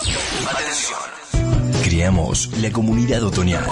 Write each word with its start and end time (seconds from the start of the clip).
Atención. 0.00 0.98
Criamos 1.82 2.48
la 2.58 2.70
comunidad 2.70 3.22
otoñal. 3.22 3.64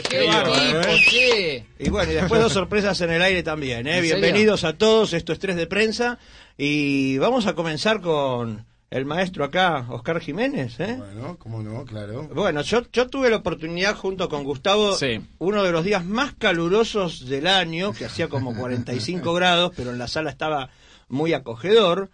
¡Qué 0.08 0.26
bárbaro, 0.26 0.80
eh. 0.80 1.00
che! 1.10 1.66
Y 1.84 1.90
bueno, 1.90 2.12
y 2.12 2.14
después 2.14 2.40
dos 2.40 2.52
sorpresas 2.52 3.00
en 3.00 3.10
el 3.10 3.22
aire 3.22 3.42
también. 3.42 3.86
¿eh? 3.88 4.00
Bienvenidos 4.00 4.62
a 4.62 4.74
todos, 4.74 5.12
esto 5.12 5.32
es 5.32 5.40
Tres 5.40 5.56
de 5.56 5.66
Prensa. 5.66 6.18
Y 6.56 7.18
vamos 7.18 7.46
a 7.46 7.54
comenzar 7.54 8.00
con 8.00 8.64
el 8.92 9.04
maestro 9.06 9.44
acá, 9.44 9.86
Oscar 9.88 10.20
Jiménez. 10.20 10.78
¿eh? 10.80 10.96
Bueno, 10.98 11.36
cómo 11.38 11.62
no, 11.62 11.84
claro. 11.84 12.28
Bueno, 12.34 12.60
yo, 12.62 12.82
yo 12.92 13.08
tuve 13.08 13.30
la 13.30 13.36
oportunidad 13.36 13.96
junto 13.96 14.28
con 14.28 14.44
Gustavo, 14.44 14.92
Sí. 14.96 15.20
uno 15.38 15.62
de 15.62 15.72
los 15.72 15.82
días 15.84 16.04
más 16.04 16.34
calurosos 16.34 17.26
del 17.28 17.46
año, 17.46 17.92
que 17.94 18.04
hacía 18.04 18.28
como 18.28 18.54
45 18.54 19.32
grados, 19.34 19.72
pero 19.76 19.90
en 19.90 19.98
la 19.98 20.08
sala 20.08 20.30
estaba 20.30 20.68
muy 21.08 21.32
acogedor. 21.32 22.10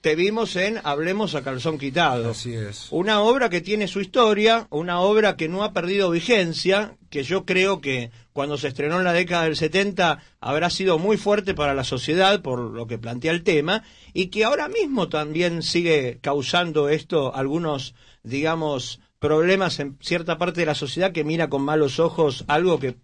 Te 0.00 0.16
vimos 0.16 0.56
en 0.56 0.80
Hablemos 0.82 1.34
a 1.34 1.42
Calzón 1.42 1.78
Quitado. 1.78 2.30
Así 2.30 2.54
es. 2.54 2.88
Una 2.90 3.20
obra 3.20 3.50
que 3.50 3.60
tiene 3.60 3.86
su 3.86 4.00
historia, 4.00 4.66
una 4.70 5.00
obra 5.00 5.36
que 5.36 5.46
no 5.46 5.62
ha 5.62 5.74
perdido 5.74 6.10
vigencia, 6.10 6.96
que 7.10 7.22
yo 7.22 7.44
creo 7.44 7.82
que 7.82 8.10
cuando 8.32 8.56
se 8.56 8.68
estrenó 8.68 8.96
en 8.96 9.04
la 9.04 9.12
década 9.12 9.44
del 9.44 9.56
70 9.56 10.22
habrá 10.40 10.70
sido 10.70 10.98
muy 10.98 11.18
fuerte 11.18 11.52
para 11.52 11.74
la 11.74 11.84
sociedad 11.84 12.40
por 12.40 12.60
lo 12.60 12.86
que 12.86 12.96
plantea 12.96 13.32
el 13.32 13.42
tema, 13.42 13.82
y 14.14 14.28
que 14.28 14.44
ahora 14.44 14.68
mismo 14.68 15.10
también 15.10 15.62
sigue 15.62 16.18
causando 16.22 16.88
esto 16.88 17.34
algunos, 17.34 17.94
digamos, 18.22 19.00
problemas 19.18 19.80
en 19.80 19.98
cierta 20.00 20.38
parte 20.38 20.60
de 20.60 20.66
la 20.66 20.74
sociedad 20.74 21.12
que 21.12 21.24
mira 21.24 21.50
con 21.50 21.60
malos 21.60 22.00
ojos 22.00 22.46
algo 22.48 22.78
que 22.78 22.96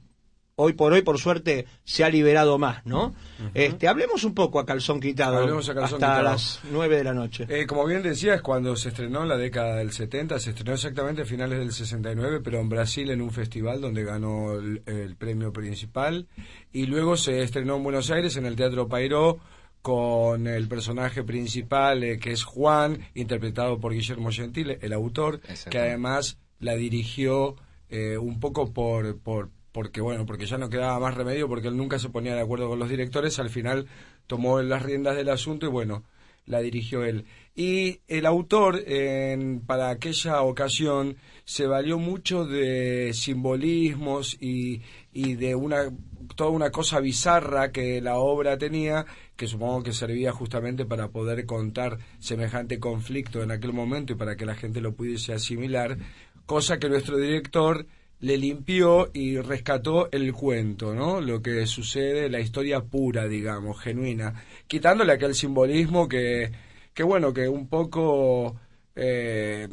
hoy 0.57 0.73
por 0.73 0.93
hoy, 0.93 1.03
por 1.03 1.19
suerte, 1.19 1.67
se 1.85 2.03
ha 2.03 2.09
liberado 2.09 2.59
más, 2.59 2.85
¿no? 2.87 3.15
este, 3.53 3.89
hablemos 3.89 4.25
un 4.25 4.35
poco 4.35 4.59
a 4.59 4.65
calzón 4.65 5.01
quitado, 5.01 5.37
Hablemos 5.37 5.69
a 5.69 5.75
calzón 5.75 6.03
hasta 6.03 6.19
quitado. 6.19 6.23
las 6.25 6.61
9 6.71 6.97
de 6.97 7.05
la 7.05 7.13
noche. 7.13 7.47
Eh, 7.49 7.67
como 7.67 7.85
bien 7.85 8.03
decías, 8.03 8.41
cuando 8.41 8.75
se 8.75 8.89
estrenó 8.89 9.23
en 9.23 9.29
la 9.29 9.37
década 9.37 9.77
del 9.77 9.93
70, 9.93 10.39
se 10.41 10.51
estrenó 10.51 10.73
exactamente 10.73 11.23
a 11.23 11.25
finales 11.27 11.59
del 11.59 11.73
69, 11.73 12.41
pero 12.43 12.59
en 12.59 12.71
Brasil 12.71 13.11
en 13.11 13.21
un 13.21 13.31
festival 13.31 13.83
donde 13.83 14.03
ganó 14.05 14.55
el, 14.55 14.83
el 14.87 15.15
premio 15.17 15.53
principal. 15.53 16.27
Y 16.73 16.87
luego 16.87 17.19
se 17.19 17.43
estrenó 17.43 17.77
en 17.77 17.83
Buenos 17.83 18.11
Aires 18.11 18.37
en 18.37 18.47
el 18.47 18.57
Teatro 18.57 18.89
Pairó 18.89 19.39
con 19.83 20.47
el 20.47 20.67
personaje 20.69 21.23
principal 21.23 22.03
eh, 22.03 22.19
que 22.19 22.33
es 22.33 22.45
Juan, 22.45 23.07
interpretado 23.15 23.79
por 23.79 23.93
Guillermo 23.93 24.33
Gentile, 24.33 24.79
el 24.81 24.93
autor, 24.95 25.41
que 25.71 25.79
además 25.79 26.39
la 26.59 26.75
dirigió 26.75 27.57
eh, 27.89 28.17
un 28.19 28.41
poco 28.41 28.73
por, 28.73 29.19
por 29.21 29.51
porque 29.77 30.01
bueno, 30.01 30.25
porque 30.25 30.47
ya 30.47 30.57
no 30.57 30.71
quedaba 30.71 30.99
más 30.99 31.15
remedio, 31.15 31.49
porque 31.49 31.69
él 31.69 31.77
nunca 31.77 31.99
se 31.99 32.09
ponía 32.09 32.35
de 32.35 32.41
acuerdo 32.41 32.67
con 32.67 32.79
los 32.79 32.89
directores, 32.89 33.39
al 33.39 33.51
final 33.51 33.87
tomó 34.27 34.63
las 34.63 34.83
riendas 34.83 35.17
del 35.17 35.29
asunto 35.29 35.67
y 35.67 35.69
bueno, 35.69 36.03
la 36.47 36.61
dirigió 36.61 37.05
él. 37.05 37.27
Y 37.55 38.01
el 38.09 38.25
autor, 38.25 38.83
en- 38.87 39.61
para 39.61 39.91
aquella 39.91 40.41
ocasión, 40.41 41.17
se 41.45 41.67
valió 41.67 41.99
mucho 41.99 42.47
de 42.47 43.11
simbolismos 43.13 44.39
y, 44.41 44.81
y 45.13 45.35
de 45.35 45.55
una 45.55 45.91
toda 46.37 46.51
una 46.51 46.71
cosa 46.71 46.99
bizarra 47.01 47.71
que 47.71 48.01
la 48.01 48.17
obra 48.17 48.57
tenía, 48.57 49.05
que 49.37 49.47
supongo 49.47 49.83
que 49.83 49.93
servía 49.93 50.33
justamente 50.33 50.87
para 50.87 51.09
poder 51.09 51.45
contar 51.45 51.99
semejante 52.19 52.81
conflicto 52.81 53.43
en 53.43 53.51
aquel 53.51 53.73
momento 53.75 54.15
y 54.15 54.17
para 54.17 54.37
que 54.37 54.47
la 54.47 54.55
gente 54.55 54.81
lo 54.81 54.95
pudiese 54.95 55.35
asimilar, 55.35 55.99
cosa 56.47 56.79
que 56.79 56.89
nuestro 56.89 57.19
director 57.19 57.87
le 58.21 58.37
limpió 58.39 59.11
y 59.13 59.39
rescató 59.39 60.11
el 60.11 60.33
cuento, 60.33 60.95
¿no? 60.95 61.21
Lo 61.21 61.43
que 61.43 61.67
sucede, 61.67 62.31
la 62.31 62.41
historia 62.41 62.83
pura, 62.83 63.29
digamos, 63.29 63.81
genuina, 63.81 64.43
quitándole 64.67 65.13
aquel 65.13 65.35
simbolismo 65.35 66.09
que, 66.09 66.51
que 66.95 67.03
bueno, 67.03 67.33
que 67.33 67.49
un 67.49 67.69
poco, 67.69 68.57
eh, 68.95 69.69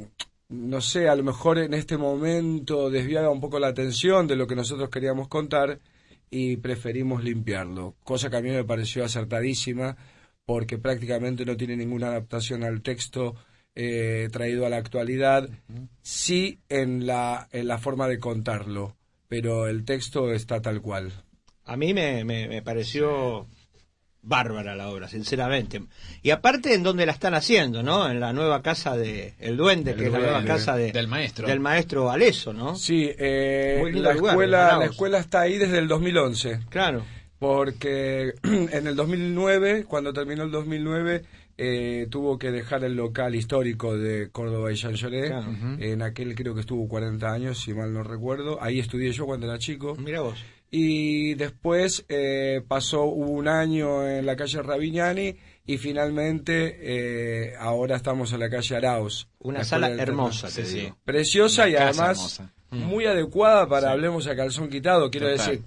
no 0.50 0.81
sé, 0.81 1.08
a 1.08 1.16
lo 1.16 1.24
mejor 1.24 1.59
en 1.59 1.74
este 1.74 1.98
momento 1.98 2.90
desviaba 2.90 3.30
un 3.30 3.40
poco 3.42 3.59
la 3.59 3.68
atención 3.68 4.28
de 4.28 4.36
lo 4.36 4.48
que 4.48 4.56
nosotros 4.56 4.90
queríamos 4.90 5.28
contar 5.28 5.80
y 6.30 6.58
preferimos 6.58 7.24
limpiarlo, 7.24 7.96
cosa 8.04 8.30
que 8.30 8.38
a 8.38 8.42
mí 8.42 8.50
me 8.50 8.64
pareció 8.64 9.06
acertadísima 9.06 9.96
porque 10.46 10.78
prácticamente 10.78 11.46
no 11.46 11.56
tiene 11.56 11.78
ninguna 11.78 12.08
adaptación 12.08 12.64
al 12.64 12.81
texto 12.81 13.36
eh, 13.75 14.29
traído 14.31 14.66
a 14.66 14.69
la 14.69 14.78
actualidad, 14.78 15.50
sí 16.01 16.59
en 16.69 17.06
la, 17.06 17.47
en 17.51 17.67
la 17.67 17.78
forma 17.78 18.07
de 18.07 18.19
contarlo, 18.19 18.95
pero 19.28 19.67
el 19.67 19.85
texto 19.85 20.31
está 20.31 20.61
tal 20.61 20.81
cual. 20.81 21.11
A 21.66 21.78
mí 21.78 21.94
me, 21.94 22.23
me, 22.23 22.47
me 22.47 22.62
pareció 22.62 23.47
bárbara 24.23 24.75
la 24.75 24.89
obra, 24.89 25.07
sinceramente. 25.07 25.83
Y 26.23 26.31
aparte 26.31 26.73
en 26.73 26.81
donde 26.81 27.06
la 27.06 27.12
están 27.12 27.35
haciendo, 27.35 27.83
¿no? 27.83 28.09
En 28.09 28.19
la 28.19 28.33
nueva 28.33 28.62
casa 28.62 28.95
de 28.95 29.35
El 29.39 29.57
Duende, 29.57 29.95
que 29.95 30.06
es 30.06 30.12
la 30.12 30.19
nueva 30.19 30.44
casa 30.45 30.75
de, 30.75 30.91
Del 30.91 31.07
maestro. 31.07 31.47
del 31.47 31.59
maestro 31.59 32.09
Aleso, 32.09 32.53
¿no? 32.53 32.75
Sí, 32.75 33.12
eh, 33.17 33.81
la, 33.94 34.13
lugar, 34.13 34.16
escuela, 34.16 34.78
la 34.78 34.85
escuela 34.85 35.19
está 35.19 35.41
ahí 35.41 35.57
desde 35.57 35.77
el 35.77 35.88
2011. 35.88 36.62
Claro. 36.69 37.06
porque 37.38 38.33
en 38.44 38.88
el 38.88 38.95
2009, 38.95 39.83
cuando 39.83 40.13
terminó 40.13 40.44
el 40.44 40.51
2009, 40.51 41.24
eh, 41.57 42.07
tuvo 42.09 42.38
que 42.39 42.51
dejar 42.51 42.83
el 42.83 42.95
local 42.95 43.35
histórico 43.35 43.97
de 43.97 44.29
Córdoba 44.31 44.71
y 44.71 44.75
Jean 44.75 44.94
Lloré. 44.94 45.27
Claro. 45.27 45.45
En 45.79 46.01
aquel 46.01 46.33
creo 46.35 46.53
que 46.55 46.61
estuvo 46.61 46.88
40 46.88 47.31
años, 47.31 47.59
si 47.61 47.73
mal 47.73 47.94
no 47.94 48.03
recuerdo. 48.03 48.61
Ahí 48.61 48.79
estudié 48.79 49.11
yo 49.11 49.25
cuando 49.25 49.45
era 49.47 49.57
chico. 49.59 49.95
Mira 49.95 50.21
vos. 50.21 50.38
Y 50.75 51.35
después 51.35 52.03
eh, 52.09 52.63
pasó 52.67 53.03
un 53.03 53.47
año 53.47 54.07
en 54.09 54.25
la 54.25 54.35
calle 54.35 54.59
Ravignani 54.63 55.35
y 55.67 55.77
finalmente 55.77 56.77
eh, 56.81 57.53
ahora 57.59 57.95
estamos 57.97 58.33
en 58.33 58.39
la 58.39 58.50
calle 58.50 58.75
Arauz. 58.77 59.27
Una 59.39 59.59
La 59.59 59.65
sala 59.65 59.91
hermosa, 59.91 60.50
Sí, 60.50 60.61
te 60.61 60.65
sí. 60.65 60.79
digo. 60.81 60.97
Preciosa 61.05 61.63
Una 61.63 61.71
y 61.71 61.75
además 61.75 62.39
hermosa. 62.39 62.53
muy 62.71 63.05
adecuada 63.05 63.67
para 63.69 63.89
Sí. 63.89 63.94
Hablemos 63.94 64.25
a 64.27 64.35
Calzón 64.35 64.69
Quitado. 64.69 65.11
Quiero 65.11 65.29
Total. 65.29 65.45
decir, 65.51 65.63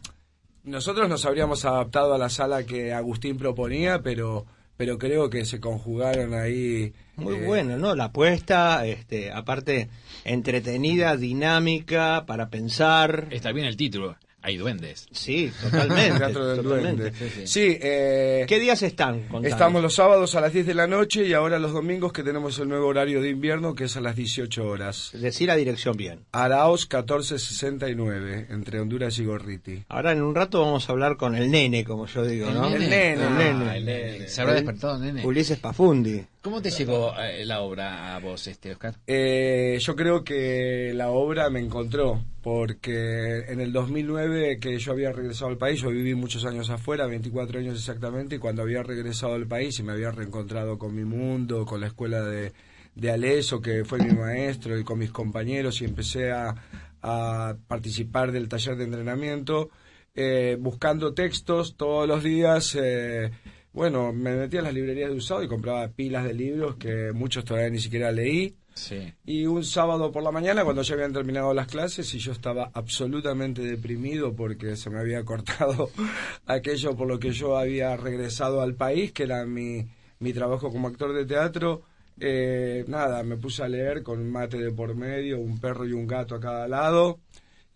nosotros 0.64 1.08
nos 1.08 1.24
habríamos 1.24 1.64
adaptado 1.64 2.12
a 2.12 2.18
la 2.18 2.28
sala 2.28 2.64
que 2.64 2.92
Agustín 2.92 3.36
proponía, 3.38 4.02
pero 4.02 4.44
pero 4.76 4.98
creo 4.98 5.30
que 5.30 5.44
se 5.44 5.60
conjugaron 5.60 6.34
ahí. 6.34 6.92
Muy 7.16 7.36
eh, 7.36 7.46
bueno, 7.46 7.78
¿no? 7.78 7.94
La 7.94 8.04
apuesta, 8.04 8.86
este, 8.86 9.32
aparte, 9.32 9.88
entretenida, 10.24 11.16
dinámica, 11.16 12.24
para 12.26 12.50
pensar. 12.50 13.28
Está 13.30 13.52
bien 13.52 13.66
el 13.66 13.76
título. 13.76 14.16
Hay 14.42 14.58
duendes. 14.58 15.08
Sí, 15.10 15.50
totalmente. 15.60 16.18
Teatro 16.18 16.46
del 16.46 16.62
totalmente. 16.62 17.10
Duende. 17.10 17.46
Sí, 17.48 17.76
eh, 17.80 18.44
¿Qué 18.46 18.60
días 18.60 18.80
están? 18.82 19.22
Contanos. 19.22 19.46
Estamos 19.50 19.82
los 19.82 19.94
sábados 19.94 20.34
a 20.36 20.40
las 20.40 20.52
10 20.52 20.66
de 20.66 20.74
la 20.74 20.86
noche 20.86 21.26
y 21.26 21.32
ahora 21.32 21.58
los 21.58 21.72
domingos 21.72 22.12
que 22.12 22.22
tenemos 22.22 22.56
el 22.60 22.68
nuevo 22.68 22.86
horario 22.86 23.20
de 23.20 23.30
invierno 23.30 23.74
que 23.74 23.84
es 23.84 23.96
a 23.96 24.00
las 24.00 24.14
18 24.14 24.64
horas. 24.64 25.10
Decir 25.14 25.48
la 25.48 25.56
dirección 25.56 25.96
bien. 25.96 26.20
Araos 26.30 26.82
1469, 26.82 28.46
entre 28.50 28.78
Honduras 28.80 29.18
y 29.18 29.24
Gorriti. 29.24 29.84
Ahora 29.88 30.12
en 30.12 30.22
un 30.22 30.34
rato 30.34 30.60
vamos 30.60 30.88
a 30.88 30.92
hablar 30.92 31.16
con 31.16 31.34
el 31.34 31.50
nene, 31.50 31.84
como 31.84 32.06
yo 32.06 32.24
digo, 32.24 32.48
¿no? 32.50 32.66
El 32.68 32.88
nene. 32.88 33.12
El 33.14 33.22
Ah, 33.22 33.30
nene. 33.38 33.76
el 33.78 33.84
nene. 33.84 34.28
Se 34.28 34.40
habrá 34.42 34.54
despertado, 34.54 34.98
nene. 34.98 35.26
Ulises 35.26 35.58
Pafundi. 35.58 36.24
¿Cómo 36.46 36.62
te 36.62 36.70
llegó 36.70 37.12
eh, 37.18 37.44
la 37.44 37.62
obra 37.62 38.14
a 38.14 38.20
vos, 38.20 38.46
este 38.46 38.70
Oscar? 38.70 38.94
Eh, 39.08 39.78
yo 39.80 39.96
creo 39.96 40.22
que 40.22 40.92
la 40.94 41.10
obra 41.10 41.50
me 41.50 41.58
encontró, 41.58 42.22
porque 42.40 43.46
en 43.48 43.60
el 43.60 43.72
2009 43.72 44.60
que 44.60 44.78
yo 44.78 44.92
había 44.92 45.10
regresado 45.10 45.50
al 45.50 45.58
país, 45.58 45.80
yo 45.80 45.90
viví 45.90 46.14
muchos 46.14 46.44
años 46.44 46.70
afuera, 46.70 47.08
24 47.08 47.58
años 47.58 47.76
exactamente, 47.76 48.36
y 48.36 48.38
cuando 48.38 48.62
había 48.62 48.84
regresado 48.84 49.34
al 49.34 49.48
país 49.48 49.76
y 49.80 49.82
me 49.82 49.90
había 49.90 50.12
reencontrado 50.12 50.78
con 50.78 50.94
mi 50.94 51.04
mundo, 51.04 51.66
con 51.66 51.80
la 51.80 51.88
escuela 51.88 52.22
de, 52.22 52.52
de 52.94 53.10
Aleso, 53.10 53.60
que 53.60 53.84
fue 53.84 53.98
mi 53.98 54.14
maestro, 54.14 54.78
y 54.78 54.84
con 54.84 55.00
mis 55.00 55.10
compañeros, 55.10 55.82
y 55.82 55.84
empecé 55.86 56.30
a, 56.30 56.54
a 57.02 57.56
participar 57.66 58.30
del 58.30 58.48
taller 58.48 58.76
de 58.76 58.84
entrenamiento, 58.84 59.70
eh, 60.14 60.56
buscando 60.60 61.12
textos 61.12 61.76
todos 61.76 62.06
los 62.06 62.22
días. 62.22 62.76
eh, 62.80 63.32
bueno, 63.76 64.10
me 64.10 64.34
metía 64.34 64.60
en 64.60 64.64
las 64.64 64.72
librerías 64.72 65.10
de 65.10 65.16
usado 65.16 65.42
y 65.42 65.48
compraba 65.48 65.86
pilas 65.88 66.24
de 66.24 66.32
libros 66.32 66.76
que 66.76 67.12
muchos 67.12 67.44
todavía 67.44 67.68
ni 67.68 67.78
siquiera 67.78 68.10
leí. 68.10 68.56
Sí. 68.72 69.12
Y 69.26 69.44
un 69.44 69.64
sábado 69.64 70.10
por 70.10 70.22
la 70.22 70.30
mañana, 70.30 70.64
cuando 70.64 70.80
ya 70.80 70.94
habían 70.94 71.12
terminado 71.12 71.52
las 71.52 71.66
clases 71.66 72.12
y 72.14 72.18
yo 72.18 72.32
estaba 72.32 72.70
absolutamente 72.72 73.60
deprimido 73.60 74.34
porque 74.34 74.76
se 74.76 74.88
me 74.88 74.98
había 74.98 75.22
cortado 75.26 75.90
aquello 76.46 76.96
por 76.96 77.06
lo 77.06 77.18
que 77.18 77.32
yo 77.32 77.58
había 77.58 77.94
regresado 77.98 78.62
al 78.62 78.76
país, 78.76 79.12
que 79.12 79.24
era 79.24 79.44
mi, 79.44 79.86
mi 80.20 80.32
trabajo 80.32 80.70
como 80.70 80.88
actor 80.88 81.12
de 81.12 81.26
teatro, 81.26 81.82
eh, 82.18 82.82
nada, 82.88 83.22
me 83.24 83.36
puse 83.36 83.62
a 83.62 83.68
leer 83.68 84.02
con 84.02 84.20
un 84.20 84.32
mate 84.32 84.56
de 84.56 84.72
por 84.72 84.94
medio, 84.94 85.38
un 85.38 85.60
perro 85.60 85.86
y 85.86 85.92
un 85.92 86.06
gato 86.06 86.34
a 86.34 86.40
cada 86.40 86.66
lado, 86.66 87.20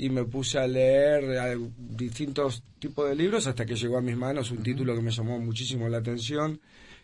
y 0.03 0.09
me 0.09 0.25
puse 0.25 0.59
a 0.59 0.67
leer 0.67 1.59
distintos 1.77 2.63
tipos 2.79 3.07
de 3.07 3.15
libros 3.15 3.47
hasta 3.47 3.67
que 3.67 3.77
llegó 3.77 3.99
a 3.99 4.01
mis 4.01 4.17
manos 4.17 4.51
un 4.51 4.63
título 4.63 4.95
que 4.95 5.03
me 5.03 5.11
llamó 5.11 5.39
muchísimo 5.39 5.89
la 5.91 5.99
atención, 5.99 6.59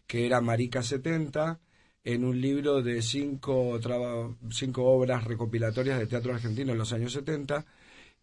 que 0.07 0.25
era 0.25 0.41
Marica 0.41 0.83
70, 0.83 1.61
en 2.05 2.25
un 2.25 2.41
libro 2.41 2.81
de 2.83 3.03
cinco, 3.03 3.79
traba- 3.83 4.35
cinco 4.51 4.85
obras 4.85 5.25
recopilatorias 5.25 5.99
de 5.99 6.07
teatro 6.07 6.33
argentino 6.35 6.73
en 6.73 6.79
los 6.79 6.93
años 6.95 7.13
70, 7.13 7.67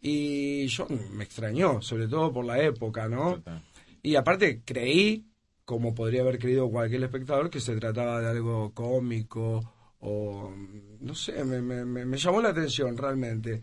y 0.02 0.66
yo 0.68 0.88
me 1.12 1.24
extrañó, 1.24 1.82
sobre 1.84 2.08
todo 2.08 2.34
por 2.34 2.44
la 2.46 2.60
época, 2.62 3.08
¿no? 3.08 3.44
Y 4.02 4.16
aparte 4.16 4.62
creí, 4.66 5.24
como 5.66 5.94
podría 5.94 6.22
haber 6.22 6.40
creído 6.40 6.70
cualquier 6.72 7.04
espectador, 7.04 7.50
que 7.52 7.60
se 7.60 7.76
trataba 7.76 8.20
de 8.22 8.28
algo 8.28 8.72
cómico 8.74 9.72
o 10.00 10.52
no 11.00 11.14
sé, 11.16 11.44
me, 11.46 11.62
me- 11.62 11.86
me- 11.86 12.06
me 12.06 12.18
llamó 12.18 12.42
la 12.42 12.50
atención 12.50 12.98
realmente. 12.98 13.62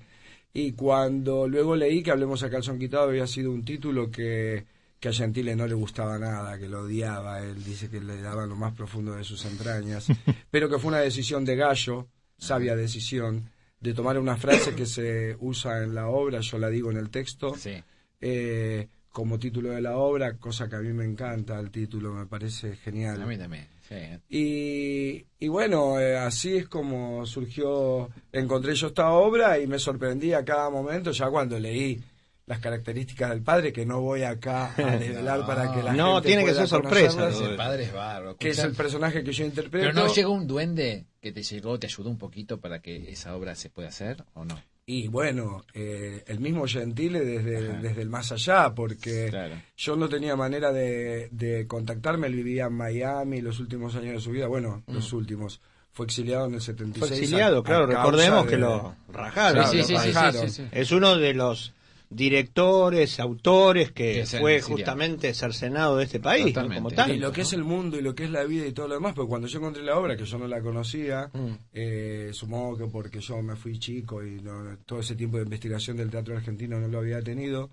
Y 0.52 0.72
cuando 0.72 1.46
luego 1.46 1.76
leí 1.76 2.02
que 2.02 2.10
Hablemos 2.10 2.42
a 2.42 2.50
calzón 2.50 2.78
quitado 2.78 3.08
había 3.08 3.26
sido 3.26 3.52
un 3.52 3.64
título 3.64 4.10
que, 4.10 4.64
que 4.98 5.08
a 5.08 5.12
Gentile 5.12 5.54
no 5.54 5.66
le 5.66 5.74
gustaba 5.74 6.18
nada, 6.18 6.58
que 6.58 6.68
lo 6.68 6.80
odiaba, 6.82 7.40
él 7.42 7.62
dice 7.62 7.88
que 7.88 8.00
le 8.00 8.20
daba 8.20 8.46
lo 8.46 8.56
más 8.56 8.74
profundo 8.74 9.14
de 9.14 9.22
sus 9.24 9.44
entrañas, 9.44 10.08
pero 10.50 10.68
que 10.68 10.78
fue 10.78 10.88
una 10.88 10.98
decisión 10.98 11.44
de 11.44 11.56
Gallo, 11.56 12.08
sabia 12.36 12.74
decisión, 12.74 13.48
de 13.80 13.94
tomar 13.94 14.18
una 14.18 14.36
frase 14.36 14.74
que 14.74 14.86
se 14.86 15.36
usa 15.40 15.82
en 15.84 15.94
la 15.94 16.08
obra, 16.08 16.40
yo 16.40 16.58
la 16.58 16.68
digo 16.68 16.90
en 16.90 16.96
el 16.98 17.10
texto, 17.10 17.54
Sí. 17.56 17.82
eh, 18.20 18.88
como 19.10 19.38
título 19.38 19.70
de 19.70 19.80
la 19.80 19.96
obra, 19.96 20.36
cosa 20.36 20.68
que 20.68 20.76
a 20.76 20.80
mí 20.80 20.92
me 20.92 21.04
encanta, 21.04 21.58
el 21.58 21.70
título 21.70 22.12
me 22.12 22.26
parece 22.26 22.76
genial. 22.76 23.20
A 23.22 23.26
mí 23.26 23.36
también. 23.38 23.66
Sí. 23.90 23.96
Y, 24.28 25.26
y 25.44 25.48
bueno, 25.48 25.98
eh, 26.00 26.16
así 26.16 26.56
es 26.56 26.68
como 26.68 27.26
surgió, 27.26 28.08
encontré 28.32 28.74
yo 28.74 28.86
esta 28.86 29.10
obra 29.10 29.58
y 29.58 29.66
me 29.66 29.78
sorprendí 29.78 30.32
a 30.32 30.44
cada 30.44 30.70
momento, 30.70 31.10
ya 31.10 31.28
cuando 31.28 31.58
leí 31.58 32.00
las 32.46 32.58
características 32.60 33.30
del 33.30 33.42
padre, 33.42 33.72
que 33.72 33.84
no 33.86 34.00
voy 34.00 34.22
acá 34.22 34.72
a 34.76 34.96
desvelar 34.96 35.44
para 35.46 35.72
que 35.72 35.82
la 35.82 35.92
No, 35.92 36.14
gente 36.14 36.28
tiene 36.28 36.44
que 36.44 36.54
ser 36.54 36.68
sorpresa, 36.68 37.28
Ese 37.28 37.48
padre 37.50 37.84
es 37.84 37.92
bárbaro. 37.92 38.36
que 38.36 38.50
es 38.50 38.58
el 38.60 38.72
personaje 38.74 39.22
que 39.24 39.32
yo 39.32 39.44
interpreto. 39.44 39.88
Pero 39.88 39.92
no 39.92 40.12
llegó 40.12 40.32
un 40.32 40.46
duende 40.46 41.06
que 41.20 41.32
te 41.32 41.42
llegó, 41.42 41.78
te 41.78 41.86
ayudó 41.86 42.10
un 42.10 42.18
poquito 42.18 42.60
para 42.60 42.80
que 42.80 43.10
esa 43.10 43.36
obra 43.36 43.54
se 43.56 43.70
pueda 43.70 43.88
hacer 43.88 44.24
o 44.34 44.44
no. 44.44 44.60
Y 44.92 45.06
bueno, 45.06 45.64
eh, 45.72 46.24
el 46.26 46.40
mismo 46.40 46.66
Gentile 46.66 47.20
desde, 47.24 47.78
desde 47.78 48.02
el 48.02 48.08
más 48.08 48.32
allá, 48.32 48.74
porque 48.74 49.28
Claro. 49.30 49.54
yo 49.76 49.94
no 49.94 50.08
tenía 50.08 50.34
manera 50.34 50.72
de, 50.72 51.28
de 51.30 51.66
contactarme, 51.68 52.26
él 52.26 52.34
vivía 52.34 52.64
en 52.66 52.72
Miami 52.72 53.40
los 53.40 53.60
últimos 53.60 53.94
años 53.94 54.14
de 54.14 54.20
su 54.20 54.32
vida, 54.32 54.48
bueno, 54.48 54.82
los 54.88 55.12
últimos. 55.12 55.60
Fue 55.92 56.06
exiliado 56.06 56.46
en 56.46 56.54
el 56.54 56.60
76. 56.60 57.08
Fue 57.08 57.18
exiliado, 57.18 57.58
a- 57.60 57.62
claro, 57.64 57.86
recordemos 57.86 58.44
de- 58.46 58.50
que 58.50 58.56
lo 58.56 58.96
rajaron. 59.12 59.66
Sí, 59.68 59.76
lo 59.78 59.84
sí, 59.84 59.94
sí, 59.96 60.00
sí, 60.02 60.12
rajaron. 60.12 60.42
sí, 60.42 60.62
sí. 60.62 60.68
Es 60.72 60.90
uno 60.92 61.16
de 61.16 61.34
los 61.34 61.72
directores, 62.10 63.18
autores 63.20 63.92
que 63.92 64.24
fue 64.26 64.60
justamente 64.60 65.32
cercenado 65.32 65.96
de 65.96 66.04
este 66.04 66.20
país, 66.20 66.54
como 66.54 66.90
tal. 66.90 67.12
Y 67.12 67.18
lo 67.18 67.32
que 67.32 67.42
es 67.42 67.52
el 67.52 67.64
mundo 67.64 67.96
y 67.98 68.02
lo 68.02 68.14
que 68.14 68.24
es 68.24 68.30
la 68.30 68.44
vida 68.44 68.66
y 68.66 68.72
todo 68.72 68.88
lo 68.88 68.94
demás, 68.94 69.14
porque 69.14 69.28
cuando 69.28 69.46
yo 69.48 69.58
encontré 69.58 69.82
la 69.82 69.98
obra, 69.98 70.16
que 70.16 70.24
yo 70.24 70.38
no 70.38 70.46
la 70.46 70.60
conocía, 70.60 71.30
Mm. 71.32 71.50
eh, 71.72 72.30
supongo 72.32 72.76
que 72.76 72.86
porque 72.86 73.20
yo 73.20 73.40
me 73.42 73.56
fui 73.56 73.78
chico 73.78 74.22
y 74.24 74.40
no- 74.42 74.76
todo 74.86 75.00
ese 75.00 75.14
tiempo 75.16 75.36
de 75.38 75.44
investigación 75.44 75.96
del 75.96 76.10
teatro 76.10 76.36
argentino 76.36 76.78
no 76.80 76.88
lo 76.88 76.98
había 76.98 77.22
tenido, 77.22 77.70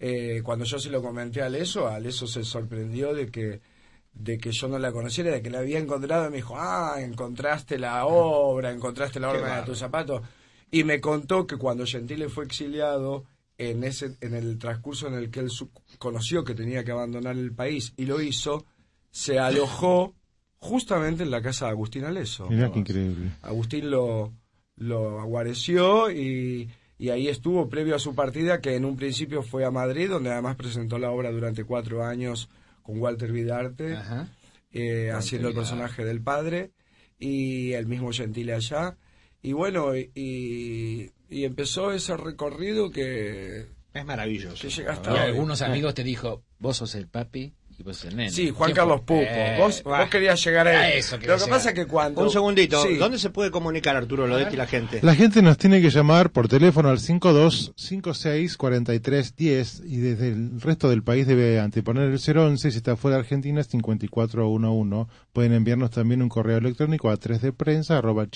eh, 0.00 0.40
cuando 0.42 0.64
yo 0.64 0.78
se 0.78 0.90
lo 0.90 1.02
comenté 1.02 1.42
a 1.42 1.46
Aleso, 1.46 1.86
Aleso 1.88 2.26
se 2.26 2.42
sorprendió 2.44 3.14
de 3.14 3.30
que 3.30 3.60
de 4.16 4.38
que 4.38 4.52
yo 4.52 4.68
no 4.68 4.78
la 4.78 4.92
conociera, 4.92 5.32
de 5.32 5.42
que 5.42 5.50
la 5.50 5.58
había 5.58 5.80
encontrado 5.80 6.28
y 6.28 6.30
me 6.30 6.36
dijo, 6.36 6.54
ah, 6.56 6.98
encontraste 7.00 7.78
la 7.80 8.06
obra, 8.06 8.70
encontraste 8.70 9.18
la 9.18 9.30
obra 9.30 9.56
de 9.56 9.62
tus 9.66 9.78
zapatos. 9.80 10.22
Y 10.70 10.84
me 10.84 11.00
contó 11.00 11.48
que 11.48 11.56
cuando 11.56 11.84
Gentile 11.84 12.28
fue 12.28 12.44
exiliado, 12.44 13.24
en, 13.58 13.84
ese, 13.84 14.16
en 14.20 14.34
el 14.34 14.58
transcurso 14.58 15.06
en 15.08 15.14
el 15.14 15.30
que 15.30 15.40
él 15.40 15.50
su- 15.50 15.70
conoció 15.98 16.44
que 16.44 16.54
tenía 16.54 16.84
que 16.84 16.90
abandonar 16.92 17.36
el 17.36 17.52
país 17.52 17.92
y 17.96 18.06
lo 18.06 18.20
hizo, 18.20 18.64
se 19.10 19.38
alojó 19.38 20.14
justamente 20.58 21.22
en 21.22 21.30
la 21.30 21.42
casa 21.42 21.66
de 21.66 21.72
Agustín 21.72 22.04
Aleso. 22.04 22.48
Mirá 22.48 22.72
qué 22.72 22.78
increíble. 22.80 23.30
Agustín 23.42 23.90
lo, 23.90 24.32
lo 24.76 25.20
aguareció 25.20 26.10
y, 26.10 26.70
y 26.98 27.08
ahí 27.10 27.28
estuvo 27.28 27.68
previo 27.68 27.94
a 27.94 27.98
su 27.98 28.14
partida, 28.14 28.60
que 28.60 28.74
en 28.74 28.84
un 28.84 28.96
principio 28.96 29.42
fue 29.42 29.64
a 29.64 29.70
Madrid, 29.70 30.08
donde 30.08 30.30
además 30.32 30.56
presentó 30.56 30.98
la 30.98 31.10
obra 31.10 31.30
durante 31.30 31.64
cuatro 31.64 32.04
años 32.04 32.48
con 32.82 32.98
Walter 33.00 33.30
Vidarte, 33.30 33.94
Ajá. 33.94 34.28
eh, 34.72 35.10
haciendo 35.12 35.48
el 35.48 35.54
personaje 35.54 36.04
del 36.04 36.20
padre, 36.20 36.72
y 37.18 37.72
el 37.72 37.86
mismo 37.86 38.10
Gentile 38.12 38.54
allá. 38.54 38.96
Y 39.42 39.52
bueno, 39.52 39.94
y, 39.96 40.10
y 40.14 41.10
empezó 41.30 41.92
ese 41.92 42.16
recorrido 42.16 42.90
que, 42.90 43.66
Es 43.92 44.04
maravilloso. 44.04 44.60
que 44.60 44.68
llega 44.70 44.92
hasta 44.92 45.10
Y 45.10 45.14
hoy. 45.14 45.20
algunos 45.20 45.62
amigos 45.62 45.94
te 45.94 46.04
dijo, 46.04 46.42
vos 46.58 46.76
sos 46.76 46.94
el 46.94 47.08
papi 47.08 47.54
y 47.76 47.82
vos 47.82 47.96
sos 47.96 48.10
el 48.10 48.16
nene. 48.16 48.30
Sí, 48.30 48.50
Juan 48.50 48.68
¿Quién 48.68 48.76
Carlos 48.76 49.00
fue? 49.06 49.16
Pupo. 49.18 49.28
Eh, 49.30 49.56
vos, 49.58 49.82
vos 49.82 50.08
querías 50.10 50.44
llegar 50.44 50.68
A 50.68 50.78
a 50.80 50.90
eso 50.92 51.16
Lo 51.16 51.20
que 51.22 51.26
llegar. 51.26 51.48
pasa 51.48 51.70
es 51.70 51.74
que 51.74 51.86
cuando... 51.86 52.22
Un 52.22 52.30
segundito, 52.30 52.80
Sí. 52.82 52.94
¿dónde 52.96 53.18
se 53.18 53.30
puede 53.30 53.50
comunicar 53.50 53.96
Arturo 53.96 54.26
Lodetti 54.28 54.54
y 54.54 54.56
la 54.56 54.66
gente? 54.68 55.00
La 55.02 55.14
gente 55.16 55.42
nos 55.42 55.58
tiene 55.58 55.80
que 55.82 55.90
llamar 55.90 56.30
por 56.30 56.46
teléfono 56.46 56.88
al 56.90 56.98
52564310 56.98 59.82
y 59.86 59.96
desde 59.96 60.28
el 60.28 60.60
resto 60.60 60.88
del 60.88 61.02
país 61.02 61.26
debe 61.26 61.58
anteponer 61.60 62.04
el 62.10 62.18
011 62.18 62.70
si 62.70 62.76
está 62.76 62.96
fuera 62.96 63.16
de 63.16 63.20
Argentina 63.22 63.60
es 63.60 63.66
5411. 63.68 65.10
Pueden 65.32 65.52
enviarnos 65.52 65.90
también 65.90 66.22
un 66.22 66.28
correo 66.28 66.58
electrónico 66.58 67.10
a 67.10 67.16
3 67.16 67.42
de 67.42 67.52
prensa 67.52 67.98
arroba 67.98 68.26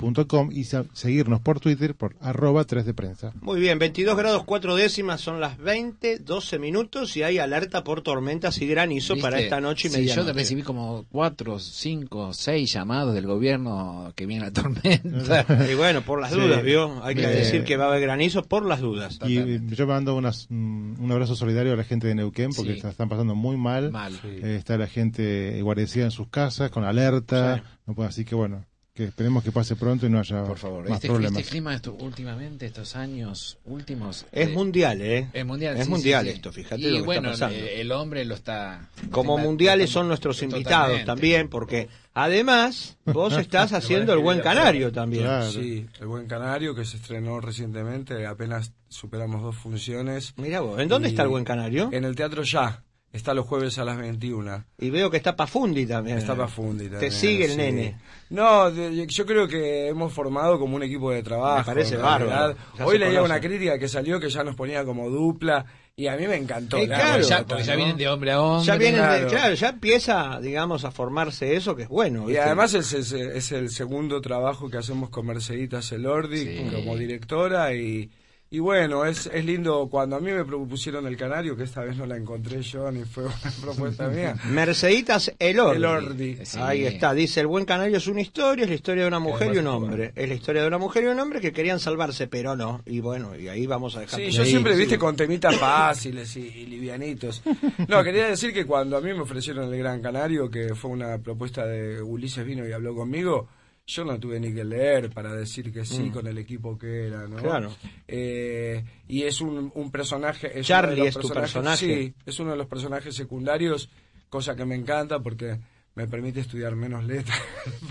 gmail.com 0.00 0.50
y 0.52 0.64
seguirnos 0.64 1.40
por 1.40 1.60
Twitter 1.60 1.94
por 1.94 2.16
arroba 2.20 2.64
3 2.64 2.84
de 2.84 2.94
prensa. 2.94 3.32
Muy 3.40 3.60
bien, 3.60 3.78
22 3.78 4.16
grados 4.16 4.44
4 4.44 4.74
décimas, 4.76 5.20
son 5.20 5.40
las 5.40 5.58
20, 5.58 6.18
12 6.20 6.58
minutos 6.58 7.16
y 7.16 7.22
hay 7.22 7.38
alerta 7.38 7.84
por 7.84 8.02
tormentas 8.02 8.60
y 8.60 8.66
granizo 8.66 9.14
¿Viste? 9.14 9.26
para 9.28 9.40
esta 9.40 9.60
noche 9.60 9.88
y 9.88 9.90
Sí, 9.90 9.98
medianoche. 9.98 10.26
yo 10.28 10.32
recibí 10.32 10.62
como 10.62 11.04
cuatro, 11.10 11.58
cinco, 11.58 12.32
seis 12.32 12.72
llamados 12.72 13.14
del 13.14 13.26
gobierno 13.26 14.12
que 14.16 14.26
viene 14.26 14.44
la 14.46 14.52
tormenta. 14.52 15.46
Y 15.70 15.74
bueno, 15.74 16.02
por 16.02 16.20
las 16.20 16.30
Sí. 16.32 16.40
dudas, 16.40 16.62
¿vio? 16.62 17.02
Hay 17.04 17.14
que 17.14 17.24
Eh, 17.24 17.28
decir 17.28 17.64
que 17.64 17.76
va 17.76 17.84
a 17.84 17.88
haber 17.88 18.00
granizo 18.02 18.42
por 18.44 18.64
las 18.64 18.80
dudas. 18.80 19.18
Y 19.26 19.38
eh, 19.38 19.60
yo 19.68 19.86
mando 19.86 20.14
unas, 20.16 20.46
mm, 20.48 21.02
un 21.02 21.12
abrazo 21.12 21.34
solidario 21.36 21.72
a 21.72 21.76
la 21.76 21.84
gente 21.84 22.06
de 22.06 22.14
Neuquén 22.14 22.50
porque 22.54 22.72
Sí. 22.72 22.76
está- 22.76 22.90
están 22.90 23.08
pasando 23.08 23.34
muy 23.34 23.56
mal. 23.56 23.90
Mal. 23.90 24.12
Eh, 24.24 24.56
está 24.58 24.76
la 24.78 24.86
gente 24.86 25.60
guarecida 25.62 26.04
en 26.04 26.10
sus 26.10 26.28
casas 26.28 26.70
con 26.70 26.84
alerta. 26.84 27.56
Sí. 27.56 27.62
No 27.86 27.94
puede- 27.94 28.08
así 28.08 28.24
que 28.24 28.34
bueno, 28.34 28.64
que 28.94 29.04
esperemos 29.04 29.44
que 29.44 29.52
pase 29.52 29.76
pronto 29.76 30.04
y 30.06 30.10
no 30.10 30.18
haya 30.18 30.42
Por 30.44 30.58
favor, 30.58 30.82
más 30.88 30.96
este, 30.96 31.08
problemas. 31.08 31.38
este 31.40 31.50
clima 31.50 31.74
esto- 31.74 31.94
últimamente, 31.94 32.66
estos 32.66 32.96
años 32.96 33.56
últimos... 33.64 34.26
Es 34.32 34.48
eh, 34.48 34.52
mundial, 34.52 35.00
¿eh? 35.00 35.28
Es 35.32 35.46
mundial, 35.46 35.76
Es 35.76 35.84
sí, 35.84 35.90
mundial 35.90 36.24
sí, 36.24 36.30
sí. 36.30 36.36
esto, 36.36 36.52
fíjate 36.52 36.82
Y 36.82 36.90
lo 36.90 36.96
que 36.96 37.02
bueno, 37.02 37.30
está 37.32 37.46
pasando. 37.46 37.66
eh, 37.66 37.80
el 37.80 37.92
hombre 37.92 38.24
lo 38.24 38.34
está... 38.34 38.88
Como 39.10 39.36
está- 39.36 39.46
mundiales 39.48 39.84
está- 39.90 40.00
son 40.00 40.08
nuestros 40.08 40.42
invitados 40.42 41.04
también, 41.04 41.48
porque 41.48 41.88
además 42.14 42.96
vos 43.06 43.32
estás 43.38 43.72
haciendo 43.72 44.12
el 44.12 44.18
buen 44.18 44.40
canario 44.40 44.90
también. 44.92 45.22
Claro. 45.24 45.50
Sí, 45.52 45.86
El 46.00 46.06
Buen 46.08 46.26
Canario, 46.26 46.74
que 46.74 46.84
se 46.84 46.96
estrenó 46.96 47.40
recientemente, 47.40 48.26
apenas 48.26 48.72
superamos 48.88 49.40
dos 49.40 49.56
funciones. 49.56 50.34
Mira 50.36 50.60
vos, 50.60 50.80
¿en 50.80 50.88
dónde 50.88 51.08
está 51.08 51.22
el 51.22 51.28
buen 51.28 51.44
canario? 51.44 51.90
En 51.92 52.04
el 52.04 52.16
Teatro 52.16 52.42
Ya, 52.42 52.82
está 53.12 53.34
los 53.34 53.46
jueves 53.46 53.78
a 53.78 53.84
las 53.84 53.96
21. 53.98 54.64
Y 54.78 54.90
veo 54.90 55.10
que 55.10 55.16
está 55.16 55.34
Pafundi 55.36 55.86
también. 55.86 56.18
Está 56.18 56.34
Pafundi 56.36 56.84
Te 56.84 56.90
también, 56.90 57.12
sigue 57.12 57.44
el 57.46 57.50
sí. 57.52 57.56
nene. 57.56 57.96
No, 58.30 58.70
de- 58.70 59.06
yo 59.06 59.26
creo 59.26 59.48
que 59.48 59.88
hemos 59.88 60.12
formado 60.12 60.58
como 60.58 60.76
un 60.76 60.82
equipo 60.84 61.10
de 61.10 61.22
trabajo. 61.22 61.58
Me 61.58 61.64
parece 61.64 61.96
bárbaro. 61.96 62.54
Hoy 62.84 62.98
leía 62.98 63.22
una 63.22 63.40
crítica 63.40 63.78
que 63.78 63.88
salió 63.88 64.20
que 64.20 64.30
ya 64.30 64.44
nos 64.44 64.54
ponía 64.54 64.84
como 64.84 65.10
dupla 65.10 65.64
y 65.96 66.06
a 66.06 66.16
mí 66.16 66.26
me 66.28 66.36
encantó. 66.36 66.76
Eh, 66.78 66.86
la 66.86 66.96
claro. 67.18 67.44
Porque 67.48 67.64
ya, 67.64 67.74
vienen 67.74 67.96
de 67.96 68.08
hombre 68.08 68.30
a 68.32 68.40
hombre. 68.40 68.66
Ya 68.66 68.76
vienen 68.76 69.00
de- 69.00 69.06
claro. 69.08 69.28
claro, 69.28 69.54
ya 69.54 69.68
empieza, 69.70 70.38
digamos, 70.40 70.84
a 70.84 70.92
formarse 70.92 71.56
eso 71.56 71.74
que 71.74 71.82
es 71.82 71.88
bueno. 71.88 72.30
Y 72.30 72.36
además 72.36 72.72
es, 72.74 72.92
es- 72.92 73.12
es 73.12 73.50
el 73.52 73.70
segundo 73.70 74.20
trabajo 74.20 74.70
que 74.70 74.76
hacemos 74.78 75.10
con 75.10 75.26
Mercedita 75.26 75.82
Celordi 75.82 76.38
Sí. 76.58 76.70
como 76.72 76.96
directora 76.96 77.74
y, 77.74 78.08
y 78.52 78.58
bueno, 78.58 79.04
es, 79.04 79.26
es 79.32 79.44
lindo 79.44 79.88
cuando 79.88 80.16
a 80.16 80.20
mí 80.20 80.32
me 80.32 80.44
propusieron 80.44 81.06
el 81.06 81.16
Canario, 81.16 81.56
que 81.56 81.62
esta 81.62 81.82
vez 81.82 81.96
no 81.96 82.04
la 82.04 82.16
encontré 82.16 82.60
yo 82.62 82.90
ni 82.90 83.04
fue 83.04 83.24
una 83.24 83.34
propuesta 83.62 84.08
mía. 84.08 84.34
Merceditas 84.50 85.32
Elordi. 85.38 85.76
Elordi. 85.76 86.38
Sí. 86.44 86.58
Ahí 86.60 86.84
está, 86.84 87.14
dice, 87.14 87.40
el 87.40 87.46
buen 87.46 87.64
canario 87.64 87.96
es 87.96 88.06
una 88.08 88.20
historia, 88.22 88.64
es 88.64 88.68
la 88.68 88.74
historia 88.74 89.02
de 89.04 89.08
una 89.08 89.20
mujer 89.20 89.54
y 89.54 89.58
un 89.58 89.66
hombre. 89.68 90.12
Es 90.16 90.28
la 90.28 90.34
historia 90.34 90.62
de 90.62 90.68
una 90.68 90.78
mujer 90.78 91.04
y 91.04 91.06
un 91.06 91.20
hombre 91.20 91.40
que 91.40 91.52
querían 91.52 91.78
salvarse, 91.78 92.26
pero 92.26 92.56
no. 92.56 92.82
Y 92.86 92.98
bueno, 93.00 93.36
y 93.38 93.46
ahí 93.48 93.66
vamos 93.66 93.96
a 93.96 94.00
dejar. 94.00 94.18
Sí, 94.20 94.30
yo 94.30 94.44
Sí, 94.44 94.50
siempre, 94.50 94.72
sí. 94.74 94.80
viste, 94.80 94.98
con 94.98 95.14
temitas 95.14 95.56
fáciles 95.56 96.36
y, 96.36 96.40
y 96.40 96.66
livianitos. 96.66 97.42
No, 97.88 98.02
quería 98.02 98.26
decir 98.26 98.52
que 98.52 98.66
cuando 98.66 98.96
a 98.96 99.00
mí 99.00 99.12
me 99.14 99.20
ofrecieron 99.20 99.72
el 99.72 99.78
Gran 99.78 100.02
Canario, 100.02 100.50
que 100.50 100.74
fue 100.74 100.90
una 100.90 101.18
propuesta 101.18 101.64
de 101.66 102.02
Ulises 102.02 102.44
vino 102.44 102.66
y 102.66 102.72
habló 102.72 102.94
conmigo, 102.94 103.48
yo 103.90 104.04
no 104.04 104.20
tuve 104.20 104.38
ni 104.38 104.54
que 104.54 104.62
leer 104.64 105.10
para 105.10 105.34
decir 105.34 105.72
que 105.72 105.84
sí 105.84 106.10
con 106.10 106.26
el 106.28 106.38
equipo 106.38 106.78
que 106.78 107.08
era, 107.08 107.26
¿no? 107.26 107.38
Mm. 107.38 107.40
Claro. 107.40 107.72
Eh, 108.06 108.84
y 109.08 109.24
es 109.24 109.40
un, 109.40 109.72
un 109.74 109.90
personaje... 109.90 110.60
Es 110.60 110.66
Charlie 110.66 111.08
es 111.08 111.18
tu 111.18 111.28
personaje. 111.28 111.76
Sí, 111.86 112.14
es 112.24 112.38
uno 112.38 112.52
de 112.52 112.56
los 112.56 112.68
personajes 112.68 113.16
secundarios, 113.16 113.90
cosa 114.28 114.54
que 114.54 114.64
me 114.64 114.76
encanta 114.76 115.18
porque 115.18 115.58
me 115.96 116.06
permite 116.06 116.40
estudiar 116.40 116.76
menos 116.76 117.04
letras. 117.04 117.38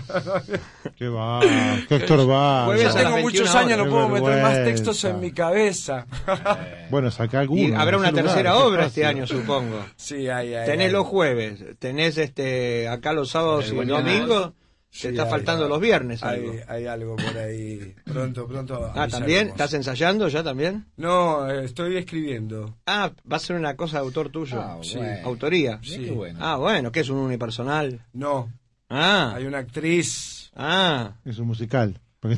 Qué 0.96 1.06
va, 1.08 1.40
qué. 1.88 2.06
Jueves 2.06 2.82
ya 2.82 2.88
las 2.88 2.96
tengo 2.96 3.14
21 3.14 3.22
muchos 3.22 3.54
años, 3.54 3.78
no 3.78 3.88
puedo 3.88 4.08
meter 4.08 4.42
más 4.42 4.64
textos 4.64 5.04
en 5.04 5.20
mi 5.20 5.32
cabeza. 5.32 6.06
Bueno, 6.90 7.08
saca 7.12 7.38
alguno. 7.38 7.60
Y 7.60 7.72
habrá 7.72 7.98
una 7.98 8.10
lugar, 8.10 8.24
tercera 8.24 8.58
obra 8.58 8.86
este 8.86 9.06
año, 9.06 9.24
supongo. 9.24 9.84
sí, 9.94 10.28
hay, 10.28 10.54
hay, 10.54 10.66
Tenés 10.66 10.88
hay. 10.88 10.92
los 10.92 11.06
jueves, 11.06 11.62
tenés 11.78 12.18
este 12.18 12.88
acá 12.88 13.12
los 13.12 13.30
sábados 13.30 13.70
y 13.70 13.76
domingos, 13.84 14.52
Sí, 14.92 15.02
te 15.02 15.08
está 15.10 15.24
hay, 15.24 15.30
faltando 15.30 15.64
hay. 15.64 15.70
los 15.70 15.80
viernes. 15.80 16.22
Hay, 16.24 16.40
algo. 16.40 16.54
hay 16.66 16.86
algo 16.86 17.16
por 17.16 17.38
ahí. 17.38 17.94
Pronto, 18.04 18.46
pronto. 18.48 18.90
Ah, 18.94 19.06
¿también? 19.08 19.48
¿Estás 19.48 19.72
ensayando 19.74 20.26
ya 20.28 20.42
también? 20.42 20.86
No, 20.96 21.48
eh, 21.48 21.64
estoy 21.64 21.96
escribiendo. 21.96 22.76
Ah, 22.86 23.12
va 23.30 23.36
a 23.36 23.40
ser 23.40 23.56
una 23.56 23.76
cosa 23.76 23.98
de 23.98 24.04
autor 24.04 24.30
tuyo. 24.30 24.60
Ah, 24.60 24.78
Sí. 24.82 24.96
bueno. 24.98 25.26
Autoría. 25.26 25.78
Sí. 25.82 25.98
qué 26.06 26.10
bueno. 26.10 26.38
Ah, 26.42 26.56
bueno, 26.56 26.90
que 26.90 27.00
es 27.00 27.08
un 27.08 27.18
unipersonal. 27.18 28.04
No, 28.12 28.52
Ah, 28.88 29.34
hay 29.36 29.46
una 29.46 29.58
actriz. 29.58 30.50
ah. 30.56 31.12
Es 31.24 31.38
un 31.38 31.46
musical. 31.46 32.00
Hay 32.22 32.36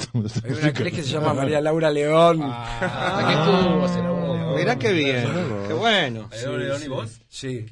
una 0.52 0.66
actriz 0.68 0.94
que 0.94 1.02
se 1.02 1.08
llama 1.10 1.32
María 1.34 1.60
Laura 1.60 1.90
León. 1.90 2.40
Ah, 2.44 3.24
¿qué 3.26 3.32
estuvo? 3.34 4.31
Se 4.52 4.58
lo- 4.58 4.64
Mirá 4.64 4.78
qué 4.78 4.92
bien, 4.92 5.28
qué 5.68 5.74
bueno. 5.74 6.28
Sí, 6.32 6.38
sí. 6.78 6.88
Sí. 7.28 7.66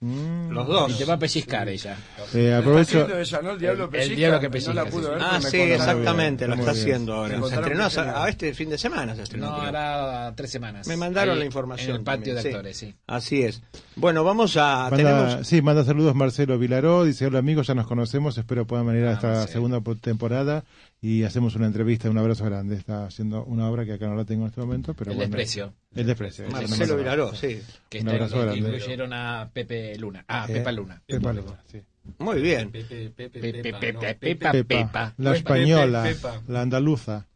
Mm. 0.00 0.50
Los 0.50 0.66
Y 0.66 0.70
dos. 0.70 0.98
te 0.98 1.04
va 1.04 1.14
a 1.14 1.18
pellizcar 1.18 1.68
ella. 1.68 1.96
Eh, 2.34 2.54
aprovecho. 2.54 3.06
ella, 3.18 3.42
¿no? 3.42 3.50
El 3.52 3.58
diablo 3.58 3.90
El- 3.92 4.00
el 4.00 4.16
diablo 4.16 4.40
que 4.40 4.46
No 4.46 4.52
pellizca, 4.52 4.74
la 4.74 4.84
sí, 4.84 4.90
pude 4.90 5.02
sí. 5.04 5.10
ver, 5.10 5.18
Ah, 5.22 5.40
sí, 5.42 5.56
exactamente, 5.60 6.46
lo 6.48 6.56
Muy 6.56 6.60
está 6.62 6.72
bien. 6.72 6.82
haciendo 6.84 7.14
ahora. 7.14 7.28
Se 7.28 7.34
estrenó 7.54 7.88
que 7.90 8.00
a, 8.00 8.24
a 8.24 8.28
este 8.28 8.54
fin 8.54 8.70
de 8.70 8.78
semana, 8.78 9.14
se 9.14 9.22
estrenó. 9.24 9.46
No, 9.50 9.60
hará 9.62 10.32
tres 10.34 10.50
semanas. 10.50 10.86
Me 10.86 10.96
mandaron 10.96 11.34
Ahí, 11.34 11.40
la 11.40 11.44
información. 11.44 11.90
En 11.90 11.96
el 11.96 12.02
patio 12.02 12.34
también, 12.34 12.42
de 12.42 12.48
actores, 12.50 12.76
sí. 12.76 12.94
Así 13.06 13.42
es. 13.42 13.62
Bueno, 13.96 14.24
vamos 14.24 14.56
a... 14.56 14.88
Manda, 14.90 14.96
tenemos... 14.96 15.46
Sí, 15.46 15.60
manda 15.60 15.84
saludos 15.84 16.14
Marcelo 16.14 16.58
Vilaró, 16.58 17.04
dice 17.04 17.26
hola 17.26 17.40
amigos, 17.40 17.66
ya 17.66 17.74
nos 17.74 17.86
conocemos, 17.86 18.38
espero 18.38 18.66
puedan 18.66 18.86
venir 18.86 19.04
a 19.04 19.10
Ah, 19.10 19.14
esta 19.14 19.46
segunda 19.48 19.80
po- 19.80 19.96
temporada 19.96 20.64
y 21.00 21.22
hacemos 21.22 21.54
una 21.54 21.66
entrevista, 21.66 22.10
un 22.10 22.18
abrazo 22.18 22.44
grande, 22.44 22.74
está 22.76 23.06
haciendo 23.06 23.44
una 23.44 23.68
obra 23.70 23.84
que 23.84 23.92
acá 23.92 24.08
no 24.08 24.16
la 24.16 24.24
tengo 24.24 24.42
en 24.42 24.48
este 24.48 24.60
momento, 24.60 24.94
pero 24.94 25.12
El 25.12 25.16
bueno. 25.18 25.28
desprecio. 25.28 25.72
El 25.94 26.06
desprecio. 26.06 26.48
Marcelo 26.50 26.94
no 26.94 26.98
Vilaró, 26.98 27.34
sí. 27.34 27.60
Que 27.88 27.98
Un 28.00 28.08
está- 28.08 28.10
abrazo 28.24 28.40
grande. 28.40 28.58
incluyeron 28.58 29.12
a 29.12 29.50
Pepe 29.52 29.96
Luna. 29.98 30.24
Ah, 30.28 30.46
Eh, 30.48 30.52
Pepa 30.54 30.72
Luna. 30.72 31.02
Pepa 31.06 31.32
Luna, 31.32 31.62
sí. 31.70 31.80
Muy 32.18 32.40
bien. 32.40 32.70
Pepe, 32.72 33.10
Pepa, 33.10 33.38
Pepa, 33.78 34.14
Pepa, 34.18 34.52
Pepa. 34.64 35.14
la 35.18 35.36
española, 35.36 36.10
la 36.48 36.62
andaluza. 36.62 37.26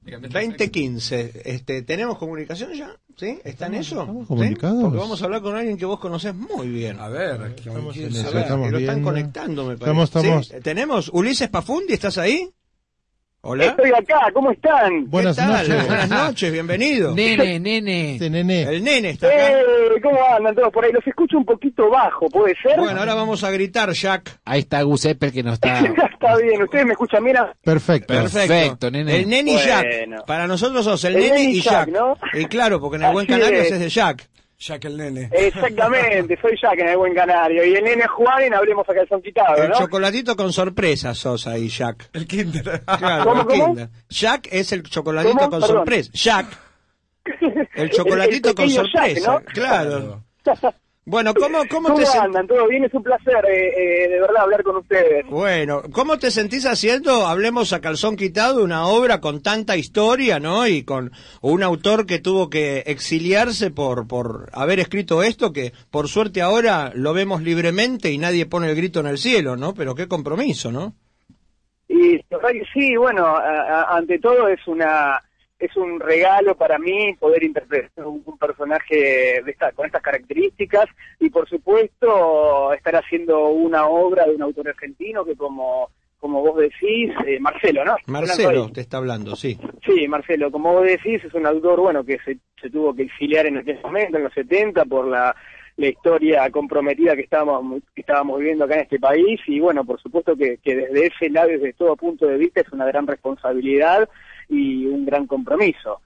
2015. 0.47 1.42
Este, 1.45 1.83
¿Tenemos 1.83 2.19
comunicación 2.19 2.73
ya? 2.73 2.97
¿Sí? 3.16 3.38
¿Está 3.45 3.66
en 3.66 3.75
eso? 3.75 4.00
estamos 4.00 4.23
¿Sí? 4.23 4.28
comunicados. 4.28 4.83
Porque 4.83 4.99
vamos 4.99 5.21
a 5.21 5.25
hablar 5.26 5.42
con 5.42 5.54
alguien 5.57 5.76
que 5.76 5.85
vos 5.85 6.00
conocés 6.00 6.35
muy 6.35 6.69
bien. 6.69 6.99
A 6.99 7.09
ver, 7.09 7.37
¿con 7.38 7.47
Estamos 7.52 7.97
en 7.97 8.09
eso, 8.16 8.33
lo 8.33 8.38
están 8.40 8.71
viendo. 8.71 9.02
conectando, 9.02 9.62
me 9.66 9.76
parece. 9.76 9.85
Estamos- 10.02 10.09
estamos- 10.16 10.49
¿Sí? 10.49 10.54
¿Tenemos 10.62 11.11
Ulises 11.12 11.49
Pafundi? 11.50 11.92
¿Estás 11.92 12.16
ahí? 12.19 12.49
Hola. 13.44 13.64
Estoy 13.64 13.90
acá, 13.90 14.20
¿cómo 14.32 14.52
están? 14.52 14.88
¿Qué 15.02 15.08
Buenas 15.08 15.34
tal? 15.34 15.49
noches. 15.49 15.87
Buenas 15.88 16.08
noches, 16.08 16.52
bienvenido. 16.52 17.12
Nene, 17.12 17.58
nene. 17.61 18.12
Este 18.12 18.30
nene. 18.30 18.62
El 18.62 18.84
nene 18.84 19.11
está 19.11 19.26
acá. 19.26 19.50
Eh, 19.58 19.64
¿Cómo 20.00 20.18
andan 20.37 20.54
todos 20.54 20.72
por 20.72 20.84
ahí? 20.84 20.92
Los 20.92 21.04
escucho 21.04 21.38
un 21.38 21.44
poquito 21.44 21.90
bajo, 21.90 22.28
¿puede 22.30 22.54
ser? 22.62 22.78
Bueno, 22.78 23.00
ahora 23.00 23.14
vamos 23.14 23.42
a 23.42 23.50
gritar, 23.50 23.90
Jack. 23.90 24.38
Ahí 24.44 24.61
está 24.61 24.82
Giuseppe 24.82 25.32
que 25.32 25.42
no 25.42 25.52
está. 25.54 25.80
Está 25.80 26.37
bien, 26.37 26.62
ustedes 26.62 26.87
me 26.87 26.92
escuchan 26.92 27.25
bien. 27.25 27.37
Perfecto. 27.64 28.14
Perfecto, 28.14 28.92
nene. 28.92 29.16
El 29.16 29.28
nene 29.28 29.54
y 29.54 29.58
Jack. 29.58 29.87
Bueno. 29.88 30.22
Para 30.25 30.46
nosotros 30.46 30.84
sos 30.84 31.02
el, 31.04 31.16
El 31.16 31.22
nene 31.22 31.34
nene 31.38 31.50
y 31.50 31.61
Jack. 31.62 31.72
Jack, 31.72 31.88
¿no? 31.88 32.16
Y 32.34 32.44
claro, 32.44 32.80
porque 32.80 32.96
en 32.99 33.02
el 33.02 33.12
Buen 33.12 33.26
Así 33.28 33.40
Canarios 33.40 33.66
es. 33.66 33.72
es 33.72 33.80
de 33.80 33.88
Jack. 33.88 34.28
Jack 34.64 34.85
el 34.85 34.97
nene. 34.97 35.28
Exactamente, 35.33 36.38
soy 36.40 36.52
Jack 36.61 36.78
en 36.78 36.88
el 36.88 36.97
Buen 36.97 37.14
Canario. 37.14 37.64
Y 37.64 37.75
el 37.75 37.83
nene 37.83 38.07
Juan 38.07 38.42
en 38.45 38.54
Hablemos 38.54 38.88
a 38.88 38.95
Calzón 38.95 39.21
Quitado, 39.21 39.57
El 39.57 39.71
¿no? 39.71 39.76
chocolatito 39.78 40.37
con 40.37 40.52
sorpresa 40.52 41.14
sos 41.14 41.49
ahí, 41.49 41.69
Jack. 41.69 42.11
El 42.12 42.26
Kinder. 42.28 42.83
Claro, 42.99 43.25
¿Cómo, 43.25 43.40
el 43.40 43.47
cómo? 43.49 43.64
Kinder. 43.66 43.88
Jack 44.09 44.49
es 44.52 44.71
el 44.73 44.85
chocolatito 44.85 45.35
¿Cómo? 45.37 45.50
con 45.50 45.61
Perdón. 45.62 45.76
sorpresa. 45.76 46.11
Jack. 46.14 46.47
El 47.75 47.90
chocolatito 47.90 48.50
el 48.50 48.54
con 48.54 48.66
pequeño 48.66 48.83
Jack, 48.85 48.92
sorpresa. 48.92 49.33
¿no? 49.33 49.40
Claro. 49.47 50.25
Bueno, 51.04 51.35
¿cómo, 51.35 51.59
cómo 51.68 51.88
¿Cómo 51.88 51.99
te 52.00 52.16
andan? 52.16 52.47
¿Todo 52.47 52.68
bien? 52.68 52.85
Es 52.85 52.94
un 52.94 53.02
placer, 53.02 53.44
eh, 53.50 54.04
eh, 54.04 54.09
de 54.09 54.21
verdad, 54.21 54.42
hablar 54.42 54.62
con 54.62 54.76
ustedes. 54.76 55.26
Bueno, 55.26 55.82
¿cómo 55.92 56.16
te 56.21 56.30
sentís 56.30 56.64
haciendo, 56.64 57.26
hablemos 57.26 57.73
a 57.73 57.80
calzón 57.80 58.14
quitado, 58.16 58.62
una 58.62 58.87
obra 58.87 59.21
con 59.21 59.42
tanta 59.42 59.76
historia, 59.76 60.38
¿no? 60.38 60.64
Y 60.68 60.85
con 60.85 61.11
un 61.40 61.64
autor 61.64 62.06
que 62.06 62.21
tuvo 62.21 62.49
que 62.50 62.85
exiliarse 62.87 63.73
por, 63.73 64.06
por 64.06 64.49
haber 64.52 64.78
escrito 64.78 65.25
esto, 65.25 65.52
que 65.52 65.73
por 65.90 66.06
suerte 66.06 66.40
ahora 66.40 66.92
lo 66.94 67.12
vemos 67.14 67.42
libremente 67.42 68.12
y 68.12 68.18
nadie 68.18 68.47
pone 68.47 68.71
el 68.71 68.76
grito 68.76 69.00
en 69.00 69.06
el 69.09 69.18
cielo, 69.18 69.56
¿no? 69.56 69.75
Pero 69.75 69.97
qué 69.97 70.06
compromiso, 70.06 70.71
¿no? 70.71 70.94
Y 71.88 72.21
sí, 72.73 72.97
bueno, 72.97 73.26
a- 73.26 73.40
a- 73.92 73.97
ante 73.97 74.21
todo 74.21 74.47
es 74.47 74.61
una 74.68 75.21
es 75.62 75.76
un 75.76 76.00
regalo 76.00 76.57
para 76.57 76.76
mí 76.76 77.14
poder 77.21 77.45
interpretar 77.45 78.04
un, 78.04 78.21
un 78.26 78.37
personaje 78.37 79.40
de 79.45 79.50
esta, 79.50 79.71
con 79.71 79.87
estas 79.87 80.02
características 80.02 80.87
y 81.21 81.31
por 81.31 81.49
supuesto 81.49 82.73
estar 82.73 82.97
haciendo 82.97 83.49
una 83.49 83.87
obra 83.87 84.26
de 84.26 84.35
un 84.35 84.42
autor 84.42 84.69
argentino 84.69 85.25
que 85.25 85.37
como 85.37 85.88
como 86.19 86.40
vos 86.40 86.57
decís, 86.57 87.11
eh, 87.26 87.40
Marcelo, 87.40 87.85
¿no? 87.85 87.97
Marcelo 88.07 88.71
te 88.71 88.81
está 88.81 88.99
hablando, 88.99 89.35
sí. 89.35 89.59
Sí, 89.85 90.07
Marcelo, 90.07 90.52
como 90.52 90.73
vos 90.73 90.85
decís, 90.85 91.21
es 91.25 91.35
un 91.35 91.45
autor, 91.47 91.81
bueno, 91.81 92.04
que 92.04 92.16
se, 92.25 92.38
se 92.61 92.71
tuvo 92.71 92.95
que 92.95 93.02
exiliar 93.02 93.47
en 93.47 93.59
aquel 93.59 93.81
momento, 93.83 94.19
en 94.19 94.25
los 94.25 94.33
70, 94.33 94.85
por 94.85 95.09
la, 95.09 95.35
la 95.76 95.88
historia 95.88 96.49
comprometida 96.50 97.16
que 97.16 97.23
estábamos, 97.23 97.83
que 97.92 98.02
estábamos 98.02 98.38
viviendo 98.38 98.64
acá 98.64 98.75
en 98.75 98.83
este 98.83 99.00
país 99.00 99.40
y 99.49 99.59
bueno, 99.59 99.85
por 99.85 100.00
supuesto 100.00 100.37
que, 100.37 100.59
que 100.59 100.76
desde 100.76 101.07
ese 101.07 101.28
lado, 101.28 101.49
desde 101.49 101.73
todo 101.73 101.97
punto 101.97 102.26
de 102.26 102.38
vista, 102.38 102.61
es 102.61 102.73
una 102.73 102.87
gran 102.87 103.09
responsabilidad 103.09 104.09
y 104.52 104.87
un 104.87 105.04
gran 105.06 105.26
compromiso. 105.26 106.00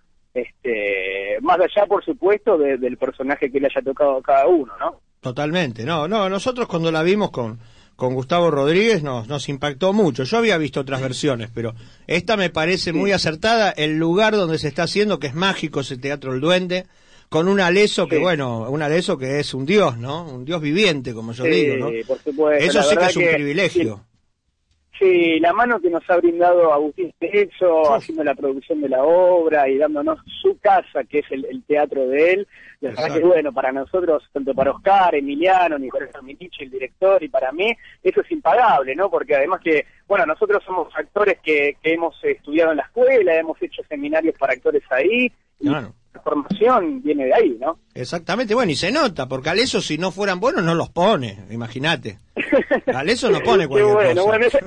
Este, 0.50 1.38
más 1.40 1.58
allá, 1.58 1.86
por 1.86 2.04
supuesto, 2.04 2.56
de- 2.58 2.76
del 2.78 2.96
personaje 2.96 3.50
que 3.50 3.58
le 3.60 3.66
haya 3.66 3.82
tocado 3.82 4.18
a 4.18 4.22
cada 4.22 4.46
uno, 4.46 4.72
¿no? 4.78 5.00
Totalmente, 5.20 5.84
no, 5.84 6.06
no, 6.06 6.28
nosotros 6.28 6.68
cuando 6.68 6.92
la 6.92 7.02
vimos 7.02 7.30
con, 7.30 7.58
con 7.96 8.14
Gustavo 8.14 8.50
Rodríguez 8.50 9.02
nos, 9.02 9.26
nos 9.28 9.48
impactó 9.48 9.92
mucho. 9.92 10.24
Yo 10.24 10.38
había 10.38 10.58
visto 10.58 10.80
otras 10.80 11.00
versiones, 11.00 11.50
pero 11.52 11.74
esta 12.06 12.36
me 12.36 12.50
parece 12.50 12.92
muy 12.92 13.12
acertada. 13.12 13.70
El 13.70 13.96
lugar 13.98 14.36
donde 14.36 14.58
se 14.58 14.68
está 14.68 14.84
haciendo, 14.84 15.18
que 15.18 15.26
es 15.28 15.34
mágico, 15.34 15.80
ese 15.80 15.96
Teatro 15.96 16.34
El 16.34 16.40
Duende, 16.40 16.84
con 17.28 17.48
un 17.48 17.58
aleso 17.58 18.06
que, 18.06 18.16
Sí. 18.16 18.22
bueno, 18.22 18.70
un 18.70 18.82
aleso 18.82 19.18
que 19.18 19.40
es 19.40 19.52
un 19.54 19.66
dios, 19.66 19.96
¿no? 19.98 20.24
Un 20.28 20.44
dios 20.44 20.60
viviente, 20.60 21.12
como 21.12 21.32
yo 21.32 21.44
Sí, 21.44 21.50
digo, 21.50 21.76
¿no? 21.76 21.88
por 22.06 22.18
supuesto. 22.22 22.64
Eso 22.64 22.82
sí 22.82 22.96
que 22.96 23.04
es 23.06 23.16
un 23.16 23.24
privilegio. 23.34 24.04
Sí, 24.98 25.38
la 25.40 25.52
mano 25.52 25.78
que 25.78 25.90
nos 25.90 26.08
ha 26.08 26.16
brindado 26.16 26.72
Agustín 26.72 27.12
Techo, 27.18 27.94
haciendo 27.94 28.24
la 28.24 28.34
producción 28.34 28.80
de 28.80 28.88
la 28.88 29.02
obra 29.04 29.68
y 29.68 29.76
dándonos 29.76 30.18
su 30.40 30.58
casa, 30.58 31.04
que 31.04 31.18
es 31.18 31.26
el, 31.30 31.44
el 31.44 31.62
teatro 31.64 32.06
de 32.08 32.32
él. 32.32 32.48
La 32.80 32.90
verdad 32.90 33.14
que 33.14 33.24
bueno, 33.24 33.52
para 33.52 33.72
nosotros, 33.72 34.22
tanto 34.32 34.54
para 34.54 34.70
Oscar, 34.70 35.14
Emiliano, 35.14 35.78
Nicolás 35.78 36.12
Dominici, 36.12 36.64
el 36.64 36.70
director, 36.70 37.22
y 37.22 37.28
para 37.28 37.52
mí, 37.52 37.76
eso 38.02 38.22
es 38.22 38.30
impagable, 38.30 38.94
¿no? 38.96 39.10
Porque 39.10 39.34
además 39.34 39.60
que, 39.62 39.84
bueno, 40.08 40.24
nosotros 40.24 40.62
somos 40.64 40.88
actores 40.96 41.38
que, 41.42 41.76
que 41.82 41.92
hemos 41.92 42.16
estudiado 42.24 42.70
en 42.70 42.78
la 42.78 42.84
escuela, 42.84 43.34
hemos 43.34 43.60
hecho 43.62 43.82
seminarios 43.88 44.34
para 44.38 44.54
actores 44.54 44.82
ahí, 44.90 45.30
y 45.60 45.68
Claro. 45.68 45.92
La 46.16 46.22
formación 46.22 47.02
viene 47.02 47.26
de 47.26 47.34
ahí, 47.34 47.56
¿no? 47.60 47.78
Exactamente, 47.94 48.54
bueno, 48.54 48.72
y 48.72 48.76
se 48.76 48.90
nota, 48.90 49.26
porque 49.28 49.50
al 49.50 49.58
eso 49.58 49.80
si 49.80 49.98
no 49.98 50.10
fueran 50.10 50.40
buenos 50.40 50.64
no 50.64 50.74
los 50.74 50.88
pone, 50.90 51.44
imagínate. 51.50 52.18
Al 52.86 53.08
eso 53.08 53.30
no 53.30 53.40
pone 53.40 53.66
cualquier 53.68 53.94
bueno, 53.94 54.22
cosa. 54.24 54.24
bueno, 54.26 54.46
eso, 54.46 54.58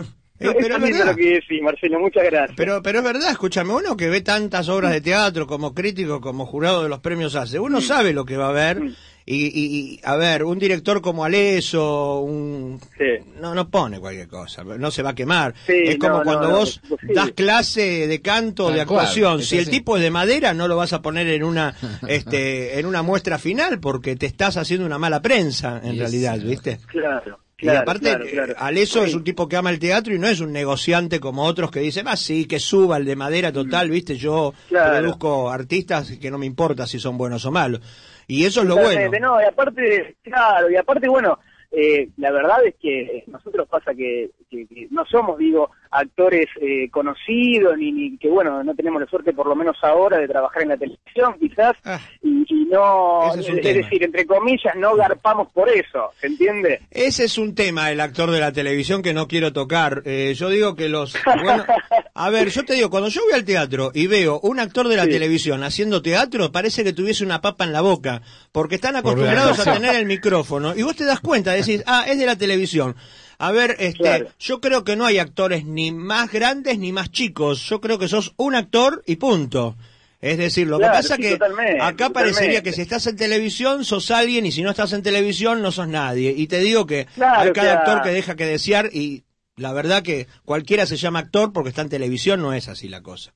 Eh, 0.41 0.55
pero 0.57 0.75
es 0.77 0.81
verdad. 0.81 1.05
lo 1.07 1.15
que 1.17 1.29
decís, 1.33 1.61
Marcelo, 1.61 1.99
muchas 1.99 2.23
gracias. 2.23 2.55
Pero, 2.55 2.81
pero 2.81 2.99
es 2.99 3.03
verdad, 3.03 3.29
escúchame, 3.31 3.73
uno 3.73 3.97
que 3.97 4.07
ve 4.07 4.21
tantas 4.21 4.69
obras 4.69 4.91
de 4.93 5.01
teatro 5.01 5.45
como 5.47 5.73
crítico, 5.73 6.21
como 6.21 6.45
jurado 6.45 6.81
de 6.83 6.87
los 6.89 6.99
premios 6.99 7.35
hace, 7.35 7.59
uno 7.59 7.81
sabe 7.81 8.13
lo 8.13 8.23
que 8.23 8.37
va 8.37 8.47
a 8.47 8.53
ver. 8.53 8.79
Mm. 8.81 8.95
Y, 9.31 9.45
y- 9.53 9.99
a 10.03 10.15
ver, 10.15 10.43
un 10.43 10.57
director 10.57 11.01
como 11.01 11.23
Aleso, 11.23 12.19
un... 12.21 12.79
Sí. 12.97 13.23
no, 13.39 13.53
no 13.53 13.69
pone 13.69 13.99
cualquier 13.99 14.27
cosa, 14.27 14.63
no 14.63 14.89
se 14.89 15.03
va 15.03 15.11
a 15.11 15.15
quemar. 15.15 15.53
Sí, 15.67 15.73
es 15.85 15.97
como 15.99 16.17
no, 16.17 16.23
cuando 16.23 16.47
no, 16.49 16.57
vos 16.57 16.81
das 17.13 17.31
clase 17.33 18.07
de 18.07 18.21
canto, 18.21 18.65
Tal 18.65 18.73
de 18.73 18.81
actuación. 18.81 19.43
si 19.43 19.59
el 19.59 19.69
tipo 19.69 19.97
es 19.97 20.01
de 20.03 20.09
madera, 20.09 20.55
no 20.55 20.67
lo 20.67 20.75
vas 20.75 20.93
a 20.93 21.03
poner 21.03 21.27
en 21.27 21.43
una, 21.43 21.75
este, 22.07 22.79
en 22.79 22.87
una 22.87 23.03
muestra 23.03 23.37
final 23.37 23.79
porque 23.79 24.15
te 24.15 24.25
estás 24.25 24.57
haciendo 24.57 24.85
una 24.87 24.97
mala 24.97 25.21
prensa, 25.21 25.79
en 25.83 25.99
realidad. 25.99 26.39
¿viste? 26.39 26.79
Claro, 26.87 27.39
Y 27.59 27.67
aparte, 27.69 28.09
claro, 28.09 28.25
eh, 28.25 28.31
claro. 28.31 28.55
Aleso 28.57 29.03
es 29.03 29.13
un 29.13 29.23
tipo 29.23 29.47
que 29.47 29.57
ama 29.57 29.69
el 29.69 29.77
teatro 29.77 30.11
y 30.15 30.17
no 30.17 30.27
es 30.27 30.39
un 30.39 30.51
negociante 30.51 31.19
como 31.19 31.43
otros 31.43 31.69
que 31.69 31.81
dicen, 31.81 32.07
ah, 32.07 32.17
sí, 32.17 32.45
que 32.45 32.59
suba 32.59 32.97
el 32.97 33.05
de 33.05 33.15
madera 33.15 33.51
total, 33.51 33.91
viste, 33.91 34.17
yo 34.17 34.53
Mm. 34.53 34.69
Claro. 34.69 34.97
produzco 35.01 35.51
artistas 35.51 36.13
que 36.19 36.31
no 36.31 36.39
me 36.39 36.47
importa 36.47 36.87
si 36.87 36.99
son 36.99 37.15
buenos 37.15 37.45
o 37.45 37.51
malos. 37.51 37.81
Y 38.29 38.45
eso 38.45 38.61
es 38.61 38.67
lo 38.67 38.75
bueno. 38.77 39.19
No, 39.19 39.41
y 39.41 39.43
aparte, 39.45 40.15
claro, 40.21 40.69
y 40.69 40.75
aparte, 40.75 41.07
bueno, 41.09 41.39
eh, 41.71 42.09
la 42.17 42.31
verdad 42.31 42.63
es 42.65 42.75
que 42.81 43.23
nosotros 43.27 43.67
pasa 43.67 43.93
que, 43.95 44.29
que- 44.49 44.67
que 44.67 44.87
no 44.91 45.03
somos, 45.05 45.37
digo, 45.39 45.71
actores 45.91 46.47
eh, 46.61 46.89
conocidos, 46.91 47.77
ni, 47.77 47.91
ni 47.91 48.17
que, 48.17 48.29
bueno, 48.29 48.63
no 48.63 48.75
tenemos 48.75 49.01
la 49.01 49.07
suerte, 49.07 49.33
por 49.33 49.47
lo 49.47 49.55
menos 49.55 49.77
ahora, 49.81 50.17
de 50.17 50.27
trabajar 50.27 50.63
en 50.63 50.69
la 50.69 50.77
televisión, 50.77 51.35
quizás, 51.39 51.75
Ah. 51.85 51.99
y, 52.21 52.45
y 52.47 52.65
no, 52.65 53.33
es 53.33 53.47
es, 53.47 53.63
decir, 53.63 54.03
entre 54.03 54.25
comillas, 54.25 54.75
no 54.75 54.95
garpamos 54.95 55.47
por 55.51 55.67
eso, 55.69 56.11
¿se 56.19 56.27
entiende? 56.27 56.81
Ese 56.91 57.23
es 57.25 57.37
un 57.37 57.55
tema, 57.55 57.91
el 57.91 57.99
actor 58.01 58.29
de 58.31 58.39
la 58.39 58.51
televisión, 58.51 59.01
que 59.01 59.13
no 59.13 59.27
quiero 59.27 59.51
tocar. 59.53 60.03
Eh, 60.05 60.33
yo 60.35 60.49
digo 60.49 60.75
que 60.75 60.89
los... 60.89 61.15
bueno, 61.43 61.65
a 62.13 62.29
ver, 62.29 62.49
yo 62.49 62.63
te 62.65 62.73
digo, 62.73 62.89
cuando 62.89 63.09
yo 63.09 63.21
voy 63.23 63.33
al 63.33 63.45
teatro 63.45 63.91
y 63.93 64.07
veo 64.07 64.39
un 64.41 64.59
actor 64.59 64.87
de 64.87 64.95
la 64.97 65.05
Sí. 65.05 65.11
televisión 65.11 65.63
haciendo 65.63 66.01
teatro, 66.01 66.51
parece 66.51 66.83
que 66.83 66.93
tuviese 66.93 67.23
una 67.23 67.41
papa 67.41 67.63
en 67.63 67.73
la 67.73 67.81
boca, 67.81 68.21
porque 68.51 68.75
están 68.75 68.95
acostumbrados 68.95 69.65
a 69.65 69.73
tener 69.73 69.95
el 69.95 70.05
micrófono. 70.05 70.75
Y 70.75 70.83
vos 70.83 70.95
te 70.95 71.05
das 71.05 71.19
cuenta, 71.21 71.51
decís, 71.53 71.83
ah, 71.87 72.05
es 72.07 72.19
de 72.19 72.25
la 72.25 72.35
televisión. 72.35 72.95
A 73.41 73.51
ver, 73.51 73.77
este, 73.79 73.97
Claro. 74.03 74.27
yo 74.37 74.59
creo 74.61 74.83
que 74.83 74.95
no 74.97 75.05
hay 75.05 75.17
actores 75.17 75.65
ni 75.65 75.91
más 75.91 76.29
grandes 76.31 76.77
ni 76.77 76.91
más 76.91 77.09
chicos. 77.09 77.61
Yo 77.69 77.79
creo 77.81 77.97
que 77.97 78.07
sos 78.09 78.33
un 78.37 78.53
actor 78.53 79.01
y 79.07 79.15
punto. 79.15 79.75
Es 80.21 80.37
decir, 80.37 80.67
lo 80.67 80.77
Claro, 80.77 80.91
que 80.91 80.97
pasa 80.97 81.15
sí, 81.15 81.21
que 81.21 81.31
totalmente, 81.37 81.81
acá 81.81 82.09
parecería 82.09 82.61
que 82.61 82.73
si 82.73 82.81
estás 82.81 83.07
en 83.07 83.15
televisión 83.15 83.85
sos 83.85 84.11
alguien 84.11 84.45
y 84.45 84.51
si 84.51 84.61
no 84.61 84.69
estás 84.69 84.91
en 84.91 85.01
televisión 85.01 85.61
no 85.61 85.71
sos 85.71 85.87
nadie. 85.87 86.33
Y 86.35 86.47
te 86.47 86.59
digo 86.59 86.85
que 86.85 87.07
Claro, 87.15 87.39
hay 87.39 87.51
cada 87.53 87.73
actor 87.79 88.01
que 88.01 88.09
deja 88.09 88.35
que 88.35 88.45
desear 88.45 88.89
y 88.93 89.23
la 89.55 89.71
verdad 89.71 90.03
que 90.03 90.27
cualquiera 90.43 90.85
se 90.85 90.97
llama 90.97 91.19
actor 91.19 91.53
porque 91.53 91.69
está 91.69 91.81
en 91.81 91.89
televisión, 91.89 92.41
no 92.41 92.53
es 92.53 92.67
así 92.67 92.89
la 92.89 93.01
cosa. 93.01 93.33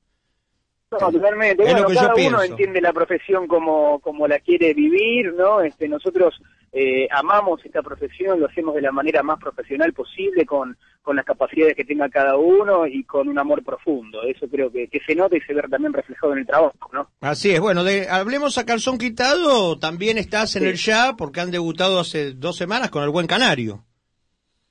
No, 1.00 1.12
totalmente. 1.12 1.64
Es 1.64 1.70
bueno, 1.72 1.82
lo 1.84 1.88
que 1.90 1.94
yo 1.96 2.00
cada 2.02 2.14
uno 2.14 2.16
pienso. 2.16 2.44
entiende 2.44 2.82
la 2.82 2.94
profesión 2.94 3.48
como, 3.48 4.00
como 4.00 4.28
la 4.28 4.40
quiere 4.40 4.74
vivir, 4.74 5.34
¿no? 5.34 5.62
Este, 5.62 5.88
nosotros 5.88 6.40
eh, 6.72 7.08
amamos 7.12 7.64
esta 7.66 7.82
profesión, 7.82 8.40
lo 8.40 8.48
hacemos 8.48 8.74
de 8.76 8.82
la 8.82 8.92
manera 8.92 9.22
más 9.24 9.40
profesional 9.40 9.94
posible, 9.94 10.46
con, 10.46 10.76
con 11.02 11.16
las 11.16 11.26
capacidades 11.26 11.76
que 11.76 11.86
tenga 11.86 12.10
cada 12.10 12.38
uno 12.38 12.88
y 12.88 13.04
con 13.04 13.28
un 13.28 13.38
amor 13.38 13.64
profundo. 13.64 14.24
Eso 14.24 14.48
creo 14.48 14.72
que, 14.72 14.88
que 14.88 15.00
se 15.06 15.14
nota 15.16 15.38
y 15.38 15.42
se 15.42 15.54
ve 15.54 15.62
también 15.70 15.94
reflejado 15.94 16.34
en 16.34 16.40
el 16.40 16.48
trabajo, 16.48 16.90
¿no? 16.92 17.10
Así 17.22 17.52
es, 17.52 17.60
bueno, 17.60 17.84
de, 17.84 18.08
hablemos 18.10 18.58
a 18.58 18.66
calzón 18.66 18.98
quitado, 18.98 19.78
también 19.80 20.18
estás 20.18 20.56
en 20.56 20.64
Sí. 20.64 20.70
el 20.70 20.76
ya 20.76 21.14
porque 21.18 21.42
han 21.42 21.52
debutado 21.52 22.00
hace 22.00 22.34
dos 22.34 22.56
semanas 22.58 22.90
con 22.90 23.04
el 23.04 23.10
Buen 23.10 23.28
Canario. 23.28 23.84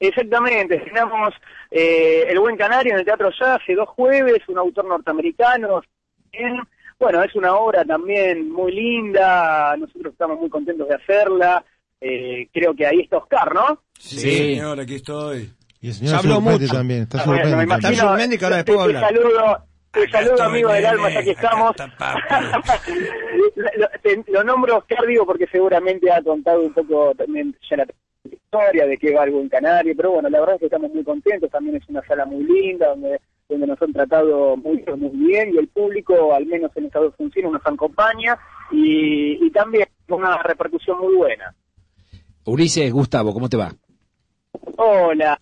Exactamente, 0.01 0.75
estrenamos 0.75 1.33
eh, 1.71 2.25
El 2.29 2.41
Buen 2.41 2.57
Canario 2.57 2.93
en 2.93 2.99
el 2.99 3.05
Teatro 3.05 3.31
Ya 3.41 3.55
hace 3.55 3.75
dos 3.77 3.89
jueves, 3.91 4.41
un 4.49 4.59
autor 4.59 4.85
norteamericano. 4.87 5.81
Bien. 6.33 6.57
Bueno, 6.99 7.23
es 7.23 7.35
una 7.35 7.55
obra 7.57 7.85
también 7.85 8.51
muy 8.51 8.73
linda, 8.73 9.77
nosotros 9.77 10.13
estamos 10.13 10.39
muy 10.39 10.49
contentos 10.49 10.89
de 10.89 10.95
hacerla. 10.95 11.65
Eh, 12.01 12.49
creo 12.53 12.75
que 12.75 12.87
ahí 12.87 13.01
está 13.01 13.19
Oscar, 13.19 13.53
¿no? 13.55 13.81
Sí, 13.99 14.19
Sí. 14.19 14.37
señor, 14.55 14.81
aquí 14.81 14.95
estoy. 14.97 15.53
Y 15.81 15.89
el 15.89 15.95
Se 15.95 16.01
señor 16.07 16.17
habló 16.21 16.41
mucho. 16.41 16.67
también, 16.73 17.03
está 17.03 17.21
Ah, 17.21 17.25
bueno, 17.27 17.43
también. 17.43 17.63
imagino- 17.69 18.09
Surmendi, 18.09 18.39
que 18.39 18.45
ahora 18.45 18.65
te- 18.65 18.73
después 18.73 18.79
va 18.79 18.83
a 18.85 18.87
te 18.87 18.97
hablar. 19.07 19.15
saludo, 19.15 19.65
te 19.91 20.01
Acá 20.05 20.11
saludo 20.25 20.43
amigo 20.45 20.73
del 20.73 20.87
alma, 20.87 21.11
ya 21.11 21.23
que 21.23 21.31
estamos. 21.33 21.71
está 21.73 22.15
lo, 23.57 23.65
lo- 23.77 23.89
te- 24.03 24.25
lo 24.33 24.45
nombro 24.45 24.77
Oscar, 24.79 25.07
digo, 25.07 25.27
porque 25.27 25.47
seguramente 25.49 26.11
ha 26.11 26.23
contado 26.23 26.61
un 26.63 26.73
poco 26.73 27.15
también 27.17 27.55
ya 27.69 27.77
la 27.79 27.87
historia 28.31 28.87
de 28.87 28.97
qué 28.99 29.13
va 29.13 29.25
el 29.25 29.31
Buen 29.33 29.49
Canario, 29.49 29.95
pero 29.97 30.13
bueno, 30.13 30.29
la 30.29 30.39
verdad 30.41 30.55
es 30.55 30.61
que 30.61 30.67
estamos 30.67 30.93
muy 30.95 31.03
contentos, 31.05 31.51
también 31.51 31.77
es 31.77 31.89
una 31.89 32.03
sala 32.07 32.25
muy 32.27 32.45
linda, 32.45 32.89
donde 32.91 33.21
donde 33.53 33.67
nos 33.67 33.81
han 33.83 33.93
tratado 33.93 34.57
muy, 34.57 34.85
muy 34.97 35.11
bien 35.29 35.55
y 35.55 35.59
el 35.59 35.69
público, 35.69 36.35
al 36.35 36.47
menos 36.47 36.71
en 36.77 36.87
estas 36.87 37.03
dos 37.03 37.15
funciones, 37.17 37.53
nos 37.53 37.63
acompaña 37.65 38.37
y, 38.71 39.45
y 39.47 39.51
también 39.51 39.87
una 40.09 40.43
repercusión 40.43 40.99
muy 41.01 41.15
buena. 41.17 41.55
Ulises, 42.45 42.93
Gustavo, 42.93 43.33
¿cómo 43.33 43.49
te 43.49 43.57
va? 43.57 43.73
Hola, 44.77 45.41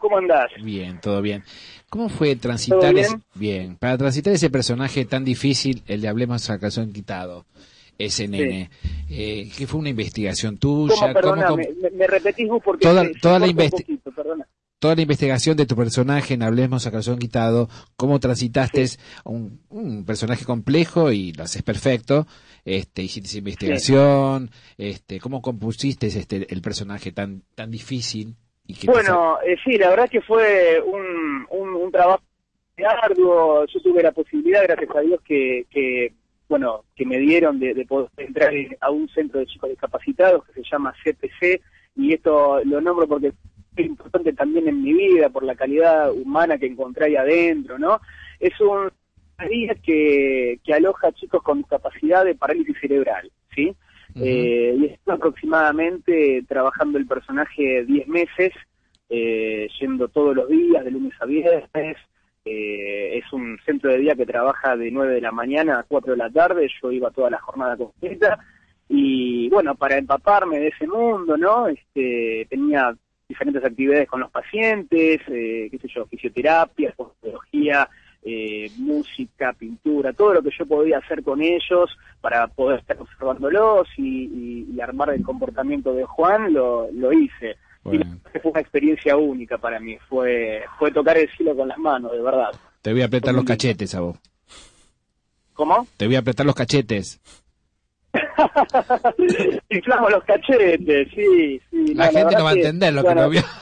¿cómo 0.00 0.18
andás? 0.18 0.50
Bien, 0.62 1.00
todo 1.00 1.20
bien. 1.22 1.42
¿Cómo 1.90 2.08
fue 2.08 2.36
transitar 2.36 2.80
¿Todo 2.80 2.92
bien? 2.92 3.04
ese, 3.06 3.16
bien, 3.34 3.76
para 3.76 3.96
transitar 3.98 4.32
ese 4.32 4.50
personaje 4.50 5.04
tan 5.06 5.24
difícil, 5.24 5.82
el 5.86 6.00
de 6.02 6.08
Hablemos 6.08 6.48
a 6.50 6.58
calzón 6.58 6.92
quitado, 6.92 7.46
ese 7.98 8.28
nene? 8.28 8.70
Eh, 9.10 9.50
¿Qué 9.56 9.66
fue 9.66 9.80
una 9.80 9.88
investigación 9.88 10.58
tuya? 10.58 10.94
¿Cómo, 11.00 11.12
perdona, 11.14 11.46
¿Cómo- 11.46 11.62
me, 11.82 11.90
me- 11.90 12.06
repetís 12.06 12.48
porque 12.64 12.82
Toda- 12.86 13.04
la 13.04 13.10
corta 13.10 13.84
toda 14.78 14.94
la 14.94 15.02
investigación 15.02 15.56
de 15.56 15.66
tu 15.66 15.74
personaje 15.76 16.34
en 16.34 16.42
Hablemos 16.42 16.86
a 16.86 16.90
calzón 16.90 17.18
quitado, 17.18 17.68
cómo 17.96 18.20
transitaste 18.20 18.84
un, 19.24 19.60
un 19.70 20.04
personaje 20.04 20.44
complejo 20.44 21.10
y 21.12 21.32
lo 21.32 21.44
haces 21.44 21.62
perfecto, 21.62 22.26
este, 22.64 23.02
hiciste 23.02 23.38
investigación, 23.38 24.50
este, 24.76 25.20
cómo 25.20 25.42
compusiste 25.42 26.06
este, 26.06 26.46
el 26.52 26.62
personaje 26.62 27.12
tan, 27.12 27.42
tan 27.54 27.70
difícil 27.70 28.36
y 28.66 28.74
que 28.74 28.86
te 28.86 28.92
Bueno, 28.92 29.38
eh, 29.46 29.56
sí, 29.64 29.78
la 29.78 29.90
verdad 29.90 30.08
que 30.10 30.20
fue 30.20 30.80
un, 30.80 31.46
un, 31.50 31.74
un 31.74 31.90
trabajo 31.90 32.22
arduo. 33.02 33.64
Yo 33.66 33.80
tuve 33.80 34.02
la 34.02 34.12
posibilidad, 34.12 34.62
gracias 34.62 34.94
a 34.94 35.00
Dios, 35.00 35.20
que, 35.24 35.66
que 35.70 36.12
bueno, 36.48 36.84
que 36.94 37.04
me 37.04 37.18
dieron 37.18 37.58
de, 37.58 37.74
de 37.74 37.84
poder 37.84 38.08
entrar 38.18 38.54
en- 38.54 38.76
a 38.80 38.90
un 38.90 39.08
centro 39.08 39.40
de 39.40 39.46
chicos 39.46 39.70
discapacitados 39.70 40.44
que 40.46 40.52
se 40.52 40.62
llama 40.70 40.94
CPC 41.02 41.60
y 41.96 42.12
esto 42.14 42.62
lo 42.64 42.80
nombro 42.80 43.08
porque 43.08 43.32
importante 43.86 44.32
también 44.32 44.68
en 44.68 44.82
mi 44.82 44.92
vida 44.92 45.28
por 45.30 45.42
la 45.42 45.54
calidad 45.54 46.12
humana 46.12 46.58
que 46.58 46.66
encontré 46.66 47.06
ahí 47.06 47.16
adentro, 47.16 47.78
¿no? 47.78 48.00
Es 48.40 48.58
un 48.60 48.90
día 49.48 49.74
que, 49.76 50.60
que 50.64 50.74
aloja 50.74 51.08
a 51.08 51.12
chicos 51.12 51.42
con 51.42 51.58
discapacidad 51.58 52.24
de 52.24 52.34
parálisis 52.34 52.76
cerebral, 52.80 53.30
¿sí? 53.54 53.74
Eh, 54.14 54.74
y 54.78 54.84
estuve 54.86 55.14
aproximadamente 55.14 56.42
trabajando 56.48 56.98
el 56.98 57.06
personaje 57.06 57.84
10 57.84 58.08
meses, 58.08 58.52
eh, 59.08 59.68
yendo 59.80 60.08
todos 60.08 60.34
los 60.34 60.48
días, 60.48 60.84
de 60.84 60.90
lunes 60.90 61.12
a 61.20 61.26
viernes. 61.26 61.96
Eh, 62.44 63.18
es 63.18 63.32
un 63.32 63.58
centro 63.64 63.90
de 63.90 63.98
día 63.98 64.14
que 64.14 64.26
trabaja 64.26 64.76
de 64.76 64.90
9 64.90 65.14
de 65.14 65.20
la 65.20 65.32
mañana 65.32 65.78
a 65.78 65.82
4 65.84 66.12
de 66.12 66.18
la 66.18 66.30
tarde. 66.30 66.68
Yo 66.82 66.90
iba 66.90 67.10
toda 67.10 67.30
la 67.30 67.38
jornada 67.38 67.76
completa. 67.76 68.38
Y 68.88 69.48
bueno, 69.50 69.74
para 69.74 69.98
empaparme 69.98 70.58
de 70.58 70.68
ese 70.68 70.86
mundo, 70.86 71.36
¿no? 71.36 71.68
Este, 71.68 72.46
tenía 72.48 72.96
diferentes 73.28 73.62
actividades 73.64 74.08
con 74.08 74.20
los 74.20 74.30
pacientes, 74.30 75.20
eh, 75.28 75.68
qué 75.70 75.78
sé 75.78 75.88
yo, 75.94 76.06
fisioterapia, 76.06 76.94
psicología, 76.96 77.88
eh, 78.22 78.70
música, 78.76 79.52
pintura, 79.52 80.12
todo 80.12 80.34
lo 80.34 80.42
que 80.42 80.50
yo 80.58 80.64
podía 80.66 80.98
hacer 80.98 81.22
con 81.22 81.42
ellos 81.42 81.90
para 82.20 82.46
poder 82.48 82.80
estar 82.80 82.96
observándolos 82.98 83.86
y, 83.96 84.24
y- 84.24 84.66
y 84.74 84.80
armar 84.80 85.10
el 85.10 85.22
comportamiento 85.22 85.92
de 85.94 86.04
Juan, 86.04 86.52
lo, 86.52 86.90
lo 86.90 87.12
hice. 87.12 87.56
Y 87.84 87.98
Bueno. 87.98 88.18
fue 88.42 88.50
una 88.50 88.60
experiencia 88.60 89.16
única 89.16 89.58
para 89.58 89.78
mí, 89.78 89.96
fue, 90.08 90.62
fue 90.78 90.90
tocar 90.90 91.16
el 91.18 91.28
cielo 91.36 91.54
con 91.54 91.68
las 91.68 91.78
manos, 91.78 92.10
de 92.12 92.20
verdad. 92.22 92.50
Te 92.82 92.92
voy 92.92 93.02
a 93.02 93.06
apretar 93.06 93.34
los 93.34 93.44
cachetes 93.44 93.94
a 93.94 94.00
vos. 94.00 94.18
¿Cómo? 95.52 95.86
Te 95.96 96.06
voy 96.06 96.16
a 96.16 96.20
apretar 96.20 96.46
los 96.46 96.54
cachetes. 96.54 97.20
Inflamos 99.70 100.10
los 100.10 100.24
cachetes, 100.24 101.08
sí, 101.14 101.60
sí. 101.70 101.94
La 101.94 102.08
gente 102.10 102.34
no 102.36 102.44
va 102.44 102.50
a 102.50 102.54
entender 102.54 102.92
lo 102.94 103.04
que 103.04 103.14
no 103.14 103.28
vio. 103.28 103.42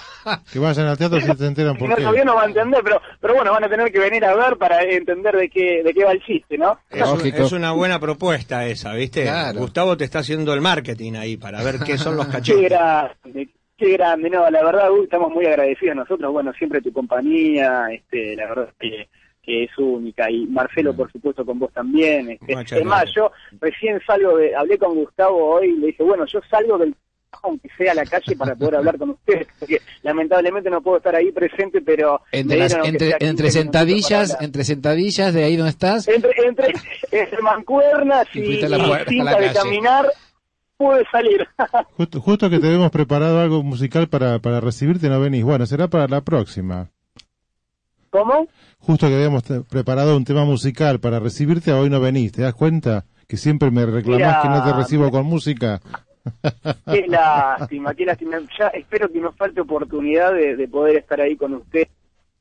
Que 0.52 0.58
vayan 0.58 0.88
al 0.88 0.98
teatro 0.98 1.20
si 1.20 1.32
se 1.34 1.46
enteran 1.46 1.74
Si 1.74 1.78
por 1.78 1.88
no, 1.88 1.94
qué. 1.94 2.02
todavía 2.02 2.24
no 2.24 2.34
va 2.34 2.42
a 2.42 2.46
entender, 2.46 2.80
pero, 2.82 3.00
pero 3.20 3.34
bueno, 3.36 3.52
van 3.52 3.62
a 3.62 3.68
tener 3.68 3.92
que 3.92 4.00
venir 4.00 4.24
a 4.24 4.34
ver 4.34 4.56
para 4.56 4.82
entender 4.82 5.36
de 5.36 5.48
qué, 5.48 5.84
de 5.84 5.94
qué 5.94 6.02
va 6.04 6.10
el 6.10 6.20
chiste, 6.24 6.58
¿no? 6.58 6.80
Es, 6.90 7.00
un- 7.02 7.18
Lógico. 7.18 7.42
es 7.44 7.52
una 7.52 7.70
buena 7.70 8.00
propuesta 8.00 8.66
esa, 8.66 8.92
¿viste? 8.94 9.22
Claro. 9.22 9.56
Gustavo 9.60 9.96
te 9.96 10.02
está 10.02 10.18
haciendo 10.18 10.52
el 10.52 10.60
marketing 10.60 11.12
ahí 11.14 11.36
para 11.36 11.62
ver 11.62 11.76
qué 11.78 11.96
son 11.96 12.16
los 12.16 12.26
Qué 12.26 12.32
cachetes. 12.32 12.60
grande, 12.70 13.48
qué 13.78 13.92
grande, 13.92 14.28
no, 14.28 14.50
la 14.50 14.64
verdad, 14.64 14.90
Gus, 14.90 15.04
estamos 15.04 15.30
muy 15.30 15.46
agradecidos 15.46 15.94
nosotros, 15.94 16.32
bueno, 16.32 16.52
siempre 16.54 16.80
tu 16.82 16.92
compañía, 16.92 17.84
este, 17.92 18.34
la 18.34 18.46
verdad 18.48 18.68
que, 18.80 19.08
que 19.46 19.64
es 19.64 19.78
única, 19.78 20.28
y 20.30 20.44
Marcelo, 20.46 20.94
por 20.94 21.10
supuesto, 21.12 21.46
con 21.46 21.60
vos 21.60 21.72
también, 21.72 22.30
este, 22.30 22.56
Muchas 22.56 22.80
es 22.80 22.84
más, 22.84 23.04
gracias. 23.04 23.14
yo 23.14 23.32
recién 23.60 24.00
salgo 24.04 24.36
de, 24.36 24.54
hablé 24.56 24.76
con 24.76 24.96
Gustavo 24.96 25.54
hoy, 25.54 25.68
y 25.68 25.76
le 25.76 25.86
dije, 25.86 26.02
bueno, 26.02 26.26
yo 26.26 26.40
salgo 26.50 26.76
del 26.76 26.94
trabajo, 27.30 27.48
aunque 27.50 27.68
sea 27.78 27.92
a 27.92 27.94
la 27.94 28.04
calle 28.04 28.36
para 28.36 28.56
poder 28.56 28.74
hablar 28.78 28.98
con 28.98 29.10
ustedes, 29.10 29.46
porque 29.60 29.80
lamentablemente 30.02 30.68
no 30.68 30.82
puedo 30.82 30.96
estar 30.96 31.14
ahí 31.14 31.30
presente, 31.30 31.80
pero 31.80 32.20
Entre, 32.32 32.58
las, 32.58 32.74
entre, 32.74 33.08
sea 33.10 33.18
15 33.18 33.30
entre 33.30 33.30
minutos 33.30 33.38
para 33.38 33.50
sentadillas, 33.50 34.36
entre 34.40 34.64
sentadillas 34.64 35.32
de 35.32 35.44
ahí 35.44 35.56
donde 35.56 35.70
estás, 35.70 36.08
entre, 36.08 36.32
entre, 36.44 36.72
entre 37.12 37.42
mancuernas 37.42 38.26
Y 38.34 38.40
y, 38.40 38.60
la 38.62 39.04
y 39.08 39.22
la 39.22 39.38
de 39.38 39.52
caminar, 39.52 40.06
pude 40.76 41.04
salir. 41.12 41.46
Justo, 41.96 42.20
justo 42.20 42.50
que 42.50 42.58
te 42.58 42.66
habíamos 42.66 42.90
preparado 42.90 43.40
algo 43.40 43.62
musical 43.62 44.08
para, 44.08 44.40
para 44.40 44.60
recibirte, 44.60 45.08
no 45.08 45.20
venís. 45.20 45.44
Bueno, 45.44 45.66
será 45.66 45.88
para 45.88 46.08
la 46.08 46.20
próxima. 46.22 46.90
¿Cómo? 48.10 48.48
Justo 48.86 49.08
que 49.08 49.16
habíamos 49.16 49.42
preparado 49.68 50.16
un 50.16 50.24
tema 50.24 50.44
musical 50.44 51.00
para 51.00 51.18
recibirte, 51.18 51.72
hoy 51.72 51.90
no 51.90 51.98
venís. 51.98 52.30
¿Te 52.30 52.42
das 52.42 52.54
cuenta? 52.54 53.04
Que 53.26 53.36
siempre 53.36 53.68
me 53.72 53.84
reclamás 53.84 54.18
Mira, 54.18 54.42
que 54.42 54.48
no 54.48 54.62
te 54.62 54.72
recibo 54.74 55.10
con 55.10 55.26
música. 55.26 55.80
Qué 56.92 57.04
lástima, 57.08 57.94
qué 57.94 58.04
lástima. 58.04 58.38
Ya 58.56 58.68
espero 58.68 59.10
que 59.10 59.18
nos 59.18 59.34
falte 59.34 59.60
oportunidad 59.60 60.32
de, 60.32 60.54
de 60.54 60.68
poder 60.68 60.98
estar 60.98 61.20
ahí 61.20 61.36
con 61.36 61.54
usted, 61.54 61.88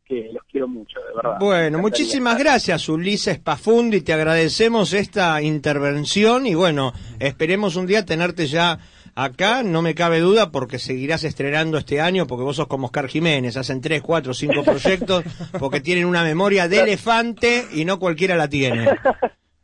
que 0.06 0.30
los 0.34 0.44
quiero 0.44 0.68
mucho, 0.68 1.00
de 1.00 1.16
verdad. 1.16 1.38
Bueno, 1.40 1.80
muchísimas 1.80 2.38
gracias, 2.38 2.90
Ulises 2.90 3.40
Pafundi. 3.40 4.02
Te 4.02 4.14
agradecemos 4.14 4.94
esta 4.94 5.42
intervención 5.42 6.46
y 6.46 6.54
bueno, 6.54 6.94
esperemos 7.18 7.76
un 7.76 7.88
día 7.88 8.06
tenerte 8.06 8.46
ya 8.46 8.78
acá. 9.16 9.64
No 9.64 9.82
me 9.82 9.96
cabe 9.96 10.20
duda 10.20 10.52
porque 10.52 10.78
seguirás 10.80 11.24
estrenando 11.24 11.78
este 11.78 12.02
año 12.02 12.28
porque 12.28 12.44
vos 12.44 12.58
sos 12.58 12.68
como 12.68 12.88
Oscar 12.88 13.08
Jiménez. 13.08 13.58
Hacen 13.58 13.82
tres, 13.82 14.02
cuatro, 14.02 14.34
cinco 14.34 14.64
proyectos 14.66 15.24
porque 15.60 15.80
tienen 15.82 16.06
una 16.06 16.24
memoria 16.24 16.68
de 16.68 16.82
elefante 16.82 17.66
y 17.74 17.86
no 17.86 17.98
cualquiera 18.00 18.36
la 18.36 18.48
tiene. 18.50 18.88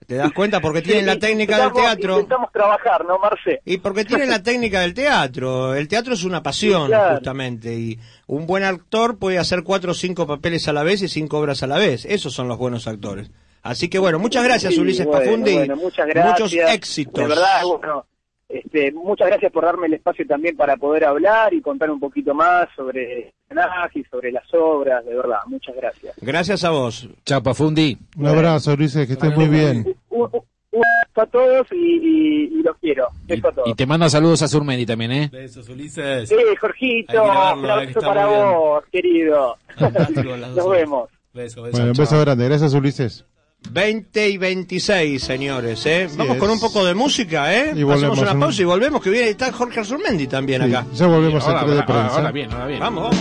¿Te 0.08 0.16
das 0.16 0.32
cuenta? 0.34 0.60
Porque 0.60 0.82
tienen 0.82 1.06
la 1.06 1.18
técnica 1.18 1.58
del 1.58 1.72
teatro. 1.72 2.16
Intentamos 2.16 2.52
trabajar, 2.52 3.06
¿no, 3.06 3.18
Marce? 3.18 3.62
Y 3.64 3.78
porque 3.78 4.04
tienen 4.04 4.30
la 4.30 4.44
técnica 4.44 4.82
del 4.82 4.94
teatro. 4.94 5.74
El 5.74 5.88
teatro 5.88 6.14
es 6.16 6.26
una 6.26 6.44
pasión, 6.44 6.82
Sí, 6.84 6.88
claro. 6.88 7.16
justamente. 7.16 7.74
Y 7.76 7.98
un 8.28 8.46
buen 8.46 8.64
actor 8.66 9.18
puede 9.18 9.38
hacer 9.38 9.64
cuatro 9.64 9.92
o 9.92 9.94
cinco 9.94 10.28
papeles 10.28 10.68
a 10.68 10.74
la 10.74 10.84
vez 10.84 11.02
y 11.02 11.08
cinco 11.08 11.38
obras 11.40 11.64
a 11.64 11.68
la 11.68 11.78
vez. 11.78 12.04
Esos 12.04 12.34
son 12.34 12.50
los 12.50 12.58
buenos 12.58 12.88
actores. 12.88 13.32
Así 13.64 13.88
que 13.88 14.00
bueno, 14.00 14.20
muchas 14.20 14.44
gracias, 14.44 14.74
Sí, 14.74 14.82
Ulises 14.82 15.06
bueno, 15.06 15.24
Pafundi. 15.24 15.54
bueno, 15.54 15.76
muchas 15.78 16.08
gracias. 16.08 16.40
Muchos 16.42 16.54
éxitos. 16.74 17.24
De 17.24 17.30
verdad, 17.30 17.62
bueno, 17.64 18.06
este, 18.54 18.92
muchas 18.92 19.28
gracias 19.28 19.52
por 19.52 19.64
darme 19.66 19.88
el 19.88 19.94
espacio 19.94 20.26
también 20.28 20.56
para 20.56 20.78
poder 20.78 21.06
hablar 21.06 21.54
y 21.54 21.62
contar 21.62 21.90
un 21.92 22.00
poquito 22.00 22.34
más 22.34 22.68
sobre 22.76 23.20
el 23.28 23.32
personaje 23.48 24.00
y 24.00 24.04
sobre 24.06 24.32
las 24.32 24.52
obras, 24.54 25.04
de 25.06 25.16
verdad, 25.16 25.40
muchas 25.48 25.76
gracias. 25.76 26.16
Gracias 26.22 26.64
a 26.64 26.70
vos. 26.72 27.08
chao 27.26 27.42
Pafundi. 27.44 27.98
Un 28.18 28.28
abrazo, 28.28 28.74
Ulises, 28.74 29.08
que 29.08 29.14
estés 29.14 29.36
muy 29.36 29.48
bien. 29.48 29.96
Un, 30.10 30.22
un- 30.22 30.42
un 30.74 30.80
beso 30.82 31.22
a 31.22 31.26
todos 31.26 31.68
y, 31.74 31.76
y- 31.76 32.60
y 32.60 32.64
los 32.64 32.78
quiero. 32.78 33.08
Y, 33.28 33.36
Beso 33.36 33.50
a 33.50 33.52
todos. 33.52 33.68
y 33.68 33.74
te 33.74 33.86
mando 33.86 34.08
saludos 34.10 34.42
a 34.42 34.48
Surmendi 34.48 34.86
también, 34.86 35.12
¿eh? 35.12 35.30
Besos, 35.30 35.68
Ulises. 35.68 36.30
Sí, 36.30 36.36
Jorgito, 36.62 37.24
un 37.26 37.30
abrazo 37.30 38.00
para 38.00 38.26
vos, 38.28 38.84
querido. 38.90 39.58
Fantástico, 39.78 40.38
Nos 40.38 40.70
vemos. 40.70 41.10
Beso, 41.34 41.62
beso. 41.64 41.72
Bueno, 41.78 41.88
un 41.88 41.94
chao. 41.94 42.04
beso 42.06 42.20
grande. 42.22 42.46
Gracias, 42.46 42.74
Ulises. 42.74 43.26
20 43.69 44.30
y 44.30 44.38
26, 44.38 45.21
señores. 45.24 45.86
¿eh? 45.86 46.10
Vamos 46.17 46.36
es. 46.36 46.39
con 46.39 46.50
un 46.50 46.60
poco 46.60 46.84
de 46.84 46.93
música, 46.93 47.54
¿eh? 47.56 47.74
Y 47.76 47.84
Hacemos 47.89 48.19
una 48.19 48.34
un- 48.34 48.39
pausa 48.39 48.62
y 48.62 48.65
volvemos, 48.65 49.02
que 49.02 49.10
viene 49.10 49.30
está 49.30 49.52
Jorge 49.54 49.80
Azurmendi 49.80 50.28
también 50.28 50.63
Sí, 50.63 50.69
acá. 50.74 50.86
ya 50.93 51.08
volvemos 51.08 51.43
al 51.45 51.52
Ahora, 51.58 51.65
3 51.65 51.71
de 51.76 51.82
ahora, 51.82 51.86
prensa. 52.02 52.15
ahora 52.17 52.32
bien, 52.32 52.52
ahora 52.52 52.65
bien. 52.67 52.80
Vamos, 52.80 53.15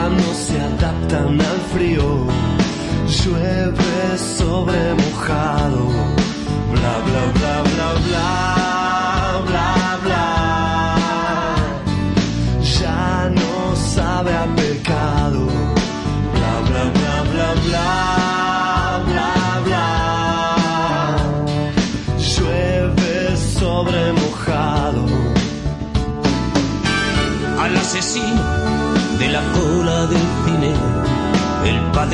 no 0.00 0.34
se 0.34 0.58
adaptan 0.58 1.40
al 1.40 1.60
frío. 1.72 2.26
Llueve 3.06 4.18
sobre 4.38 4.94
mojado. 4.94 5.91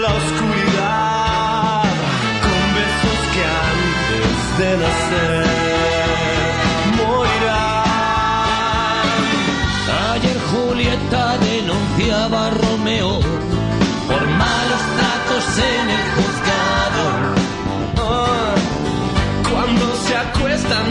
La 0.00 0.08
oscuridad. 0.08 1.82
Con 2.46 2.62
besos 2.76 3.20
que 3.34 3.42
antes 3.70 4.34
de 4.58 4.70
nacer 4.84 5.44
morirán. 6.96 8.28
Ayer 10.12 10.38
Julieta 10.50 11.24
denunciaba 11.38 12.38
a 12.46 12.50
Romeo 12.50 13.12
por 14.08 14.22
malos 14.26 14.82
tratos 14.96 15.46
en 15.74 15.86
el 15.96 16.04
juzgado. 16.14 17.04
Ah, 17.98 18.54
Cuando 19.50 19.84
se 20.06 20.16
acuestan 20.16 20.86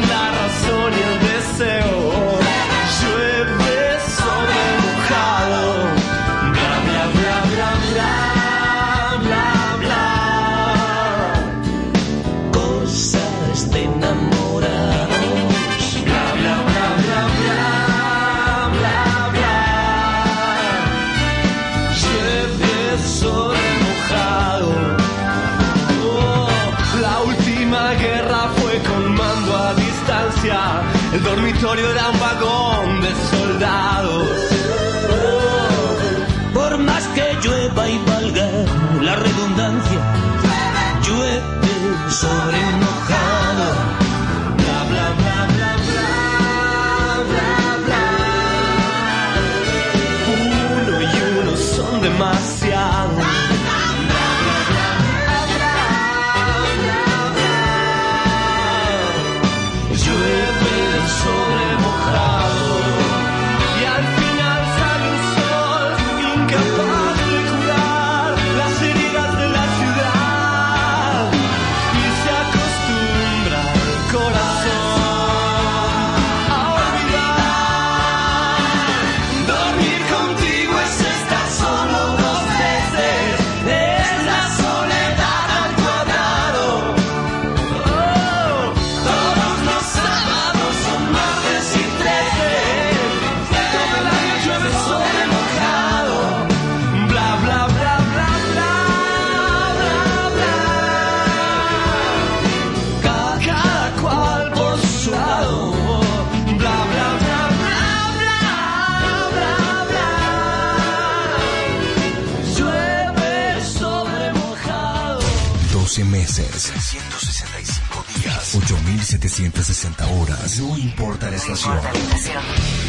8760 119.40 120.08
horas. 120.08 120.60
No 120.60 120.78
importa 120.78 121.30
la 121.30 121.38
estación. 121.38 121.80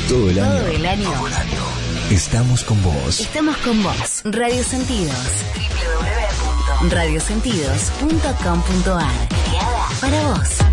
Todo 0.08 0.30
el 0.30 0.38
año. 0.40 0.58
Todo 0.58 0.70
el 0.70 0.86
año. 0.86 1.12
Estamos 2.10 2.64
con 2.64 2.82
vos. 2.82 3.20
Estamos 3.20 3.56
con 3.58 3.80
vos. 3.82 4.22
Radio 4.24 4.64
Sentidos. 4.64 5.14
www.radiosentidos.com.ar. 6.82 9.28
Para 10.00 10.22
vos. 10.28 10.69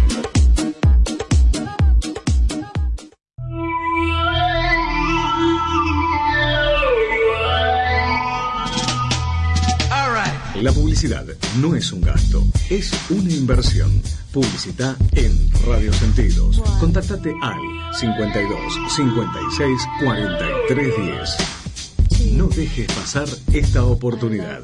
Publicidad 10.97 11.27
no 11.61 11.75
es 11.75 11.91
un 11.91 12.01
gasto, 12.01 12.43
es 12.71 12.91
una 13.11 13.31
inversión. 13.31 14.01
Publicita 14.33 14.95
en 15.13 15.47
Radio 15.67 15.93
Sentidos. 15.93 16.59
Contactate 16.79 17.35
al 17.39 17.59
52 17.93 18.59
56 18.95 19.81
43 20.03 20.93
10. 20.97 22.33
No 22.33 22.47
dejes 22.47 22.87
pasar 22.93 23.27
esta 23.53 23.83
oportunidad. 23.83 24.63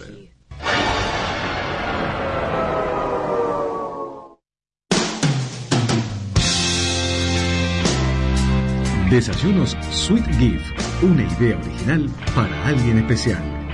Desayunos 9.11 9.77
Sweet 9.91 10.25
Gift, 10.39 11.03
una 11.03 11.31
idea 11.37 11.59
original 11.59 12.09
para 12.33 12.65
alguien 12.65 12.97
especial. 12.97 13.69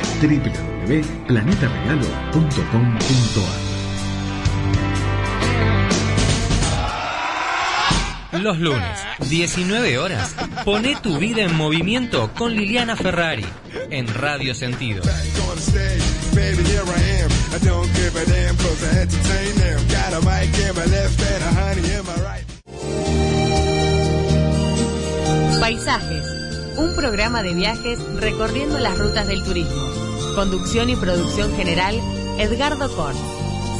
www.planetaregalo.com.ar 0.89 3.69
Los 8.41 8.59
lunes, 8.59 8.99
19 9.29 9.99
horas, 9.99 10.35
pone 10.65 10.95
tu 10.95 11.19
vida 11.19 11.43
en 11.43 11.55
movimiento 11.55 12.31
con 12.37 12.55
Liliana 12.55 12.95
Ferrari 12.95 13.45
en 13.89 14.07
Radio 14.07 14.55
Sentido. 14.55 15.03
Paisajes, 25.59 26.25
un 26.77 26.95
programa 26.95 27.43
de 27.43 27.53
viajes 27.53 27.99
recorriendo 28.15 28.79
las 28.79 28.97
rutas 28.97 29.27
del 29.27 29.43
turismo. 29.43 29.98
Conducción 30.35 30.89
y 30.89 30.95
producción 30.95 31.53
general, 31.55 31.99
Edgardo 32.37 32.89
Corn. 32.95 33.17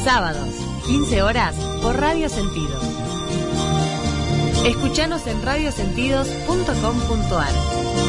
Sábados, 0.04 0.48
15 0.86 1.22
horas, 1.22 1.54
por 1.82 1.96
Radio 1.96 2.28
Sentido. 2.28 2.78
Escuchanos 4.64 5.26
en 5.26 5.42
radiosentidos.com.ar. 5.42 7.52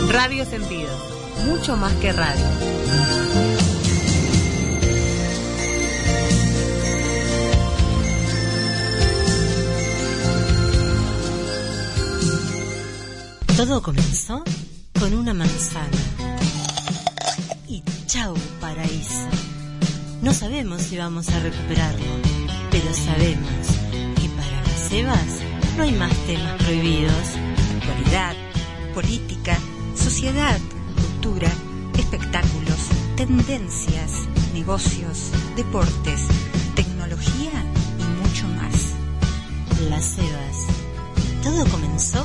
Radio 0.10 0.46
Sentidos, 0.46 1.00
mucho 1.46 1.78
más 1.78 1.94
que 1.94 2.12
radio. 2.12 2.46
Todo 13.56 13.82
comenzó 13.82 14.44
con 15.00 15.14
una 15.14 15.34
manzana. 15.34 16.11
Chau, 18.22 18.36
paraíso. 18.60 19.28
No 20.22 20.32
sabemos 20.32 20.84
si 20.84 20.96
vamos 20.96 21.28
a 21.30 21.40
recuperarlo, 21.40 22.14
pero 22.70 22.94
sabemos 22.94 23.66
que 24.22 24.30
para 24.38 24.62
las 24.62 24.90
cebas 24.90 25.26
no 25.76 25.82
hay 25.82 25.92
más 25.94 26.14
temas 26.28 26.62
prohibidos. 26.62 27.28
Actualidad, 27.78 28.36
política, 28.94 29.58
sociedad, 29.96 30.60
cultura, 31.02 31.50
espectáculos, 31.98 32.90
tendencias, 33.16 34.12
negocios, 34.54 35.32
deportes, 35.56 36.28
tecnología 36.76 37.52
y 37.98 38.04
mucho 38.22 38.48
más. 38.50 38.94
Las 39.90 40.06
cebas. 40.06 40.68
Todo 41.42 41.66
comenzó 41.72 42.24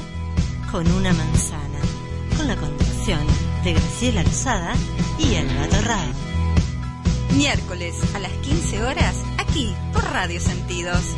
con 0.71 0.87
una 0.93 1.15
manzana, 1.15 1.81
con 2.37 2.49
la 2.49 2.57
conducción 2.57 3.27
de 3.65 3.73
Graciela 3.73 4.23
Lozada 4.25 4.75
y 5.19 5.37
Alba 5.37 5.69
Torrado. 5.69 6.13
Miércoles 7.37 7.95
a 8.15 8.19
las 8.19 8.33
15 8.33 8.83
horas, 8.83 9.17
aquí 9.39 9.75
por 9.93 10.05
Radio 10.05 10.41
Sentidos. 10.41 11.15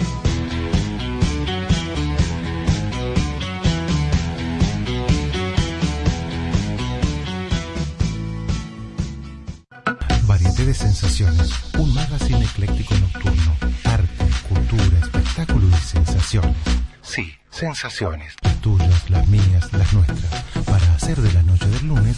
Varieté 10.26 10.64
de 10.66 10.74
sensaciones, 10.74 11.50
un 11.78 11.94
magazine 11.94 12.44
ecléctico 12.44 12.94
nocturno, 12.96 13.56
arte, 13.84 14.24
cultura, 14.48 14.98
espectáculo 15.00 15.68
y 15.68 15.80
sensaciones. 15.80 16.56
Sí, 17.02 17.32
sensaciones. 17.50 18.34
Las 18.42 18.60
tuyas, 18.60 19.10
las 19.10 19.26
mías, 19.28 19.72
las 19.72 19.92
nuestras, 19.92 20.42
para 20.66 20.94
hacer 20.94 21.16
de 21.20 21.32
la 21.32 21.42
noche 21.42 21.66
del 21.68 21.86
lunes 21.86 22.16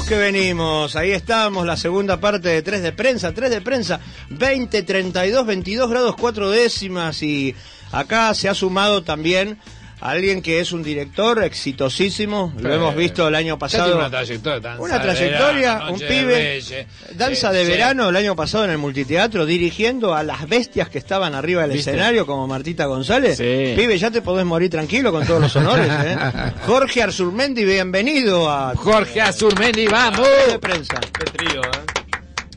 Vamos 0.00 0.08
que 0.08 0.16
venimos, 0.16 0.96
ahí 0.96 1.10
estamos, 1.10 1.66
la 1.66 1.76
segunda 1.76 2.18
parte 2.18 2.48
de 2.48 2.62
3 2.62 2.82
de 2.82 2.92
prensa, 2.92 3.34
3 3.34 3.50
de 3.50 3.60
prensa, 3.60 4.00
20, 4.30 4.82
32, 4.82 5.44
22 5.44 5.90
grados 5.90 6.16
4 6.16 6.48
décimas 6.48 7.22
y 7.22 7.54
acá 7.92 8.32
se 8.32 8.48
ha 8.48 8.54
sumado 8.54 9.02
también 9.02 9.58
alguien 10.00 10.42
que 10.42 10.60
es 10.60 10.72
un 10.72 10.82
director 10.82 11.42
exitosísimo, 11.42 12.52
lo 12.58 12.72
hemos 12.72 12.94
visto 12.96 13.28
el 13.28 13.34
año 13.34 13.58
pasado. 13.58 13.96
una 13.96 14.10
trayectoria, 14.10 14.60
danza 14.60 14.82
Una 14.82 15.02
trayectoria, 15.02 15.74
verano, 15.74 15.92
un 15.92 15.98
de 15.98 16.06
pibe, 16.06 16.86
danza 17.14 17.52
de 17.52 17.64
sí. 17.64 17.70
verano 17.70 18.08
el 18.08 18.16
año 18.16 18.34
pasado 18.36 18.64
en 18.64 18.70
el 18.70 18.78
multiteatro, 18.78 19.46
dirigiendo 19.46 20.14
a 20.14 20.22
las 20.22 20.48
bestias 20.48 20.88
que 20.88 20.98
estaban 20.98 21.34
arriba 21.34 21.62
del 21.62 21.72
¿Viste? 21.72 21.90
escenario, 21.90 22.26
como 22.26 22.46
Martita 22.46 22.86
González. 22.86 23.36
Sí. 23.36 23.74
Pibe, 23.76 23.98
ya 23.98 24.10
te 24.10 24.22
podés 24.22 24.46
morir 24.46 24.70
tranquilo 24.70 25.12
con 25.12 25.26
todos 25.26 25.40
los 25.40 25.56
honores. 25.56 25.88
¿eh? 25.90 26.16
Jorge 26.66 27.02
Arzurmendi, 27.02 27.64
bienvenido 27.64 28.50
a 28.50 28.74
Jorge 28.76 29.20
Azurmendi, 29.20 29.86
vamos. 29.86 30.28
de 30.48 30.58
prensa. 30.58 31.00
Qué 31.00 31.24
trío, 31.24 31.60
¿eh? 31.62 32.00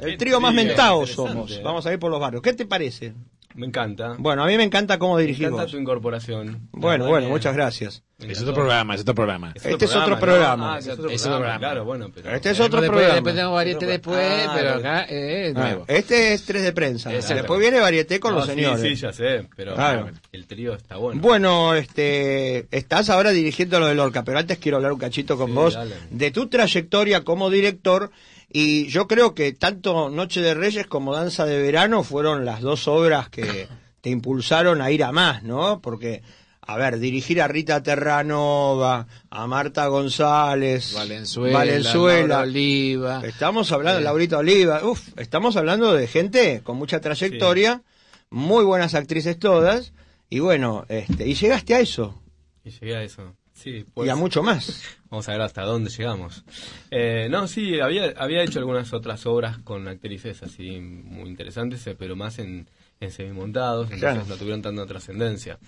El 0.01 0.17
trío 0.17 0.39
más 0.41 0.53
mentado 0.53 1.05
somos. 1.07 1.51
¿eh? 1.51 1.61
Vamos 1.63 1.85
a 1.85 1.93
ir 1.93 1.99
por 1.99 2.11
los 2.11 2.19
barrios. 2.19 2.41
¿Qué 2.41 2.53
te 2.53 2.65
parece? 2.65 3.13
Me 3.55 3.67
encanta. 3.67 4.15
Bueno, 4.17 4.43
a 4.43 4.47
mí 4.47 4.57
me 4.57 4.63
encanta 4.63 4.97
cómo 4.97 5.15
Me 5.15 5.21
dirigís 5.21 5.45
encanta 5.47 5.67
tu 5.67 5.77
incorporación. 5.77 6.67
Bueno, 6.71 7.07
bueno, 7.07 7.27
muchas 7.29 7.53
gracias. 7.55 8.01
me 8.17 8.31
Es 8.33 8.41
otro 8.41 8.53
programa, 8.53 8.95
es 8.95 9.01
otro 9.01 9.13
programa. 9.13 9.51
Este 9.55 9.85
es 9.85 9.95
otro 9.95 10.17
programa. 10.19 10.75
Ah, 10.75 10.79
es 10.79 10.87
otro 10.87 11.07
programa. 11.07 11.59
Claro, 11.59 11.85
bueno, 11.85 12.09
pero... 12.13 12.31
Este 12.31 12.49
es 12.51 12.59
otro 12.59 12.81
después, 12.81 12.89
programa. 12.89 13.13
Después 13.15 13.35
tenemos 13.35 13.53
variete 13.53 13.85
después, 13.85 14.45
Ah, 14.47 14.53
pero 14.55 14.73
acá 14.75 15.03
eh, 15.09 15.49
es 15.49 15.55
Ah, 15.55 15.59
nuevo. 15.59 15.85
este 15.87 16.33
es 16.33 16.45
tres 16.45 16.63
de 16.63 16.73
prensa. 16.73 17.13
Exacto. 17.13 17.35
Después 17.35 17.59
viene 17.59 17.79
Varieté 17.79 18.19
con 18.19 18.31
No, 18.31 18.37
los 18.39 18.47
sí, 18.47 18.55
señores. 18.55 18.81
Sí, 18.81 18.95
ya 18.95 19.13
sé, 19.13 19.47
pero 19.55 19.75
el 20.31 20.47
trío 20.47 20.73
está 20.73 20.95
bueno. 20.97 21.21
Bueno, 21.21 21.75
este, 21.75 22.67
estás 22.75 23.09
ahora 23.09 23.31
dirigiendo 23.31 23.79
lo 23.79 23.85
de 23.87 23.95
Lorca, 23.95 24.23
pero 24.23 24.39
antes 24.39 24.57
quiero 24.57 24.77
hablar 24.77 24.93
un 24.93 24.99
cachito 24.99 25.37
con 25.37 25.47
Sí, 25.49 25.53
vos 25.53 25.73
dale. 25.75 25.95
de 26.09 26.31
tu 26.31 26.47
trayectoria 26.47 27.23
como 27.23 27.49
director 27.49 28.09
y 28.53 28.87
yo 28.87 29.07
creo 29.07 29.33
que 29.33 29.51
tanto 29.53 30.09
Noche 30.09 30.41
de 30.41 30.53
Reyes 30.53 30.87
como 30.87 31.13
Danza 31.13 31.45
de 31.45 31.61
Verano 31.61 32.03
fueron 32.03 32.45
las 32.45 32.61
dos 32.61 32.87
obras 32.87 33.27
que 33.29 33.67
te 34.01 34.09
impulsaron 34.09 34.81
a 34.81 34.91
ir 34.91 35.03
a 35.03 35.11
más, 35.11 35.43
¿no? 35.43 35.81
Porque 35.81 36.21
a 36.65 36.77
ver, 36.77 36.99
dirigir 36.99 37.41
a 37.41 37.47
Rita 37.49 37.83
Terranova, 37.83 39.07
a 39.29 39.47
Marta 39.47 39.87
González, 39.87 40.93
Valenzuela, 40.93 41.57
Valenzuela. 41.57 42.27
Laura 42.27 42.39
Oliva. 42.43 43.21
Estamos 43.25 43.71
hablando, 43.71 43.99
Eh. 43.99 44.03
Laurita 44.03 44.37
Oliva, 44.37 44.81
uf, 44.85 45.09
estamos 45.17 45.57
hablando 45.57 45.93
de 45.93 46.07
gente 46.07 46.61
con 46.63 46.77
mucha 46.77 47.01
trayectoria, 47.01 47.81
muy 48.29 48.63
buenas 48.63 48.95
actrices 48.95 49.37
todas, 49.37 49.91
y 50.29 50.39
bueno, 50.39 50.85
este, 50.87 51.27
y 51.27 51.33
llegaste 51.33 51.75
a 51.75 51.79
eso, 51.81 52.21
Y 52.63 52.69
llegué 52.69 52.95
a 52.95 53.03
eso. 53.03 53.35
Sí, 53.53 53.69
y 53.69 53.83
pues, 53.83 54.09
a 54.09 54.15
mucho 54.15 54.41
más. 54.43 54.81
Vamos 55.09 55.29
a 55.29 55.33
ver 55.33 55.41
hasta 55.41 55.61
dónde 55.63 55.89
llegamos. 55.91 56.43
Eh, 56.91 57.27
no, 57.29 57.47
sí, 57.47 57.79
había, 57.79 58.13
había 58.17 58.41
hecho 58.43 58.59
algunas 58.59 58.91
otras 58.93 59.25
obras 59.25 59.59
con 59.59 59.87
actrices 59.87 60.41
así 60.43 60.79
muy 60.79 61.29
interesantes, 61.29 61.85
eh, 61.87 61.95
pero 61.97 62.15
más 62.15 62.39
en, 62.39 62.67
en 62.99 63.11
semimontados, 63.11 63.85
entonces 63.91 64.09
Claro. 64.13 64.25
no 64.27 64.35
tuvieron 64.37 64.61
tanta 64.63 64.85
trascendencia. 64.87 65.59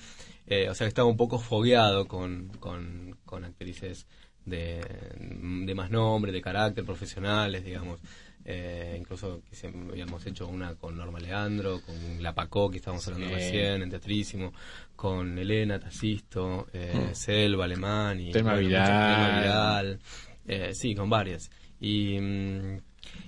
Eh, 0.48 0.68
o 0.70 0.76
sea 0.76 0.88
estaba 0.88 1.08
un 1.08 1.18
poco 1.18 1.40
fogueado 1.40 2.08
con, 2.08 2.50
con, 2.60 3.18
con 3.26 3.46
actrices 3.46 4.06
de, 4.46 4.80
de 5.20 5.76
más 5.76 5.90
nombre, 5.90 6.32
de 6.32 6.42
carácter, 6.42 6.86
profesionales, 6.86 7.64
digamos. 7.64 8.00
Eh, 8.48 8.96
incluso 9.00 9.42
que 9.50 9.68
habíamos 9.68 10.24
hecho 10.28 10.48
una 10.48 10.76
con 10.76 10.96
Norma 10.96 11.20
Leandro, 11.20 11.82
con 11.82 12.22
La 12.22 12.34
Pacó, 12.36 12.70
que 12.70 12.78
estábamos 12.78 13.08
hablando 13.08 13.28
Sí. 13.30 13.34
recién, 13.34 13.82
en 13.82 13.90
Teatrísimo, 13.90 14.54
con 14.96 15.38
Elena 15.40 15.80
Tacisto, 15.80 16.68
eh, 16.72 17.10
Mm. 17.12 17.16
Selva 17.16 17.66
Alemán 17.66 18.20
y 18.20 18.32
bueno, 18.34 18.58
Vidal. 18.58 20.00
Eh, 20.48 20.72
sí, 20.76 20.94
con 20.94 21.10
varias. 21.10 21.50
Y, 21.82 22.20
mm, 22.20 22.78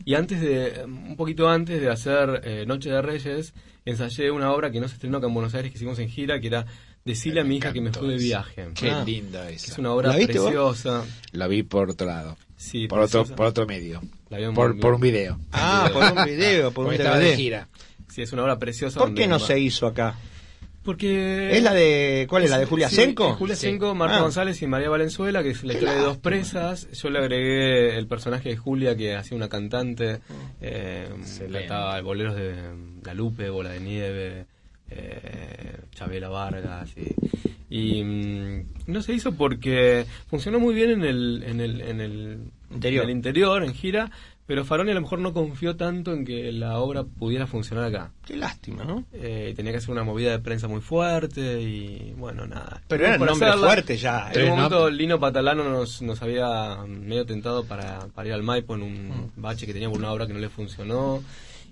y 0.06 0.14
antes 0.14 0.40
de, 0.40 0.84
un 0.86 1.16
poquito 1.16 1.50
antes 1.50 1.82
de 1.82 1.90
hacer 1.90 2.42
eh, 2.44 2.66
Noche 2.68 2.92
de 2.92 3.02
Reyes, 3.02 3.54
ensayé 3.86 4.30
una 4.30 4.52
obra 4.52 4.70
que 4.72 4.80
no 4.80 4.88
se 4.88 4.96
estrenó 4.96 5.18
acá 5.18 5.28
en 5.28 5.34
Buenos 5.34 5.56
Aires, 5.56 5.72
que 5.72 5.78
hicimos 5.78 5.98
en 6.00 6.10
gira, 6.10 6.40
que 6.40 6.48
era 6.48 6.66
Decile 7.06 7.40
a 7.40 7.44
mi 7.46 7.56
hija 7.56 7.72
que 7.72 7.80
me 7.80 7.92
fui 7.94 8.10
de 8.10 8.18
viaje. 8.18 8.68
Qué 8.76 8.92
Ah. 8.92 9.02
linda 9.06 9.50
esa. 9.50 9.66
Que 9.68 9.72
Es 9.72 9.78
una 9.78 9.94
obra 9.94 10.10
¿La 10.10 10.18
viste 10.18 10.34
vos? 10.40 10.48
preciosa. 10.48 11.06
La 11.32 11.48
vi 11.48 11.64
por 11.64 11.90
otro 11.90 12.06
lado. 12.06 12.38
Sí, 12.58 12.88
por 12.88 13.00
otro, 13.00 13.24
por 13.26 13.46
otro 13.46 13.66
medio. 13.66 14.02
Por, 14.54 14.72
un- 14.72 14.80
por 14.80 14.94
un 14.96 15.00
video. 15.02 15.40
Ah, 15.54 15.90
por 15.94 16.04
un 16.18 16.26
video, 16.26 16.72
por 16.72 16.88
un 16.88 16.94
estaba 16.94 17.18
de 17.20 17.36
gira. 17.38 17.70
Sí, 18.10 18.24
es 18.24 18.34
una 18.34 18.44
obra 18.44 18.58
preciosa. 18.60 19.00
¿Por 19.00 19.14
qué 19.14 19.28
no 19.28 19.40
va- 19.40 19.46
se 19.46 19.60
hizo 19.60 19.88
acá? 19.88 20.16
Porque... 20.84 21.52
¿Es 21.58 21.62
la 21.64 21.74
de, 21.74 22.26
cuál 22.30 22.44
es 22.44 22.50
la 22.50 22.58
de 22.58 22.66
Julia 22.66 22.88
Sí, 22.90 22.96
Senco? 22.96 23.32
es 23.32 23.36
Julia 23.38 23.56
Sí. 23.56 23.68
Senco, 23.68 23.94
Marta 23.94 24.18
Ah. 24.18 24.22
González 24.22 24.62
y 24.62 24.68
María 24.68 24.90
Valenzuela, 24.90 25.44
que 25.44 25.50
es 25.50 25.64
la 25.66 25.74
historia 25.74 25.96
de 25.96 26.02
dos 26.02 26.18
presas. 26.18 26.90
Yo 26.94 27.10
le 27.10 27.20
agregué 27.20 27.98
el 27.98 28.08
personaje 28.08 28.50
de 28.50 28.58
Julia, 28.58 28.96
que 28.96 29.14
hacía 29.16 29.36
una 29.36 29.50
cantante, 29.50 30.20
eh, 30.62 31.10
cantaba 31.52 32.00
boleros 32.02 32.36
de 32.36 32.56
La 33.04 33.14
Lupe, 33.14 33.50
Bola 33.50 33.70
de 33.72 33.82
Nieve, 33.82 34.46
eh, 34.90 35.78
Chabela 35.94 36.30
Vargas. 36.30 36.94
Y, 37.70 38.00
y, 38.00 38.04
mm, 38.04 38.66
no 38.88 39.02
se 39.02 39.14
hizo 39.14 39.34
porque 39.34 40.06
funcionó 40.28 40.60
muy 40.60 40.74
bien 40.74 40.92
en 40.92 41.04
el, 41.04 41.44
en 41.46 41.62
el, 41.62 41.82
en 41.82 42.02
el 42.02 42.40
Interior. 42.72 43.04
en 43.04 43.10
el 43.10 43.16
interior, 43.16 43.64
en 43.64 43.74
gira, 43.74 44.12
pero 44.48 44.64
Faroni 44.64 44.92
a 44.92 44.94
lo 44.94 45.02
mejor 45.02 45.20
no 45.20 45.34
confió 45.34 45.76
tanto 45.76 46.14
en 46.14 46.24
que 46.24 46.54
la 46.54 46.80
obra 46.80 47.04
pudiera 47.04 47.48
funcionar 47.48 47.84
acá. 47.84 48.14
Qué 48.26 48.38
lástima, 48.38 48.86
¿no? 48.86 49.04
Eh, 49.12 49.54
tenía 49.58 49.74
que 49.74 49.80
hacer 49.80 49.92
una 49.92 50.06
movida 50.06 50.32
de 50.32 50.40
prensa 50.40 50.70
muy 50.70 50.80
fuerte 50.80 51.62
y 51.62 52.14
bueno, 52.18 52.48
nada. 52.48 52.82
Pero 52.88 53.06
era 53.06 53.18
Por 53.18 53.28
nombre 53.28 53.52
fuerte 53.54 53.98
ya, 53.98 54.32
En 54.34 54.40
¿eh? 54.40 54.44
un 54.46 54.52
momento 54.52 54.90
Lino 54.90 55.20
Patalano 55.20 55.66
nos, 55.66 56.02
nos 56.02 56.22
había 56.22 56.78
medio 56.88 57.26
tentado 57.26 57.66
para, 57.66 58.08
para 58.16 58.30
ir 58.30 58.34
al 58.34 58.44
Maipo 58.44 58.76
en 58.76 58.84
un 58.84 59.32
bache 59.36 59.66
que 59.66 59.74
tenía 59.74 59.90
por 59.90 60.00
una 60.00 60.14
obra 60.14 60.26
que 60.26 60.34
no 60.34 60.40
le 60.40 60.50
funcionó. 60.50 61.22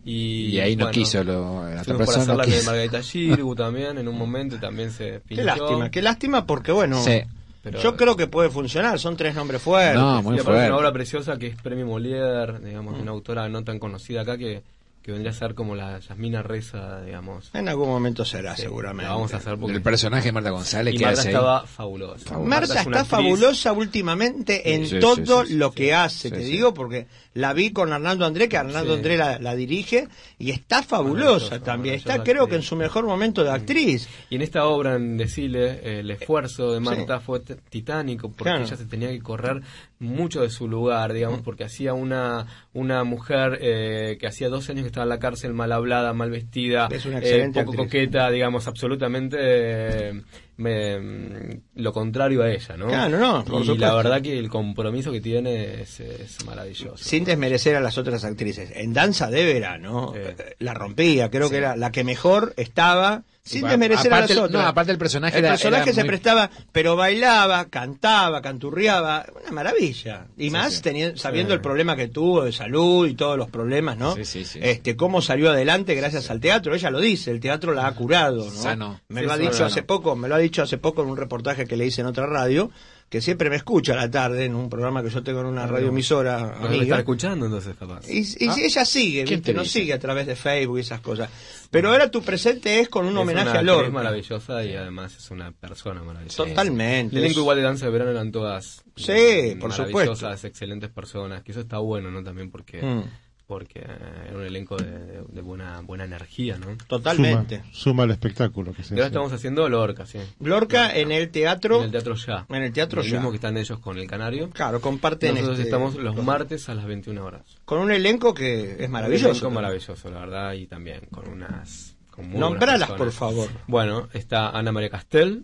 Y, 0.05 0.49
Y 0.49 0.59
ahí 0.59 0.75
no 0.75 0.85
bueno, 0.85 0.93
quiso 0.93 1.23
lo- 1.23 1.33
la 1.63 1.67
otra 1.67 1.81
estuvimos 1.81 2.05
por 2.05 2.13
persona 2.15 2.21
hacer 2.23 2.35
la 2.37 2.45
de 2.45 2.51
quiso. 2.51 2.65
Margarita 2.71 3.01
Girgu 3.01 3.55
también 3.55 3.97
en 3.97 4.07
un 4.07 4.17
momento 4.17 4.59
también 4.59 4.91
se 4.91 5.19
pinchó. 5.21 5.41
Qué 5.41 5.43
lástima, 5.43 5.89
qué 5.91 6.01
lástima 6.03 6.45
porque 6.45 6.71
bueno, 6.71 7.01
Sí. 7.03 7.21
Pero- 7.63 7.81
yo 7.81 7.95
creo 7.97 8.15
que 8.15 8.27
puede 8.27 8.49
funcionar, 8.51 8.99
son 8.99 9.17
tres 9.17 9.33
nombres 9.33 9.59
fuertes. 9.63 9.95
No, 9.95 10.21
muy 10.21 10.37
fuerte. 10.37 10.67
una 10.67 10.77
obra 10.77 10.93
preciosa 10.93 11.39
que 11.39 11.47
es 11.47 11.55
Premio 11.59 11.87
Molière, 11.87 12.59
digamos, 12.59 12.95
Mm. 12.95 13.01
una 13.01 13.11
autora 13.11 13.49
no 13.49 13.63
tan 13.63 13.79
conocida 13.79 14.21
acá 14.21 14.37
que, 14.37 14.61
que 15.05 15.11
vendría 15.11 15.29
a 15.29 15.35
ser 15.35 15.53
como 15.53 15.75
la 15.75 15.99
Yasmina 15.99 16.41
Reza, 16.41 16.99
digamos. 17.01 17.51
En 17.53 17.69
algún 17.69 17.87
momento 17.89 18.25
será, 18.25 18.55
Sí, 18.55 18.63
seguramente. 18.63 19.03
la 19.03 19.11
vamos 19.13 19.31
a 19.35 19.37
hacer 19.37 19.55
porque 19.55 19.75
El 19.75 19.83
personaje 19.83 20.25
de 20.29 20.31
Marta 20.31 20.49
González 20.49 20.95
y 20.95 20.97
que 20.97 21.05
Marta 21.05 21.19
hace 21.19 21.29
ahí. 21.29 21.35
estaba 21.35 21.67
fabulosa. 21.67 22.39
Marta 22.39 22.73
es 22.73 22.79
está 22.87 23.01
actriz- 23.01 23.05
fabulosa 23.05 23.71
últimamente 23.73 24.73
en 24.73 24.85
Sí, 24.87 24.95
sí, 24.95 24.99
todo 24.99 25.43
sí, 25.43 25.49
sí, 25.49 25.53
lo 25.57 25.69
sí. 25.69 25.75
que 25.75 25.93
hace, 25.93 26.31
te 26.31 26.39
digo, 26.39 26.73
porque 26.73 27.05
la 27.35 27.53
vi 27.53 27.71
con 27.71 27.93
Arnaldo 27.93 28.25
André, 28.25 28.49
que 28.49 28.57
Arnaldo 28.57 28.93
Sí. 28.93 28.97
André 28.97 29.17
la, 29.17 29.37
la 29.37 29.55
dirige, 29.55 30.07
y 30.39 30.49
está 30.49 30.81
fabulosa 30.81 31.59
también. 31.61 31.95
Está 31.95 32.23
creo 32.23 32.47
que 32.47 32.55
en 32.55 32.63
su 32.63 32.75
mejor 32.75 33.05
momento 33.05 33.43
de 33.43 33.51
actriz. 33.51 34.09
Y 34.31 34.37
en 34.37 34.41
esta 34.41 34.65
obra, 34.65 34.95
en 34.95 35.17
Decile, 35.17 35.99
el 35.99 36.09
esfuerzo 36.09 36.71
de 36.73 36.79
Marta 36.79 37.19
fue 37.19 37.41
titánico 37.69 38.29
porque 38.29 38.43
Claro. 38.49 38.65
ella 38.65 38.75
se 38.75 38.85
tenía 38.85 39.09
que 39.09 39.19
correr 39.21 39.61
mucho 39.99 40.41
de 40.41 40.49
su 40.49 40.67
lugar, 40.67 41.13
digamos, 41.13 41.41
porque 41.41 41.63
hacía 41.63 41.93
una, 41.93 42.45
una 42.73 43.03
mujer 43.03 43.59
eh, 43.61 44.17
que 44.19 44.27
hacía 44.27 44.49
12 44.49 44.71
años 44.73 44.83
que 44.83 44.87
en 45.03 45.09
la 45.09 45.19
cárcel, 45.19 45.53
mal 45.53 45.71
hablada, 45.71 46.13
mal 46.13 46.29
vestida, 46.31 46.87
Es 46.91 47.05
una 47.05 47.19
eh, 47.19 47.47
poco 47.53 47.71
actriz. 47.71 47.77
coqueta, 47.77 48.29
digamos, 48.29 48.67
absolutamente 48.67 49.37
eh, 49.39 50.21
me- 50.57 51.61
lo 51.75 51.93
contrario 51.93 52.43
a 52.43 52.51
ella, 52.51 52.77
¿no? 52.77 52.87
Claro, 52.87 53.17
no, 53.19 53.43
por 53.45 53.61
y 53.61 53.65
supuesto. 53.65 53.85
la 53.85 53.95
verdad 53.95 54.21
que 54.21 54.37
el 54.39 54.49
compromiso 54.49 55.11
que 55.11 55.21
tiene 55.21 55.81
es, 55.81 55.99
es 55.99 56.45
maravilloso. 56.45 56.97
Sin 57.03 57.23
desmerecer 57.25 57.75
a 57.75 57.81
las 57.81 57.97
otras 57.97 58.23
actrices. 58.23 58.71
En 58.75 58.93
Danza 58.93 59.29
de 59.29 59.45
Verano 59.45 60.13
eh, 60.15 60.55
la 60.59 60.73
rompía, 60.73 61.29
creo 61.29 61.49
que 61.49 61.57
era 61.57 61.75
la 61.75 61.91
que 61.91 62.03
mejor 62.03 62.53
estaba, 62.57 63.23
sin 63.43 63.67
desmerecer 63.67 64.11
a 64.11 64.21
las 64.21 64.31
el- 64.31 64.39
otras. 64.39 64.51
no, 64.63 64.67
aparte 64.67 64.91
el 64.91 64.97
personaje 64.97 65.37
El 65.37 65.45
era- 65.45 65.53
personaje 65.53 65.83
era 65.83 65.93
se 65.93 66.01
muy- 66.01 66.07
prestaba, 66.07 66.49
pero 66.71 66.95
bailaba, 66.95 67.65
cantaba, 67.65 68.41
canturreaba, 68.41 69.25
una 69.43 69.51
maravilla. 69.51 70.25
Y 70.37 70.49
más 70.49 70.75
sí. 70.75 70.81
teni- 70.81 71.15
sabiendo 71.17 71.51
Sí. 71.51 71.55
el 71.55 71.61
problema 71.61 71.95
que 71.95 72.07
tuvo 72.07 72.43
de 72.45 72.51
salud 72.51 73.07
y 73.07 73.13
todos 73.13 73.37
los 73.37 73.49
problemas, 73.51 73.97
¿no? 73.97 74.15
Sí, 74.15 74.25
sí, 74.25 74.45
sí. 74.45 74.59
Este, 74.63 74.95
cómo 74.95 75.21
salió 75.21 75.51
adelante 75.51 75.93
gracias 75.93 76.31
al 76.31 76.39
teatro, 76.39 76.73
ella 76.73 76.89
lo 76.89 76.99
dice, 76.99 77.29
el 77.29 77.39
teatro 77.39 77.73
la 77.73 77.85
ha 77.85 77.91
curado, 77.93 78.45
¿no? 78.45 78.51
Sano. 78.51 78.99
Me 79.09 79.19
Sí, 79.21 79.25
lo 79.27 79.33
ha 79.33 79.37
sano. 79.37 79.49
dicho 79.51 79.65
hace 79.65 79.83
poco, 79.83 80.15
me 80.15 80.27
lo 80.27 80.33
ha 80.35 80.39
dicho 80.39 80.44
hace 80.63 80.77
poco 80.77 81.01
en 81.03 81.09
un 81.09 81.17
reportaje 81.17 81.65
que 81.65 81.75
le 81.77 81.85
hice 81.85 82.01
en 82.01 82.07
otra 82.07 82.25
radio, 82.25 82.71
que 83.09 83.21
siempre 83.21 83.49
me 83.51 83.55
escucha 83.55 83.93
a 83.93 83.95
la 83.97 84.09
tarde 84.09 84.45
en 84.45 84.55
un 84.55 84.67
programa 84.69 85.03
que 85.03 85.09
yo 85.09 85.21
tengo 85.23 85.41
en 85.41 85.45
una 85.45 85.67
radioemisora 85.67 86.39
Nos 86.59 86.65
amiga. 86.69 86.83
estar 86.83 86.99
escuchando 86.99 87.45
entonces, 87.45 87.75
capaz. 87.77 88.09
Y, 88.09 88.19
y 88.43 88.47
Ah. 88.49 88.55
ella 88.57 88.83
sigue, 88.85 89.23
¿Quién 89.25 89.39
¿viste? 89.39 89.51
te 89.51 89.55
no 89.55 89.61
dice? 89.63 89.79
sigue 89.79 89.93
a 89.93 89.99
través 89.99 90.25
de 90.25 90.35
Facebook 90.35 90.77
y 90.79 90.81
esas 90.81 91.01
cosas. 91.01 91.29
Pero 91.69 91.91
ahora 91.91 92.09
tu 92.09 92.23
presente 92.23 92.79
es 92.79 92.89
con 92.89 93.05
un 93.05 93.13
Es 93.15 93.21
homenaje 93.21 93.49
una 93.49 93.51
a 93.51 93.61
actriz 93.61 93.75
Lorca. 93.75 93.91
maravillosa 93.91 94.65
y 94.65 94.75
además 94.75 95.15
es 95.17 95.29
una 95.31 95.51
persona 95.51 96.01
maravillosa. 96.03 96.45
Totalmente. 96.45 97.15
El 97.15 97.19
elenco 97.23 97.39
Es- 97.39 97.43
igual 97.43 97.57
de 97.57 97.63
Danza 97.63 97.85
de 97.85 97.91
Verano 97.91 98.11
eran 98.11 98.31
todas 98.31 98.83
Sí, 98.95 99.55
por 99.59 99.69
maravillosas, 99.69 100.17
supuesto. 100.19 100.47
excelentes 100.47 100.89
personas, 100.89 101.43
que 101.43 101.51
eso 101.51 101.61
está 101.61 101.77
bueno, 101.77 102.09
¿no? 102.09 102.23
También 102.23 102.49
porque 102.49 102.81
Mm. 102.81 103.03
Porque 103.47 103.79
eh, 103.79 103.85
era 104.29 104.37
un 104.37 104.43
elenco 104.45 104.75
de, 104.77 104.85
de- 104.91 105.23
de 105.27 105.41
buena 105.41 105.81
buena 105.81 106.03
energía, 106.05 106.57
¿no? 106.57 106.75
Totalmente. 106.87 107.59
Suma, 107.59 107.73
suma 107.73 108.03
el 108.05 108.11
espectáculo 108.11 108.73
que 108.73 108.83
se 108.83 108.95
Y 108.95 108.97
ahora 108.97 109.07
estamos 109.07 109.31
haciendo 109.33 109.67
Lorca, 109.69 110.05
sí. 110.05 110.19
Lorca 110.39 110.95
en 110.95 111.11
el 111.11 111.29
teatro. 111.29 111.77
En 111.79 111.85
el 111.85 111.91
Teatro 111.91 112.15
Ya. 112.15 112.45
En 112.49 112.63
el 112.63 112.73
Teatro 112.73 113.01
el 113.01 113.07
Ya. 113.07 113.13
mismo 113.17 113.29
que 113.31 113.35
están 113.35 113.57
ellos 113.57 113.79
con 113.79 113.97
el 113.97 114.07
Canario. 114.07 114.49
Claro, 114.49 114.81
comparten 114.81 115.31
Nosotros 115.35 115.57
este- 115.59 115.69
estamos 115.69 115.95
los 115.95 116.15
martes 116.23 116.67
a 116.69 116.73
las 116.75 116.85
21 116.85 117.23
horas. 117.23 117.43
Con 117.65 117.79
un 117.79 117.91
elenco 117.91 118.33
que 118.33 118.77
es 118.79 118.85
Un 118.87 118.91
maravilloso. 118.91 119.29
elenco 119.31 119.51
maravilloso, 119.51 120.09
la 120.09 120.19
verdad, 120.19 120.53
y 120.53 120.67
también 120.67 121.01
con 121.11 121.27
unas... 121.27 121.95
Con 122.11 122.29
muy 122.29 122.39
Nombralas, 122.39 122.91
por 122.93 123.11
favor. 123.11 123.49
Bueno, 123.67 124.07
está 124.13 124.49
Ana 124.49 124.71
María 124.71 124.89
Castel, 124.89 125.43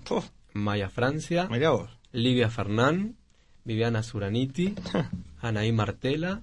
Maya 0.54 0.90
Francia, 0.90 1.48
Mirá 1.52 1.72
vos. 1.72 1.90
Livia 2.14 2.50
Fernán, 2.50 3.16
Viviana 3.66 4.04
Suraniti, 4.04 4.74
Anaí 5.42 5.72
Martela, 5.72 6.42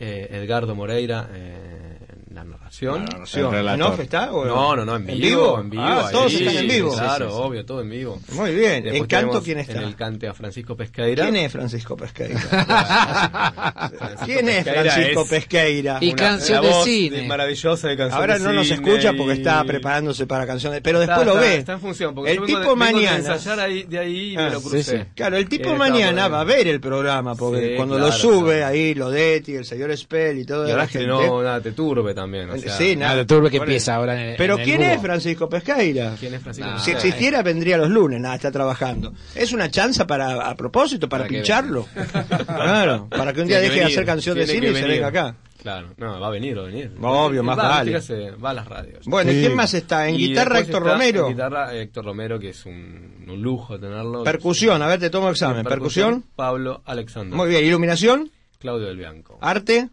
eh, 0.00 0.28
Edgardo 0.42 0.74
Moreira 0.74 1.28
eh, 1.32 1.98
en 2.28 2.34
la 2.34 2.44
narración. 2.44 3.04
La 3.04 3.10
narración. 3.12 3.54
El 3.54 3.68
¿En 3.68 3.82
off 3.82 3.98
está, 4.00 4.32
o- 4.32 4.44
No, 4.44 4.76
no, 4.76 4.84
no, 4.84 4.96
en 4.96 5.08
¿En 5.10 5.18
vivo. 5.18 5.56
vivo? 5.56 5.60
En 5.60 5.70
vivo, 5.70 5.82
Ah, 5.82 6.06
ahí, 6.06 6.12
todos 6.12 6.32
están 6.34 6.56
en 6.56 6.68
vivo. 6.68 6.92
Claro, 6.94 7.26
Sí, 7.26 7.32
sí, 7.32 7.36
sí. 7.36 7.42
obvio, 7.46 7.64
todo 7.66 7.80
en 7.82 7.90
vivo. 7.90 8.20
Muy 8.32 8.54
bien. 8.54 8.82
Después 8.84 9.00
¿En 9.02 9.06
canto 9.06 9.42
quién 9.42 9.58
está? 9.58 9.72
En 9.72 9.82
el 9.82 9.96
cante 9.96 10.28
a 10.28 10.34
Francisco 10.34 10.76
Pesqueira. 10.76 11.24
¿Quién 11.24 11.36
es 11.36 11.52
Francisco 11.52 11.96
Pesqueira? 11.96 12.40
¿Quién 14.24 14.48
es 14.48 14.64
Pesqueira 14.64 14.92
Francisco 14.92 15.22
es 15.22 15.28
Pesqueira? 15.30 15.98
Y 16.00 16.08
Una- 16.12 16.16
canción 16.16 16.62
de 16.62 16.72
cine. 16.84 17.26
maravillosa 17.26 17.88
de 17.88 17.96
canción 17.96 18.20
Ahora 18.20 18.38
de 18.38 18.44
no 18.44 18.52
nos 18.52 18.70
escucha 18.70 19.12
porque 19.14 19.34
y- 19.34 19.38
está 19.38 19.64
preparándose 19.64 20.26
para 20.26 20.46
canciones, 20.46 20.80
pero 20.82 21.00
Está- 21.02 21.14
después 21.18 21.26
lo 21.34 21.40
está- 21.42 21.52
ve. 21.54 21.58
Está 21.58 21.72
en 21.74 21.80
función, 21.80 22.14
porque 22.14 22.32
el 22.32 22.44
tipo 22.44 22.58
de, 22.70 22.76
mañana. 22.76 23.16
ensayar 23.16 23.60
ahí, 23.60 23.82
de 23.84 23.98
ahí 23.98 24.32
y 24.32 24.36
me 24.36 24.42
Ah, 24.44 24.50
lo 24.50 24.60
crucé. 24.60 24.82
sí, 24.82 24.90
sí. 24.98 25.02
Claro, 25.14 25.36
el 25.36 25.48
tipo 25.48 25.74
mañana 25.74 26.28
va 26.28 26.40
a 26.42 26.44
ver 26.44 26.68
el 26.68 26.80
programa, 26.80 27.34
porque 27.34 27.74
cuando 27.76 27.98
lo 27.98 28.12
sube 28.12 28.62
ahí, 28.64 28.94
lo 28.94 29.10
Detti, 29.10 29.54
el 29.54 29.64
señor 29.64 29.87
Spell 29.96 30.38
y 30.38 30.44
todo 30.44 30.66
Y 30.66 30.70
ahora 30.70 30.82
la 30.84 30.88
gente. 30.88 31.04
estrenó 31.12 31.42
nada, 31.42 31.60
te 31.60 31.72
turbe 31.72 32.14
también. 32.14 32.50
O 32.50 32.58
sea, 32.58 32.76
sí, 32.76 32.96
nada. 32.96 33.12
Nada, 33.12 33.26
turbe 33.26 33.50
que 33.50 33.56
empieza 33.58 33.94
ahora 33.94 34.30
en, 34.30 34.36
Pero 34.36 34.54
en 34.54 34.60
el 34.60 34.64
¿quién 34.66 34.80
búho. 34.80 34.90
es 34.90 35.00
Francisco 35.00 35.48
Pesqueira? 35.48 36.14
¿Quién 36.18 36.34
es 36.34 36.42
Francisco? 36.42 36.70
No. 36.70 36.78
Si 36.78 36.90
existiera, 36.90 37.42
vendría 37.42 37.78
los 37.78 37.88
lunes, 37.88 38.20
nada, 38.20 38.34
está 38.34 38.50
trabajando. 38.50 39.12
Es 39.34 39.52
una 39.52 39.70
chanza 39.70 40.06
para, 40.06 40.48
a 40.48 40.54
propósito, 40.54 41.08
para, 41.08 41.24
Para 41.24 41.28
que 41.28 41.34
pincharlo. 41.36 41.86
claro, 42.46 43.08
para 43.08 43.32
que 43.32 43.40
un 43.42 43.48
día 43.48 43.60
Tiene 43.60 43.74
que 43.74 43.80
deje 43.80 43.86
de 43.88 43.92
hacer 43.92 44.06
canción 44.06 44.36
de 44.36 44.46
cine 44.46 44.68
y 44.68 44.72
que 44.72 44.80
se 44.80 44.86
venga 44.86 45.08
acá. 45.08 45.34
Claro, 45.62 45.88
no, 45.96 46.20
va 46.20 46.28
a 46.28 46.30
venir, 46.30 46.56
va 46.56 46.62
a 46.62 46.66
venir. 46.66 46.92
Obvio, 47.02 47.42
más 47.42 47.58
va, 47.58 47.68
vale. 47.68 47.90
fíjese, 47.90 48.30
va 48.32 48.50
a 48.50 48.54
las 48.54 48.68
radios. 48.68 49.04
Bueno, 49.06 49.32
¿y 49.32 49.40
quién 49.40 49.56
más 49.56 49.74
está? 49.74 50.08
En 50.08 50.14
Y 50.14 50.28
guitarra 50.28 50.60
Héctor 50.60 50.82
está 50.82 50.92
Romero. 50.92 51.26
En 51.26 51.32
guitarra 51.32 51.74
Héctor 51.74 52.04
Romero, 52.04 52.38
que 52.38 52.50
es 52.50 52.64
un, 52.64 53.24
un 53.28 53.42
lujo 53.42 53.78
tenerlo. 53.78 54.22
Percusión, 54.22 54.80
a 54.82 54.86
ver, 54.86 55.00
te 55.00 55.10
tomo 55.10 55.28
examen. 55.30 55.58
En 55.58 55.64
Percusión. 55.64 56.24
Pablo 56.36 56.80
Alexander. 56.84 57.36
Muy 57.36 57.48
bien, 57.48 57.64
iluminación. 57.64 58.30
Claudio 58.58 58.86
del 58.88 58.96
Bianco. 58.96 59.38
Arte. 59.40 59.88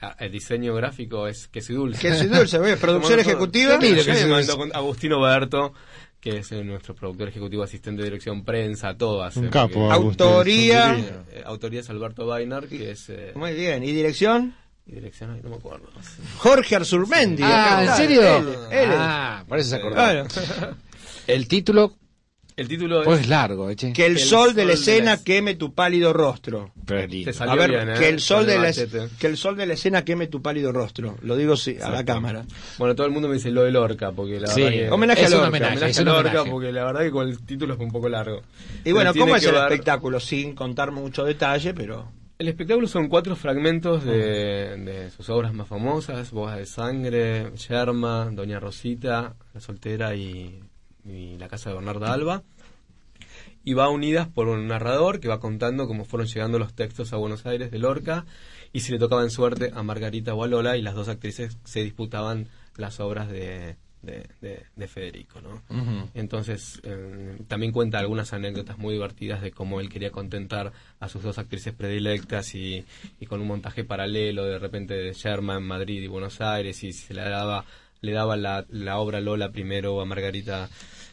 Ah, 0.00 0.14
El 0.20 0.30
diseño 0.30 0.74
gráfico 0.74 1.26
es 1.26 1.48
Queso 1.48 1.72
y 1.72 1.76
Dulce. 1.76 2.00
Queso 2.00 2.24
y 2.24 2.28
Dulce, 2.28 2.58
bien. 2.62 2.78
Producción 2.78 3.18
ejecutiva. 3.20 3.76
Dulce. 3.78 4.26
mandó 4.26 4.56
con 4.56 4.74
Agustino 4.74 5.20
Berto, 5.20 5.72
que 6.20 6.38
es 6.38 6.52
eh, 6.52 6.62
nuestro 6.62 6.94
productor 6.94 7.28
ejecutivo, 7.28 7.62
asistente 7.64 8.02
de 8.02 8.08
dirección, 8.08 8.44
prensa, 8.44 8.94
todo 8.96 9.22
hace. 9.22 9.40
Un 9.40 9.48
capo. 9.48 9.90
Autoría. 9.92 10.96
Eh, 11.32 11.42
autoría 11.44 11.80
es 11.80 11.90
Alberto 11.90 12.26
Bainar, 12.26 12.66
que 12.68 12.92
es... 12.92 13.08
eh, 13.08 13.32
Muy 13.34 13.54
bien. 13.54 13.82
¿Y 13.82 13.92
dirección? 13.92 14.54
y 14.86 14.92
dirección, 14.92 15.32
ay, 15.32 15.40
no 15.42 15.50
me 15.50 15.56
acuerdo. 15.56 15.86
Jorge 16.38 16.76
Arzurmendi. 16.76 17.42
Ah, 17.44 17.84
¿en 17.86 17.96
serio? 17.96 18.22
él, 18.38 18.48
él. 18.70 18.90
Ah, 18.94 19.44
se 19.60 19.76
acordó. 19.76 19.94
Claro. 19.96 20.26
El 21.26 21.46
título, 21.46 21.94
El 22.58 22.68
título 22.68 23.02
pues 23.04 23.18
es... 23.20 23.24
es 23.24 23.30
largo, 23.30 23.70
eh, 23.70 23.76
che. 23.76 23.92
Que 23.92 24.04
el, 24.06 24.12
El 24.12 24.18
sol 24.18 24.52
de 24.54 24.64
la 24.64 24.68
de 24.68 24.74
escena 24.74 25.12
la- 25.16 25.22
queme 25.24 25.54
tu 25.54 25.72
pálido 25.74 26.12
rostro. 26.12 26.72
Pero 26.84 27.00
es 27.00 27.10
lindo. 27.10 27.30
Te 27.30 27.32
salió 27.36 27.52
A 27.52 27.56
ver, 27.56 27.70
bien, 27.70 27.88
¿eh? 27.90 27.94
que 27.98 28.08
el 28.08 28.20
sol 28.20 28.44
de 28.46 28.58
la 28.58 28.72
que 29.18 29.26
el 29.26 29.36
sol 29.36 29.56
de 29.56 29.66
la 29.66 29.74
escena 29.74 30.04
queme 30.04 30.26
tu 30.26 30.42
pálido 30.42 30.72
rostro. 30.72 31.16
Lo 31.22 31.36
digo 31.36 31.56
sí, 31.56 31.76
a 31.82 31.88
la 31.90 32.04
cámara. 32.04 32.44
Bueno, 32.78 32.94
todo 32.94 33.06
el 33.06 33.12
mundo 33.12 33.28
me 33.28 33.34
dice 33.34 33.50
lo 33.50 33.62
de 33.62 33.70
Lorca, 33.70 34.12
porque 34.12 34.40
la 34.40 34.48
Sí, 34.48 34.62
verdad 34.62 34.76
que... 34.76 34.90
Homenaje 34.90 35.22
es 35.22 35.26
a 35.26 35.28
un 35.28 35.32
Lorca, 35.42 35.48
homenaje, 35.48 35.72
Homenaje 35.72 35.90
es 35.92 35.98
a 35.98 36.00
un 36.02 36.06
Lorca, 36.08 36.28
homenaje. 36.30 36.50
porque 36.50 36.72
la 36.72 36.84
verdad 36.84 37.00
que 37.02 37.10
con 37.10 37.28
el 37.28 37.46
título 37.46 37.74
es 37.74 37.80
un 37.80 37.90
poco 37.92 38.08
largo. 38.08 38.42
Y 38.84 38.92
bueno, 38.92 39.12
Pero 39.12 39.24
¿cómo 39.24 39.36
es 39.36 39.42
que 39.42 39.48
el 39.48 39.54
ver- 39.54 39.62
espectáculo? 39.72 40.20
Sin 40.20 40.54
contar 40.54 40.90
mucho 40.90 41.24
detalle, 41.24 41.74
pero 41.74 42.10
El 42.38 42.48
espectáculo 42.48 42.86
son 42.88 43.08
cuatro 43.08 43.34
fragmentos 43.36 44.04
de, 44.04 44.76
de 44.76 45.10
sus 45.10 45.28
obras 45.28 45.52
más 45.54 45.66
famosas, 45.68 46.30
Bodas 46.32 46.56
de 46.58 46.66
Sangre, 46.66 47.52
Yerma, 47.68 48.30
Doña 48.32 48.60
Rosita, 48.60 49.34
La 49.54 49.60
Soltera 49.60 50.14
y, 50.14 50.60
y 51.08 51.36
La 51.38 51.48
Casa 51.48 51.70
de 51.70 51.76
Bernarda 51.76 52.12
Alba. 52.12 52.42
Y 53.64 53.74
va 53.74 53.88
unidas 53.90 54.28
por 54.28 54.48
un 54.48 54.66
narrador 54.68 55.20
que 55.20 55.28
va 55.28 55.40
contando 55.40 55.86
cómo 55.86 56.04
fueron 56.04 56.26
llegando 56.28 56.58
los 56.58 56.74
textos 56.74 57.12
a 57.12 57.16
Buenos 57.16 57.44
Aires 57.46 57.70
de 57.70 57.78
Lorca 57.78 58.24
y 58.72 58.80
si 58.80 58.92
le 58.92 58.98
tocaba 58.98 59.22
en 59.22 59.30
suerte 59.30 59.72
a 59.74 59.82
Margarita 59.82 60.34
o 60.34 60.42
a 60.44 60.46
Lola 60.48 60.76
y 60.76 60.82
las 60.82 60.94
dos 60.94 61.08
actrices 61.08 61.58
se 61.64 61.82
disputaban 61.82 62.46
las 62.76 63.00
obras 63.00 63.28
de, 63.28 63.76
de, 64.02 64.26
de- 64.40 64.62
de 64.74 64.88
Federico, 64.88 65.40
¿no? 65.40 65.62
Entonces, 66.14 66.80
eh, 66.84 67.36
también 67.48 67.72
cuenta 67.72 67.98
algunas 67.98 68.32
anécdotas 68.32 68.78
muy 68.78 68.94
divertidas 68.94 69.42
de 69.42 69.50
cómo 69.50 69.80
él 69.80 69.88
quería 69.90 70.12
contentar 70.12 70.72
a 71.00 71.08
sus 71.08 71.22
dos 71.22 71.36
actrices 71.38 71.74
predilectas 71.74 72.54
y, 72.54 72.84
y 73.20 73.26
con 73.26 73.40
un 73.40 73.48
montaje 73.48 73.84
paralelo, 73.84 74.44
de 74.44 74.58
repente 74.58 74.94
de 74.94 75.12
Sherma 75.12 75.56
en 75.56 75.64
Madrid 75.64 76.02
y 76.02 76.06
Buenos 76.06 76.40
Aires, 76.40 76.82
y 76.84 76.92
se 76.92 77.12
le 77.12 77.22
daba, 77.22 77.64
le 78.00 78.12
daba 78.12 78.36
la, 78.36 78.64
la 78.70 78.98
obra 78.98 79.20
Lola 79.20 79.50
primero 79.50 80.00
a 80.00 80.04
Margarita. 80.06 80.70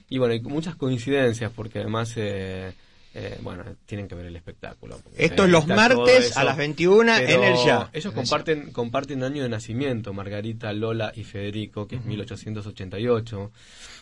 Y 0.09 0.17
bueno, 0.17 0.33
hay 0.33 0.41
muchas 0.41 0.75
coincidencias, 0.75 1.51
porque 1.55 1.79
además, 1.79 2.13
eh, 2.17 2.73
eh, 3.15 3.39
bueno, 3.41 3.63
tienen 3.85 4.07
que 4.07 4.13
ver 4.15 4.25
el 4.27 4.35
espectáculo. 4.35 4.99
Esto 5.17 5.45
es 5.45 5.49
los 5.49 5.65
martes 5.67 6.25
eso. 6.31 6.39
a 6.39 6.43
las 6.43 6.57
21 6.57 7.15
en 7.17 7.43
el 7.43 7.55
Ya. 7.65 7.89
Ellos 7.93 8.13
comparten, 8.13 8.71
comparten 8.71 9.23
año 9.23 9.41
de 9.43 9.49
nacimiento, 9.49 10.13
Margarita, 10.13 10.71
Lola 10.73 11.11
y 11.15 11.23
Federico, 11.23 11.87
que 11.87 11.95
es 11.95 12.05
1888. 12.05 13.51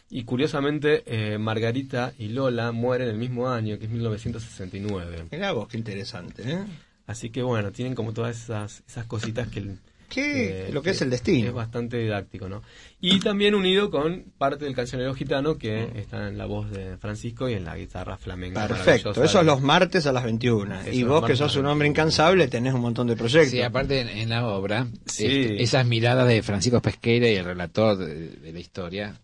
Y 0.09 0.23
curiosamente, 0.25 1.03
eh, 1.05 1.37
Margarita 1.37 2.13
y 2.19 2.29
Lola 2.29 2.71
mueren 2.71 3.07
el 3.07 3.17
mismo 3.17 3.49
año, 3.49 3.79
que 3.79 3.85
es 3.85 3.91
1969. 3.91 5.25
Mirá 5.31 5.51
vos, 5.53 5.67
qué 5.67 5.77
interesante, 5.77 6.43
¿eh? 6.45 6.63
Así 7.07 7.29
que 7.29 7.41
bueno, 7.41 7.71
tienen 7.71 7.95
como 7.95 8.13
todas 8.13 8.35
esas, 8.43 8.83
esas 8.87 9.05
cositas 9.05 9.47
que... 9.47 9.59
el- 9.59 9.79
¿Qué? 10.09 10.67
eh, 10.67 10.69
Lo 10.71 10.81
que 10.81 10.91
es 10.91 11.01
el 11.01 11.09
destino. 11.09 11.47
Es 11.47 11.53
bastante 11.53 11.97
didáctico, 11.97 12.47
¿no? 12.47 12.61
Y 13.01 13.19
también 13.19 13.55
unido 13.55 13.89
con 13.91 14.25
parte 14.37 14.65
del 14.65 14.75
cancionero 14.75 15.13
gitano 15.13 15.57
que 15.57 15.91
está 15.95 16.27
en 16.27 16.37
la 16.37 16.45
voz 16.45 16.69
de 16.71 16.97
Francisco 16.97 17.49
y 17.49 17.53
en 17.53 17.65
la 17.65 17.75
guitarra 17.75 18.17
flamenca. 18.17 18.67
Perfecto, 18.67 19.11
eso 19.23 19.39
es 19.39 19.45
los 19.45 19.61
martes 19.61 20.05
a 20.07 20.11
las 20.11 20.23
21. 20.23 20.81
Eso 20.81 20.91
y 20.91 21.03
vos 21.03 21.25
que 21.25 21.35
sos 21.35 21.55
a 21.55 21.59
un 21.59 21.65
hombre 21.65 21.87
incansable 21.87 22.47
tenés 22.47 22.73
un 22.73 22.81
montón 22.81 23.07
de 23.07 23.15
proyectos. 23.15 23.51
Sí, 23.51 23.61
aparte 23.61 24.01
en, 24.01 24.09
en 24.09 24.29
la 24.29 24.45
obra, 24.47 24.87
Sí. 25.05 25.25
este, 25.25 25.63
esas 25.63 25.85
miradas 25.85 26.27
de 26.27 26.41
Francisco 26.43 26.81
Pesqueira 26.81 27.27
y 27.29 27.35
el 27.35 27.45
relator 27.45 27.97
de, 27.97 28.29
de 28.29 28.53
la 28.53 28.59
historia, 28.59 29.19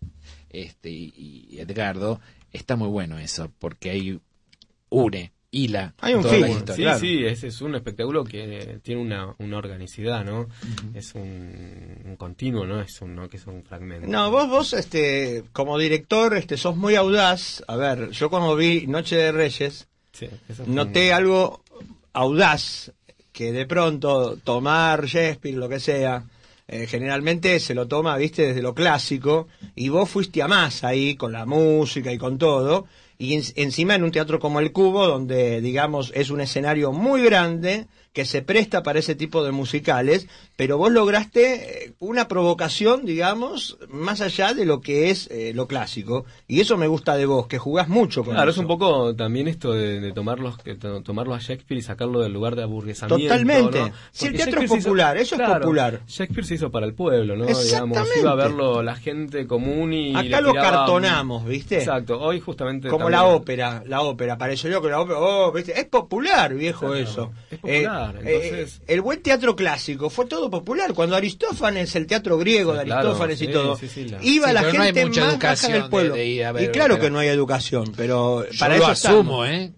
este 0.50 0.90
y, 0.90 1.46
y 1.50 1.58
Edgardo, 1.60 2.20
está 2.52 2.76
muy 2.76 2.88
bueno 2.88 3.18
eso, 3.18 3.50
porque 3.58 3.90
hay 3.90 4.20
une, 4.88 5.32
hila 5.52 5.94
Hay 6.00 6.14
un 6.14 6.20
historia. 6.20 6.64
Sí, 6.76 6.82
Claro. 6.82 6.98
sí, 7.00 7.24
es, 7.24 7.44
es 7.44 7.60
un 7.60 7.74
espectáculo 7.74 8.24
que 8.24 8.78
tiene 8.82 9.00
una, 9.02 9.34
una 9.38 9.58
organicidad, 9.58 10.24
¿no? 10.24 10.48
Es 10.94 11.14
un, 11.14 12.02
un 12.04 12.16
continuo, 12.16 12.66
¿no? 12.66 12.80
Es 12.80 13.00
un, 13.02 13.14
no 13.16 13.28
que 13.28 13.36
es 13.36 13.46
un 13.46 13.62
fragmento. 13.64 14.06
No, 14.06 14.30
vos, 14.30 14.48
vos, 14.48 14.72
este, 14.74 15.44
como 15.52 15.76
director, 15.78 16.36
este, 16.36 16.56
sos 16.56 16.76
muy 16.76 16.94
audaz. 16.94 17.62
A 17.68 17.76
ver, 17.76 18.10
yo 18.10 18.30
cuando 18.30 18.54
vi 18.56 18.86
Noche 18.86 19.16
de 19.16 19.32
Reyes, 19.32 19.88
Sí, 20.12 20.26
eso 20.48 20.62
es 20.62 20.68
noté 20.68 21.08
un- 21.08 21.14
algo 21.14 21.62
audaz, 22.12 22.92
que 23.32 23.52
de 23.52 23.66
pronto 23.66 24.36
tomar 24.42 25.06
Shakespeare, 25.06 25.56
lo 25.56 25.68
que 25.68 25.80
sea, 25.80 26.24
eh, 26.68 26.86
generalmente 26.86 27.58
se 27.60 27.74
lo 27.74 27.86
toma, 27.88 28.16
viste, 28.16 28.46
desde 28.48 28.62
lo 28.62 28.74
clásico, 28.74 29.48
y 29.74 29.88
vos 29.88 30.08
fuiste 30.10 30.42
a 30.42 30.48
más 30.48 30.84
ahí 30.84 31.14
con 31.16 31.32
la 31.32 31.46
música 31.46 32.12
y 32.12 32.18
con 32.18 32.38
todo, 32.38 32.86
y 33.20 33.34
en- 33.34 33.42
encima 33.56 33.94
en 33.94 34.02
un 34.02 34.10
teatro 34.12 34.40
como 34.40 34.58
el 34.60 34.72
Cubo, 34.72 35.06
donde, 35.06 35.60
digamos, 35.60 36.10
es 36.14 36.30
un 36.30 36.40
escenario 36.40 36.90
muy 36.90 37.22
grande, 37.22 37.86
que 38.12 38.24
se 38.24 38.42
presta 38.42 38.82
para 38.82 38.98
ese 38.98 39.14
tipo 39.14 39.44
de 39.44 39.52
musicales, 39.52 40.26
pero 40.56 40.76
vos 40.78 40.90
lograste 40.90 41.84
eh, 41.86 41.92
una 42.00 42.26
provocación, 42.26 43.04
digamos, 43.06 43.78
más 43.88 44.20
allá 44.20 44.52
de 44.52 44.64
lo 44.64 44.80
que 44.80 45.10
es 45.10 45.28
eh, 45.30 45.52
lo 45.54 45.68
clásico, 45.68 46.24
y 46.48 46.60
eso 46.60 46.76
me 46.76 46.88
gusta 46.88 47.16
de 47.16 47.26
vos, 47.26 47.46
que 47.46 47.58
jugás 47.58 47.88
mucho 47.88 48.24
con 48.24 48.34
Claro, 48.34 48.50
es 48.50 48.56
eso. 48.56 48.62
un 48.62 48.66
poco 48.66 49.14
también 49.14 49.46
esto 49.46 49.72
de, 49.74 50.00
de 50.00 50.12
tomarlos, 50.12 50.58
que, 50.58 50.74
to- 50.74 51.02
tomarlo 51.02 51.34
a 51.34 51.38
Shakespeare 51.38 51.78
y 51.78 51.82
sacarlo 51.82 52.20
del 52.20 52.32
lugar 52.32 52.56
de 52.56 52.64
aburguesamiento. 52.64 53.22
Totalmente. 53.32 53.78
¿no? 53.78 53.92
Si 54.10 54.26
el 54.26 54.34
teatro 54.34 54.60
es 54.60 54.70
hizo- 54.72 54.82
popular, 54.82 55.16
eso 55.16 55.36
es 55.36 55.48
popular. 55.48 56.00
Shakespeare 56.08 56.44
se 56.46 56.54
hizo 56.56 56.70
para 56.72 56.86
el 56.86 56.94
pueblo, 56.94 57.36
¿no? 57.36 57.46
Digamos, 57.46 57.96
iba 58.20 58.32
a 58.32 58.34
verlo 58.34 58.82
la 58.82 58.96
gente 58.96 59.46
común 59.46 59.92
y. 59.92 60.16
Acá 60.16 60.40
lo 60.40 60.52
cartonamos, 60.52 61.44
¿viste? 61.44 61.78
Exacto, 61.78 62.20
hoy 62.20 62.40
justamente. 62.40 62.88
Como 62.88 63.04
también- 63.04 63.20
la 63.20 63.26
ópera, 63.28 63.82
la 63.86 64.00
ópera, 64.02 64.36
parece 64.36 64.68
yo 64.68 64.82
que 64.82 64.88
la 64.88 65.00
ópera, 65.00 65.18
oh, 65.20 65.52
¿viste? 65.52 65.78
es 65.78 65.84
popular, 65.86 66.54
viejo 66.54 66.80
Claro, 66.86 66.94
eso. 66.96 67.30
es 67.52 67.58
popular, 67.58 67.82
Eh, 67.99 67.99
entonces- 68.08 68.78
eh, 68.80 68.82
el 68.94 69.00
buen 69.00 69.22
teatro 69.22 69.54
clásico 69.56 70.10
fue 70.10 70.26
todo 70.26 70.50
popular. 70.50 70.92
Cuando 70.94 71.16
Aristófanes, 71.16 71.94
el 71.96 72.06
teatro 72.06 72.38
griego 72.38 72.72
de 72.74 72.84
Claro, 72.84 73.00
Aristófanes 73.08 73.42
y 73.42 73.48
todo, 73.48 73.76
sí, 73.76 73.88
sí, 73.88 74.04
la- 74.08 74.18
iba 74.22 74.52
la 74.52 74.62
no 74.62 74.68
hay 74.68 74.86
gente 74.88 75.06
mucha 75.06 75.20
más 75.26 75.38
baja 75.38 75.68
del 75.68 75.82
de- 75.82 75.88
pueblo. 75.88 76.14
de 76.14 76.52
ver 76.52 76.64
y 76.64 76.68
claro 76.68 76.98
que 76.98 77.10
no 77.10 77.18
hay 77.18 77.28
educación, 77.28 77.92
pero 77.96 78.44
Yo 78.50 78.58
para 78.58 78.76
lo 78.76 78.82
eso 78.84 78.92
asumo, 78.92 79.44
estamos. 79.44 79.48
¿eh? 79.48 79.72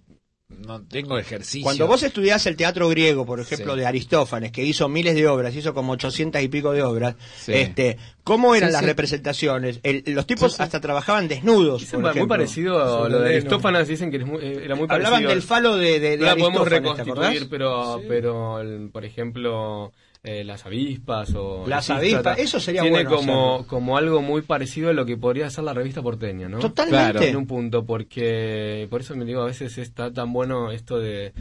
No 0.66 0.82
tengo 0.82 1.18
ejercicio. 1.18 1.62
Cuando 1.64 1.86
vos 1.86 2.02
estudiás 2.02 2.46
el 2.46 2.56
teatro 2.56 2.88
griego, 2.88 3.26
por 3.26 3.40
ejemplo, 3.40 3.74
Sí. 3.74 3.80
de 3.80 3.86
Aristófanes, 3.86 4.52
que 4.52 4.64
hizo 4.64 4.88
miles 4.88 5.14
de 5.14 5.26
obras, 5.26 5.54
hizo 5.54 5.74
como 5.74 5.92
800 5.92 6.42
y 6.42 6.48
pico 6.48 6.72
de 6.72 6.82
obras, 6.82 7.16
Sí. 7.40 7.52
este, 7.54 7.96
¿cómo 8.24 8.54
eran 8.54 8.70
Sí, 8.70 8.72
las 8.72 8.80
sí. 8.82 8.86
representaciones? 8.86 9.80
El- 9.82 10.04
los 10.06 10.26
tipos 10.26 10.60
hasta 10.60 10.80
trabajaban 10.80 11.28
desnudos. 11.28 11.84
Por 11.86 12.00
muy 12.00 12.10
ejemplo. 12.10 12.28
parecido 12.28 13.04
a 13.04 13.08
lo 13.08 13.20
de. 13.20 13.30
Aristófanes, 13.36 13.88
dicen 13.88 14.10
que 14.10 14.18
es 14.18 14.26
muy- 14.26 14.40
era 14.44 14.74
muy 14.74 14.86
parecido. 14.86 15.14
Hablaban 15.14 15.26
del 15.26 15.42
falo 15.42 15.76
de, 15.76 16.00
de, 16.00 16.10
de 16.10 16.18
podemos 16.18 16.30
Aristófanes, 16.30 16.64
¿te 16.96 17.04
reconstituir, 17.04 17.48
pero, 17.50 18.00
pero 18.08 18.60
el- 18.60 18.90
por 18.90 19.04
ejemplo, 19.04 19.92
eh, 20.24 20.44
las 20.44 20.64
avispas 20.66 21.34
o... 21.34 21.64
Las 21.66 21.90
avispas, 21.90 22.38
eso 22.38 22.60
sería 22.60 22.82
tiene 22.82 23.02
bueno 23.04 23.16
como, 23.16 23.54
hacerlo. 23.54 23.66
como 23.66 23.96
algo 23.96 24.22
muy 24.22 24.42
parecido 24.42 24.90
a 24.90 24.92
lo 24.92 25.04
que 25.04 25.16
podría 25.16 25.50
ser 25.50 25.64
la 25.64 25.74
revista 25.74 26.00
porteña, 26.00 26.48
¿no? 26.48 26.60
Totalmente. 26.60 27.12
Claro. 27.12 27.22
En 27.22 27.36
un 27.36 27.46
punto, 27.46 27.84
porque 27.84 28.86
por 28.88 29.00
eso 29.00 29.16
me 29.16 29.24
digo, 29.24 29.42
a 29.42 29.46
veces 29.46 29.78
está 29.78 30.12
tan 30.12 30.32
bueno 30.32 30.70
esto 30.70 30.98
de... 30.98 31.32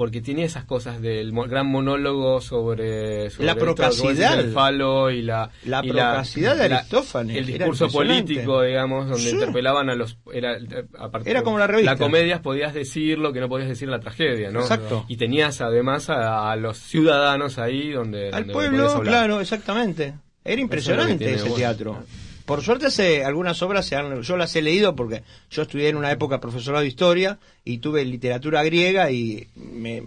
Porque 0.00 0.22
tiene 0.22 0.44
esas 0.44 0.64
cosas 0.64 1.02
del 1.02 1.30
mo- 1.30 1.44
gran 1.44 1.66
monólogo 1.66 2.40
sobre... 2.40 3.28
sobre 3.28 3.44
La 3.44 3.54
procacidad. 3.54 4.34
del 4.38 4.50
falo 4.50 5.10
y 5.10 5.20
la... 5.20 5.50
La 5.66 5.84
y 5.84 5.90
procacidad 5.90 6.56
de 6.56 6.64
Aristófanes, 6.74 7.36
El 7.36 7.44
discurso 7.44 7.86
político, 7.88 8.62
digamos, 8.62 9.10
donde 9.10 9.24
Sí. 9.28 9.34
interpelaban 9.34 9.90
a 9.90 9.94
los... 9.94 10.16
Era, 10.32 10.56
aparte- 10.98 11.30
Era 11.30 11.42
como 11.42 11.58
la 11.58 11.66
revista. 11.66 11.92
La 11.92 11.98
comedia 11.98 12.40
podías 12.40 12.72
decir 12.72 13.18
lo 13.18 13.34
que 13.34 13.40
no 13.40 13.50
podías 13.50 13.68
decir 13.68 13.88
en 13.88 13.92
la 13.92 14.00
tragedia, 14.00 14.50
¿no? 14.50 14.60
Exacto. 14.60 15.04
Y 15.06 15.18
tenías 15.18 15.60
además 15.60 16.08
a, 16.08 16.50
a 16.50 16.56
los 16.56 16.78
ciudadanos 16.78 17.58
ahí 17.58 17.90
donde... 17.90 18.28
Al 18.28 18.46
donde 18.46 18.52
pueblo, 18.54 19.00
claro, 19.02 19.38
exactamente. 19.42 20.14
Era 20.44 20.54
es 20.54 20.60
impresionante 20.60 21.26
ese 21.34 21.42
bueno. 21.42 21.54
teatro. 21.56 22.02
Por 22.50 22.62
suerte 22.62 23.24
algunas 23.24 23.62
obras 23.62 23.86
se 23.86 23.94
han, 23.94 24.22
yo 24.22 24.36
las 24.36 24.56
he 24.56 24.60
leído 24.60 24.96
porque 24.96 25.22
yo 25.52 25.62
estudié 25.62 25.88
en 25.88 25.94
una 25.94 26.10
época 26.10 26.40
profesorado 26.40 26.82
de 26.82 26.88
historia 26.88 27.38
y 27.64 27.78
tuve 27.78 28.04
literatura 28.04 28.64
griega 28.64 29.12
y 29.12 29.46
me, 29.54 30.02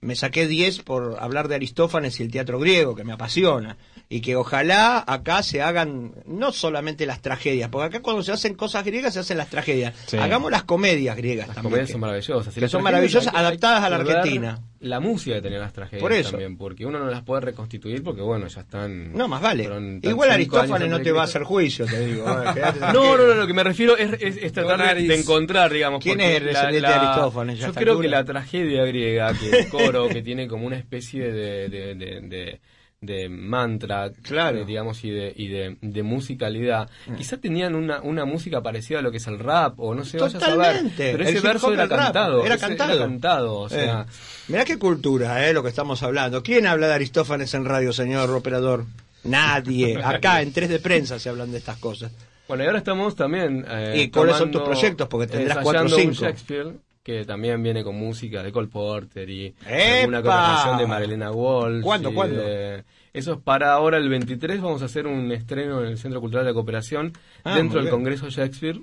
me 0.00 0.16
saqué 0.16 0.48
10 0.48 0.80
por 0.80 1.16
hablar 1.20 1.46
de 1.46 1.54
Aristófanes 1.54 2.18
y 2.18 2.24
el 2.24 2.32
teatro 2.32 2.58
griego, 2.58 2.96
que 2.96 3.04
me 3.04 3.12
apasiona. 3.12 3.76
Y 4.14 4.20
que 4.20 4.36
ojalá 4.36 5.02
acá 5.04 5.42
se 5.42 5.60
hagan 5.60 6.12
no 6.24 6.52
solamente 6.52 7.04
las 7.04 7.20
tragedias, 7.20 7.68
porque 7.68 7.86
acá 7.96 8.00
cuando 8.00 8.22
se 8.22 8.30
hacen 8.30 8.54
cosas 8.54 8.84
griegas 8.84 9.14
se 9.14 9.18
hacen 9.18 9.36
las 9.38 9.48
tragedias. 9.48 9.92
Sí. 10.06 10.16
Hagamos 10.18 10.52
las 10.52 10.62
comedias 10.62 11.16
griegas 11.16 11.48
Las 11.48 11.56
también. 11.56 11.70
comedias 11.72 11.86
que- 11.88 11.92
son 11.94 12.00
maravillosas. 12.00 12.56
Las 12.56 12.70
son 12.70 12.82
maravillosas, 12.84 13.34
hay 13.34 13.40
adaptadas 13.40 13.82
a 13.82 13.90
la 13.90 13.96
Argentina. 13.96 14.60
la 14.78 15.00
música 15.00 15.34
que 15.36 15.42
tenía 15.42 15.58
las 15.58 15.72
tragedias 15.72 16.00
Por 16.00 16.12
eso. 16.12 16.30
también, 16.30 16.56
porque 16.56 16.86
uno 16.86 17.00
no 17.00 17.06
las 17.10 17.22
puede 17.22 17.40
reconstituir 17.40 18.04
porque, 18.04 18.20
bueno, 18.22 18.46
ya 18.46 18.60
están... 18.60 19.12
No, 19.14 19.26
más 19.26 19.40
vale. 19.42 19.68
Igual 20.02 20.30
Aristófanes 20.30 20.88
no 20.90 21.00
te 21.00 21.10
va 21.10 21.22
a 21.22 21.24
de 21.26 21.30
hacer 21.30 21.42
juicio, 21.42 21.84
te 21.86 22.06
digo. 22.06 22.24
eh, 22.56 22.62
No, 22.92 23.16
no, 23.16 23.26
no, 23.26 23.34
lo 23.34 23.46
que 23.48 23.54
me 23.54 23.64
refiero 23.64 23.96
es, 23.96 24.12
es- 24.20 24.36
es 24.36 24.52
tratar 24.52 24.94
de, 24.94 25.02
de 25.08 25.14
encontrar, 25.18 25.72
digamos. 25.72 26.00
¿Quién 26.00 26.20
es 26.20 26.36
el 26.36 26.44
descendiente 26.44 26.86
de 26.88 26.94
Aristófanes 26.94 27.58
ya 27.58 27.66
Yo 27.66 27.74
creo 27.74 27.92
altura? 27.94 28.04
que 28.06 28.10
la 28.10 28.24
tragedia 28.24 28.84
griega, 28.84 29.32
que 29.34 29.58
el 29.58 29.68
coro, 29.68 30.08
que 30.08 30.22
tiene 30.22 30.46
como 30.46 30.66
una 30.68 30.76
especie 30.76 31.32
de, 31.32 31.68
de, 31.68 31.94
de, 31.96 32.60
de- 33.00 33.28
mantra, 33.28 34.06
eh, 34.06 34.64
digamos, 34.66 35.04
y 35.04 35.10
de, 35.10 35.32
y 35.36 35.48
de, 35.48 35.76
de 35.80 36.02
musicalidad. 36.02 36.88
Mm. 37.06 37.14
Quizá 37.16 37.36
tenían 37.38 37.74
una, 37.74 38.00
una 38.02 38.24
música 38.24 38.62
parecida 38.62 39.00
a 39.00 39.02
lo 39.02 39.10
que 39.10 39.18
es 39.18 39.26
el 39.26 39.38
rap, 39.38 39.78
o 39.78 39.94
no 39.94 40.04
sé, 40.04 40.18
vaya 40.18 40.38
a 40.38 40.40
saber. 40.40 40.56
Totalmente. 40.56 41.12
Pero 41.12 41.24
ese 41.24 41.40
verso 41.40 41.72
era 41.72 41.88
cantado. 41.88 42.44
Era 42.44 42.58
cantado. 42.58 43.54
o 43.60 43.68
sea... 43.68 44.02
Eh. 44.08 44.12
Mirá 44.48 44.64
qué 44.64 44.78
cultura, 44.78 45.48
eh, 45.48 45.52
lo 45.52 45.62
que 45.62 45.68
estamos 45.70 46.02
hablando. 46.02 46.42
¿Quién 46.42 46.66
habla 46.66 46.88
de 46.88 46.94
Aristófanes 46.94 47.52
en 47.54 47.64
radio, 47.64 47.92
señor 47.92 48.30
operador? 48.30 48.84
Nadie. 49.24 50.02
Acá 50.02 50.42
en 50.42 50.52
tres 50.52 50.68
de 50.68 50.78
prensa 50.78 51.18
se 51.18 51.28
hablan 51.28 51.50
de 51.50 51.58
estas 51.58 51.78
cosas. 51.78 52.12
Bueno, 52.46 52.62
y 52.62 52.66
ahora 52.66 52.78
estamos 52.78 53.16
también. 53.16 53.64
eh, 53.68 54.02
¿Y 54.04 54.10
cuáles 54.10 54.36
son 54.36 54.50
tus 54.50 54.62
proyectos? 54.62 55.08
Porque 55.08 55.26
tendrás 55.26 55.58
cuatro 55.62 55.86
o 55.86 55.88
cinco. 55.88 56.12
Shakespeare 56.12 56.72
que 57.04 57.24
también 57.24 57.62
viene 57.62 57.84
con 57.84 57.96
música 57.96 58.42
de 58.42 58.50
Cole 58.50 58.66
Porter 58.68 59.28
y 59.30 59.54
alguna 60.00 60.22
canción 60.22 60.78
de 60.78 60.86
Marilena 60.86 61.30
Walsh. 61.30 61.82
¿Cuándo, 61.82 62.10
y 62.10 62.14
cuándo? 62.14 62.40
de- 62.42 62.82
Eso 63.12 63.34
es 63.34 63.38
para 63.40 63.74
ahora 63.74 63.98
el 63.98 64.08
23. 64.08 64.60
Vamos 64.60 64.82
a 64.82 64.86
hacer 64.86 65.06
un 65.06 65.30
estreno 65.30 65.80
en 65.82 65.88
el 65.88 65.98
Centro 65.98 66.20
Cultural 66.20 66.46
de 66.46 66.54
Cooperación 66.54 67.12
Ah, 67.44 67.56
dentro 67.56 67.80
del. 67.80 67.90
Congreso 67.90 68.28
Shakespeare 68.30 68.80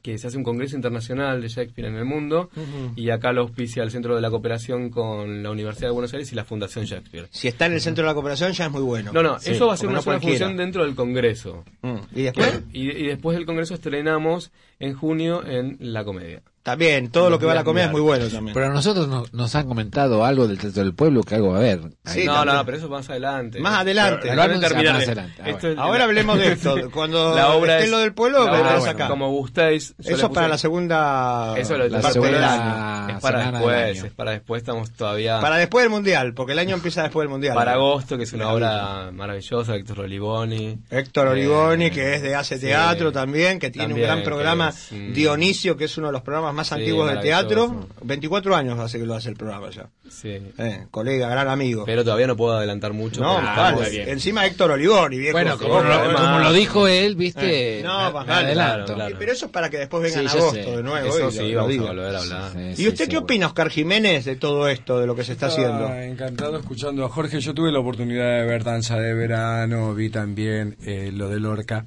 que 0.00 0.16
se 0.18 0.26
hace 0.26 0.38
un 0.38 0.42
congreso 0.42 0.74
internacional 0.74 1.40
de 1.42 1.48
Shakespeare 1.48 1.86
en 1.88 1.96
el 1.96 2.04
mundo 2.06 2.48
y 2.96 3.10
acá 3.10 3.30
lo 3.32 3.42
auspicia 3.42 3.82
el 3.82 3.90
Centro 3.90 4.14
de 4.16 4.22
la 4.22 4.30
Cooperación 4.30 4.88
con 4.88 5.42
la 5.42 5.50
Universidad 5.50 5.88
de 5.88 5.92
Buenos 5.92 6.12
Aires 6.14 6.32
y 6.32 6.34
la 6.34 6.44
Fundación 6.44 6.86
Shakespeare. 6.86 7.28
Si 7.30 7.46
está 7.46 7.66
en 7.66 7.74
el 7.74 7.80
centro 7.82 8.02
de 8.02 8.08
la 8.08 8.14
cooperación 8.14 8.52
ya 8.52 8.66
es 8.66 8.72
muy 8.72 8.80
bueno. 8.82 9.12
No, 9.12 9.22
no, 9.22 9.38
Sí, 9.38 9.50
eso 9.50 9.66
va 9.66 9.74
a 9.74 9.76
ser 9.76 9.88
una 9.88 9.96
no 9.98 10.02
sola 10.02 10.18
función 10.18 10.56
dentro 10.56 10.84
del 10.84 10.94
Congreso. 10.94 11.62
Mm. 11.82 11.96
¿Y 12.16 12.22
después? 12.22 12.62
Y, 12.72 12.90
y 12.90 13.06
después 13.08 13.36
del 13.36 13.44
Congreso 13.46 13.74
estrenamos 13.74 14.50
en 14.80 14.94
junio 14.94 15.44
en 15.46 15.76
La 15.80 16.04
Comedia. 16.04 16.42
También, 16.62 17.10
todo 17.10 17.28
lo 17.28 17.40
que 17.40 17.46
va 17.46 17.52
a 17.52 17.54
la 17.56 17.64
comedia 17.64 17.86
es 17.86 17.92
muy 17.92 18.00
bueno 18.00 18.28
también. 18.28 18.54
Pero 18.54 18.66
a 18.66 18.68
nosotros 18.70 19.08
nos, 19.08 19.32
nos 19.34 19.52
han 19.56 19.66
comentado 19.66 20.24
algo 20.24 20.46
del 20.46 20.58
Teatro 20.58 20.84
del 20.84 20.94
Pueblo 20.94 21.22
que 21.24 21.34
algo 21.34 21.48
va 21.50 21.56
a 21.56 21.58
haber. 21.58 21.80
Sí, 22.04 22.24
no, 22.24 22.34
también. 22.34 22.56
no, 22.56 22.64
pero 22.64 22.76
eso 22.78 22.88
más 22.88 23.10
adelante. 23.10 23.58
Más 23.58 23.80
adelante. 23.80 24.28
Pero 24.28 24.42
terminar 24.42 24.74
más 24.74 24.98
de- 25.06 25.12
adelante. 25.12 25.42
Ah, 25.42 25.50
es- 25.50 25.78
Ahora 25.78 26.04
hablemos 26.04 26.38
de 26.38 26.52
esto. 26.52 26.76
Cuando 26.94 27.34
la 27.34 27.50
obra 27.50 27.74
esté 27.74 27.86
es- 27.86 27.90
lo 27.90 27.98
del 27.98 28.14
pueblo, 28.14 28.44
la 28.44 28.76
acá. 28.90 29.08
Como 29.08 29.30
gustáis. 29.30 29.94
Eso 29.98 30.28
puse- 30.28 30.34
para 30.34 30.46
la 30.48 30.58
segunda 30.58 31.54
Eso 31.58 31.76
lo 31.76 31.88
La 31.88 32.00
parte 32.00 32.12
segunda 32.12 32.32
del 32.38 32.44
año. 32.44 33.16
Es 33.16 33.22
para 33.22 33.50
después, 33.50 33.76
año. 33.98 34.04
es 34.06 34.12
para 34.12 34.30
después, 34.30 34.62
estamos 34.62 34.90
todavía... 34.92 35.40
Para 35.40 35.56
después 35.56 35.82
del 35.84 35.90
mundial, 35.90 36.32
porque 36.34 36.52
el 36.52 36.58
año 36.60 36.76
empieza 36.76 37.02
después 37.02 37.24
del 37.24 37.30
mundial. 37.30 37.54
para 37.56 37.72
agosto, 37.72 38.16
que 38.16 38.22
es 38.24 38.32
una 38.32 38.50
obra 38.50 39.10
maravillosa, 39.12 39.74
Héctor 39.74 40.00
Olivoni. 40.00 40.78
Héctor 40.90 41.26
Origoni, 41.26 41.90
que 41.90 42.14
es 42.14 42.22
de 42.22 42.36
Hace 42.36 42.54
Eh. 42.54 42.58
Teatro 42.58 43.10
también, 43.10 43.58
que 43.58 43.70
tiene 43.70 43.94
un 43.94 44.00
gran 44.00 44.22
programa. 44.22 44.68
es, 44.68 44.92
mm, 44.92 45.12
Dionisio, 45.12 45.76
que 45.76 45.84
es 45.86 45.98
uno 45.98 46.06
de 46.08 46.12
los 46.12 46.22
programas 46.22 46.51
más 46.54 46.68
Sí, 46.68 46.74
antiguos 46.74 47.08
de 47.08 47.14
maravilloso. 47.16 47.40
teatro. 47.48 47.88
24 48.02 48.56
años 48.56 48.78
hace 48.78 48.98
que 48.98 49.06
lo 49.06 49.14
hace 49.14 49.28
el 49.30 49.36
programa 49.36 49.70
ya. 49.70 49.88
Sí. 50.10 50.38
Eh, 50.58 50.86
colega, 50.90 51.28
gran 51.28 51.48
amigo. 51.48 51.84
Pero 51.86 52.04
todavía 52.04 52.26
no 52.26 52.36
puedo 52.36 52.56
adelantar 52.56 52.92
mucho. 52.92 53.20
no. 53.22 53.40
Encima 53.82 54.46
Héctor 54.46 54.72
Oligoni, 54.72 55.18
viejo. 55.18 55.32
Bueno, 55.32 55.58
como, 55.58 55.80
lo, 55.82 56.14
como 56.14 56.38
lo 56.40 56.52
dijo 56.52 56.86
él, 56.88 57.16
viste. 57.16 57.78
Eh, 57.80 57.82
no, 57.82 58.12
me- 58.12 58.24
me 58.26 58.32
adelanto. 58.32 58.84
Claro, 58.86 58.94
claro. 58.94 59.16
Pero 59.18 59.32
eso 59.32 59.46
es 59.46 59.52
para 59.52 59.70
que 59.70 59.78
después 59.78 60.02
venga 60.02 60.14
Sí, 60.14 60.20
en 60.20 60.28
agosto 60.40 60.62
sé. 60.64 60.76
de 60.76 60.82
nuevo. 60.82 61.06
Eso 61.08 61.28
y 61.28 61.32
sí, 61.32 61.52
lo 61.52 61.56
vamos 61.58 61.68
a 61.68 61.72
diga. 61.72 61.84
volver 61.86 62.14
a 62.16 62.18
hablar. 62.20 62.52
Sí, 62.76 62.82
¿Y 62.82 62.88
usted 62.88 63.04
sí, 63.04 63.10
qué 63.10 63.16
opina, 63.18 63.46
Oscar 63.46 63.70
Jiménez, 63.70 64.24
de 64.24 64.36
todo 64.36 64.68
esto, 64.68 64.98
de 65.00 65.06
lo 65.06 65.14
que 65.16 65.24
se 65.24 65.32
está 65.32 65.46
haciendo? 65.46 65.86
Ah, 65.88 66.04
encantado 66.04 66.58
escuchando 66.58 67.04
a 67.04 67.08
Jorge. 67.08 67.40
Yo 67.40 67.54
tuve 67.54 67.72
la 67.72 67.78
oportunidad 67.80 68.40
de 68.40 68.46
ver 68.46 68.64
Danza 68.64 68.96
de 68.98 69.14
Verano, 69.14 69.94
vi 69.94 70.10
también 70.10 70.76
eh, 70.84 71.10
lo 71.12 71.28
de 71.28 71.40
Lorca. 71.40 71.86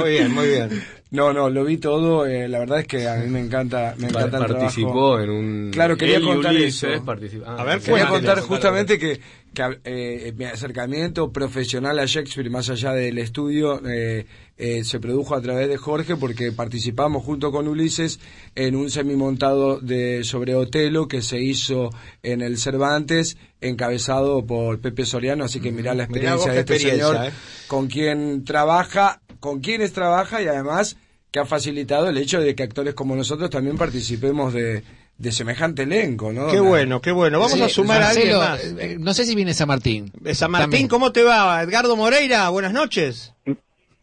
Muy 0.00 0.10
bien, 0.10 0.32
muy 0.32 0.46
bien. 0.48 0.82
No, 1.12 1.32
no, 1.32 1.48
lo 1.50 1.64
vi 1.64 1.76
todo. 1.76 2.26
eh, 2.26 2.48
la 2.48 2.58
verdad 2.58 2.80
es 2.80 2.86
que 2.86 3.06
a 3.06 3.16
mí 3.16 3.28
me 3.28 3.40
encanta, 3.40 3.94
me 3.98 4.08
encanta 4.08 4.38
el 4.38 4.46
Participó 4.46 5.16
trabajo. 5.16 5.20
en 5.20 5.30
un... 5.30 5.70
Claro, 5.70 5.96
quería 5.96 6.16
él 6.16 6.24
contar 6.24 6.52
Ulises 6.54 6.82
eso. 6.84 7.42
ah, 7.46 7.56
A 7.58 7.64
ver. 7.64 7.80
Quería 7.80 8.08
contar 8.08 8.40
justamente 8.40 8.98
que, 8.98 9.20
que, 9.52 9.78
eh, 9.84 10.32
mi 10.36 10.46
acercamiento 10.46 11.30
profesional 11.30 11.98
a 11.98 12.06
Shakespeare, 12.06 12.50
más 12.50 12.70
allá 12.70 12.92
del 12.92 13.18
estudio, 13.18 13.80
eh, 13.86 14.26
eh, 14.56 14.84
se 14.84 15.00
produjo 15.00 15.34
a 15.34 15.40
través 15.42 15.68
de 15.68 15.76
Jorge 15.76 16.16
porque 16.16 16.52
participamos 16.52 17.24
junto 17.24 17.50
con 17.52 17.68
Ulises 17.68 18.20
en 18.54 18.76
un 18.76 18.90
semimontado 18.90 19.80
de 19.80 20.24
sobre 20.24 20.54
Otelo 20.54 21.08
que 21.08 21.22
se 21.22 21.40
hizo 21.40 21.90
en 22.22 22.42
el 22.42 22.58
Cervantes, 22.58 23.36
encabezado 23.60 24.44
por 24.46 24.80
Pepe 24.80 25.04
Soriano, 25.06 25.44
así 25.44 25.60
que 25.60 25.72
mirá 25.72 25.94
la 25.94 26.04
experiencia 26.04 26.52
de 26.52 26.60
este 26.60 26.74
experiencia, 26.74 27.08
señor, 27.08 27.26
eh. 27.26 27.32
con 27.66 27.86
quien 27.88 28.44
trabaja, 28.44 29.21
con 29.42 29.60
quienes 29.60 29.92
trabaja 29.92 30.40
y 30.40 30.46
además 30.46 30.96
que 31.32 31.40
ha 31.40 31.44
facilitado 31.44 32.08
el 32.08 32.16
hecho 32.16 32.40
de 32.40 32.54
que 32.54 32.62
actores 32.62 32.94
como 32.94 33.16
nosotros 33.16 33.50
también 33.50 33.76
participemos 33.76 34.52
de, 34.54 34.84
de 35.18 35.32
semejante 35.32 35.82
elenco, 35.82 36.32
¿no? 36.32 36.46
Qué 36.46 36.60
bueno, 36.60 37.00
qué 37.00 37.10
bueno. 37.10 37.40
Vamos 37.40 37.54
Sí, 37.54 37.62
a 37.62 37.68
sumar 37.68 38.00
Marcelo, 38.02 38.40
a 38.40 38.52
alguien 38.52 38.74
más. 38.76 38.82
eh, 38.84 38.96
No 39.00 39.12
sé 39.14 39.24
si 39.26 39.34
viene 39.34 39.52
San 39.52 39.66
Martín. 39.68 40.12
Eh, 40.24 40.34
San 40.34 40.50
Martín, 40.52 40.64
También. 40.70 40.88
¿cómo 40.88 41.10
te 41.10 41.24
va? 41.24 41.60
Edgardo 41.62 41.96
Moreira, 41.96 42.48
buenas 42.50 42.72
noches. 42.72 43.32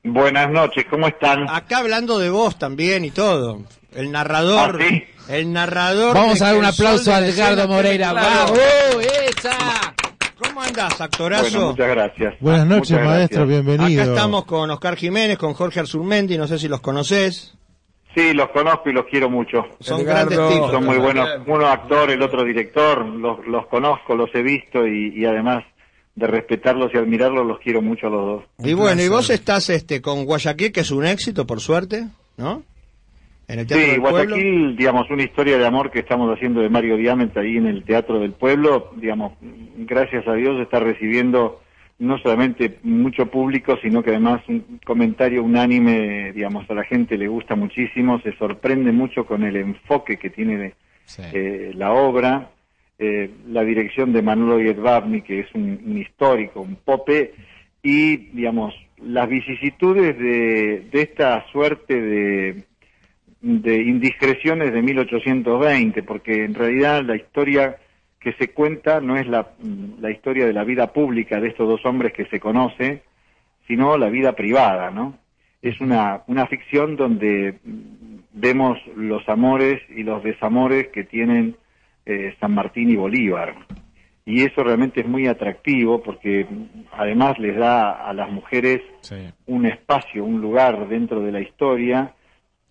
Buenas 0.03 0.49
noches, 0.51 0.85
¿cómo 0.89 1.07
están? 1.07 1.49
Acá 1.49 1.77
hablando 1.79 2.19
de 2.19 2.29
vos 2.29 2.59
también 2.59 3.05
y 3.05 3.11
todo. 3.11 3.63
El 3.95 4.11
narrador. 4.11 4.77
¿Ah, 4.81 4.85
sí? 4.89 5.03
El 5.29 5.53
narrador. 5.53 6.15
Vamos 6.15 6.41
a 6.41 6.47
dar 6.47 6.57
un 6.57 6.65
aplauso 6.65 7.13
a 7.13 7.19
Edgardo 7.25 7.67
Moreira. 7.67 8.11
¡Vamos! 8.13 8.57
¡Esa! 9.37 9.93
¿Cómo 10.41 10.61
andás, 10.61 10.99
actorazo? 11.01 11.43
Bueno, 11.51 11.71
muchas 11.71 11.89
gracias. 11.89 12.33
Buenas 12.39 12.67
noches, 12.67 12.91
Muchas 12.91 13.05
maestro, 13.05 13.45
gracias. 13.47 13.65
bienvenido. 13.65 14.01
Acá 14.03 14.11
estamos 14.11 14.45
con 14.45 14.71
Oscar 14.71 14.95
Jiménez, 14.95 15.37
con 15.37 15.53
Jorge 15.53 15.79
Arzurmendi, 15.81 16.37
no 16.37 16.47
sé 16.47 16.57
si 16.57 16.67
los 16.67 16.79
conoces. 16.81 17.55
Sí, 18.15 18.33
los 18.33 18.49
conozco 18.49 18.89
y 18.89 18.93
los 18.93 19.05
quiero 19.05 19.29
mucho. 19.29 19.63
Son 19.79 20.01
Edgardo. 20.01 20.29
grandes 20.31 20.53
tipos. 20.55 20.71
Son 20.71 20.85
muy 20.85 20.97
buenos. 20.97 21.29
Uno 21.45 21.67
actor, 21.67 22.09
el 22.09 22.21
otro 22.21 22.43
director. 22.43 23.05
Los, 23.05 23.45
los 23.47 23.67
conozco, 23.67 24.15
los 24.15 24.33
he 24.33 24.41
visto 24.41 24.87
y, 24.87 25.13
y 25.15 25.25
además 25.25 25.63
de 26.15 26.27
respetarlos 26.27 26.91
y 26.93 26.97
admirarlos, 26.97 27.45
los 27.45 27.59
quiero 27.59 27.81
mucho 27.81 28.07
a 28.07 28.09
los 28.09 28.25
dos. 28.25 28.43
Y 28.67 28.73
bueno, 28.73 29.01
y 29.01 29.07
vos 29.07 29.29
estás 29.29 29.69
este 29.69 30.01
con 30.01 30.25
Guayaquil, 30.25 30.71
que 30.71 30.81
es 30.81 30.91
un 30.91 31.05
éxito, 31.05 31.45
por 31.45 31.61
suerte, 31.61 32.07
¿no? 32.37 32.63
En 33.49 33.59
el 33.59 33.67
Teatro 33.67 33.83
Sí, 33.85 33.91
del 33.91 34.01
Pueblo. 34.01 34.17
Guayaquil, 34.35 34.75
digamos, 34.77 35.09
una 35.09 35.23
historia 35.23 35.57
de 35.57 35.65
amor 35.65 35.89
que 35.89 35.99
estamos 35.99 36.31
haciendo 36.33 36.61
de 36.61 36.69
Mario 36.69 36.97
Diamant 36.97 37.35
ahí 37.35 37.57
en 37.57 37.65
el 37.65 37.83
Teatro 37.83 38.19
del 38.19 38.31
Pueblo, 38.33 38.91
digamos, 38.95 39.33
gracias 39.75 40.27
a 40.27 40.33
Dios 40.35 40.61
está 40.61 40.79
recibiendo 40.79 41.59
no 41.97 42.17
solamente 42.19 42.77
mucho 42.83 43.25
público, 43.25 43.77
sino 43.81 44.03
que 44.03 44.11
además 44.11 44.41
un 44.47 44.79
comentario 44.85 45.43
unánime, 45.43 46.31
digamos, 46.31 46.69
a 46.69 46.73
la 46.75 46.83
gente 46.83 47.17
le 47.17 47.27
gusta 47.27 47.55
muchísimo, 47.55 48.21
se 48.21 48.37
sorprende 48.37 48.91
mucho 48.91 49.25
con 49.25 49.43
el 49.43 49.57
enfoque 49.57 50.17
que 50.17 50.29
tiene 50.29 50.73
Sí. 51.05 51.23
eh, 51.33 51.71
la 51.73 51.91
obra, 51.91 52.51
eh, 52.99 53.31
la 53.47 53.63
dirección 53.63 54.13
de 54.13 54.21
Manolo 54.21 54.59
Yedvabni, 54.61 55.23
que 55.23 55.39
es 55.39 55.47
un, 55.55 55.81
un 55.85 55.97
histórico, 55.97 56.61
un 56.61 56.75
pope, 56.75 57.33
y, 57.81 58.15
digamos, 58.31 58.75
las 59.03 59.27
vicisitudes 59.27 60.17
de, 60.19 60.83
de 60.91 61.01
esta 61.01 61.43
suerte 61.51 61.99
de, 61.99 62.63
de 63.41 63.81
indiscreciones 63.81 64.73
de 64.73 64.81
1820, 64.81 66.03
porque 66.03 66.43
en 66.43 66.53
realidad 66.53 67.03
la 67.03 67.15
historia 67.15 67.77
que 68.19 68.33
se 68.33 68.49
cuenta 68.49 68.99
no 68.99 69.15
es 69.15 69.27
la, 69.27 69.51
la 69.99 70.11
historia 70.11 70.45
de 70.45 70.53
la 70.53 70.65
vida 70.65 70.91
pública 70.91 71.39
de 71.39 71.47
estos 71.49 71.67
dos 71.67 71.85
hombres 71.85 72.11
que 72.13 72.25
se 72.25 72.39
conoce, 72.39 73.03
sino 73.67 73.97
la 73.97 74.09
vida 74.09 74.33
privada, 74.33 74.91
¿no? 74.91 75.17
Es 75.61 75.79
una, 75.79 76.23
una 76.27 76.47
ficción 76.47 76.95
donde 76.95 77.59
mm, 77.63 78.15
vemos 78.33 78.77
los 78.95 79.27
amores 79.29 79.81
y 79.89 80.03
los 80.03 80.23
desamores 80.23 80.87
que 80.89 81.03
tienen 81.03 81.55
eh, 82.05 82.35
San 82.39 82.53
Martín 82.53 82.89
y 82.89 82.95
Bolívar. 82.95 83.55
Y 84.25 84.43
eso 84.43 84.63
realmente 84.63 85.01
es 85.01 85.07
muy 85.07 85.27
atractivo 85.27 86.01
porque 86.03 86.45
mm, 86.49 86.85
además 86.91 87.39
les 87.39 87.55
da 87.57 87.91
a 88.05 88.13
las 88.13 88.29
mujeres 88.31 88.81
Sí. 89.01 89.15
un 89.45 89.65
espacio, 89.65 90.25
un 90.25 90.41
lugar 90.41 90.87
dentro 90.89 91.21
de 91.21 91.31
la 91.31 91.39
historia 91.41 92.13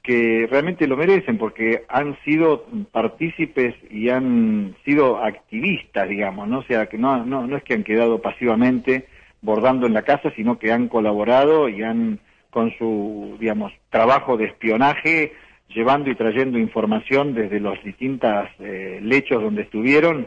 que 0.09 0.48
realmente 0.50 0.86
lo 0.86 0.96
merecen 0.96 1.36
porque 1.36 1.84
han 1.86 2.16
sido 2.24 2.64
partícipes 2.92 3.74
y 3.90 4.09
han 4.09 4.74
sido 4.82 5.22
activistas, 5.22 6.09
digamos, 6.09 6.48
¿no? 6.48 6.61
O 6.61 6.62
sea, 6.62 6.86
que 6.86 6.96
no, 6.96 7.26
no, 7.26 7.46
no 7.46 7.59
es 7.59 7.62
que 7.62 7.74
han 7.74 7.84
quedado 7.84 8.22
pasivamente 8.22 9.06
bordando 9.42 9.86
en 9.86 9.92
la 9.92 10.04
casa, 10.04 10.32
sino 10.34 10.59
que 10.59 10.72
han 10.72 10.88
colaborado 10.88 11.68
y 11.68 11.82
han, 11.82 12.20
con 12.48 12.72
su, 12.78 13.36
digamos, 13.38 13.70
trabajo 13.90 14.38
de 14.38 14.46
espionaje, 14.46 15.34
llevando 15.68 16.09
y 16.09 16.14
trayendo 16.14 16.59
información 16.59 17.34
desde 17.34 17.61
los 17.61 17.76
distintos 17.84 18.48
eh, 18.61 19.00
lechos 19.02 19.42
donde 19.42 19.61
estuvieron, 19.61 20.26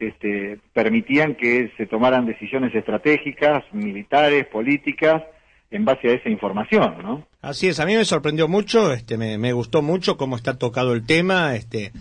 este, 0.00 0.58
permitían 0.72 1.36
que 1.36 1.70
se 1.76 1.86
tomaran 1.86 2.26
decisiones 2.26 2.74
estratégicas, 2.74 3.62
militares, 3.70 4.46
políticas, 4.46 5.22
en 5.70 5.84
base 5.84 6.08
a 6.08 6.14
esa 6.14 6.28
información, 6.28 6.96
¿no? 7.00 7.29
Así 7.42 7.68
es, 7.68 7.80
a 7.80 7.86
mí 7.86 7.94
me 7.96 8.04
sorprendió 8.04 8.48
mucho, 8.48 8.92
este, 8.92 9.16
me, 9.16 9.38
me 9.38 9.52
gustó 9.54 9.80
mucho 9.80 10.16
cómo 10.18 10.36
está 10.36 10.58
tocado 10.58 10.92
el 10.92 11.06
tema, 11.06 11.56
este, 11.56 11.92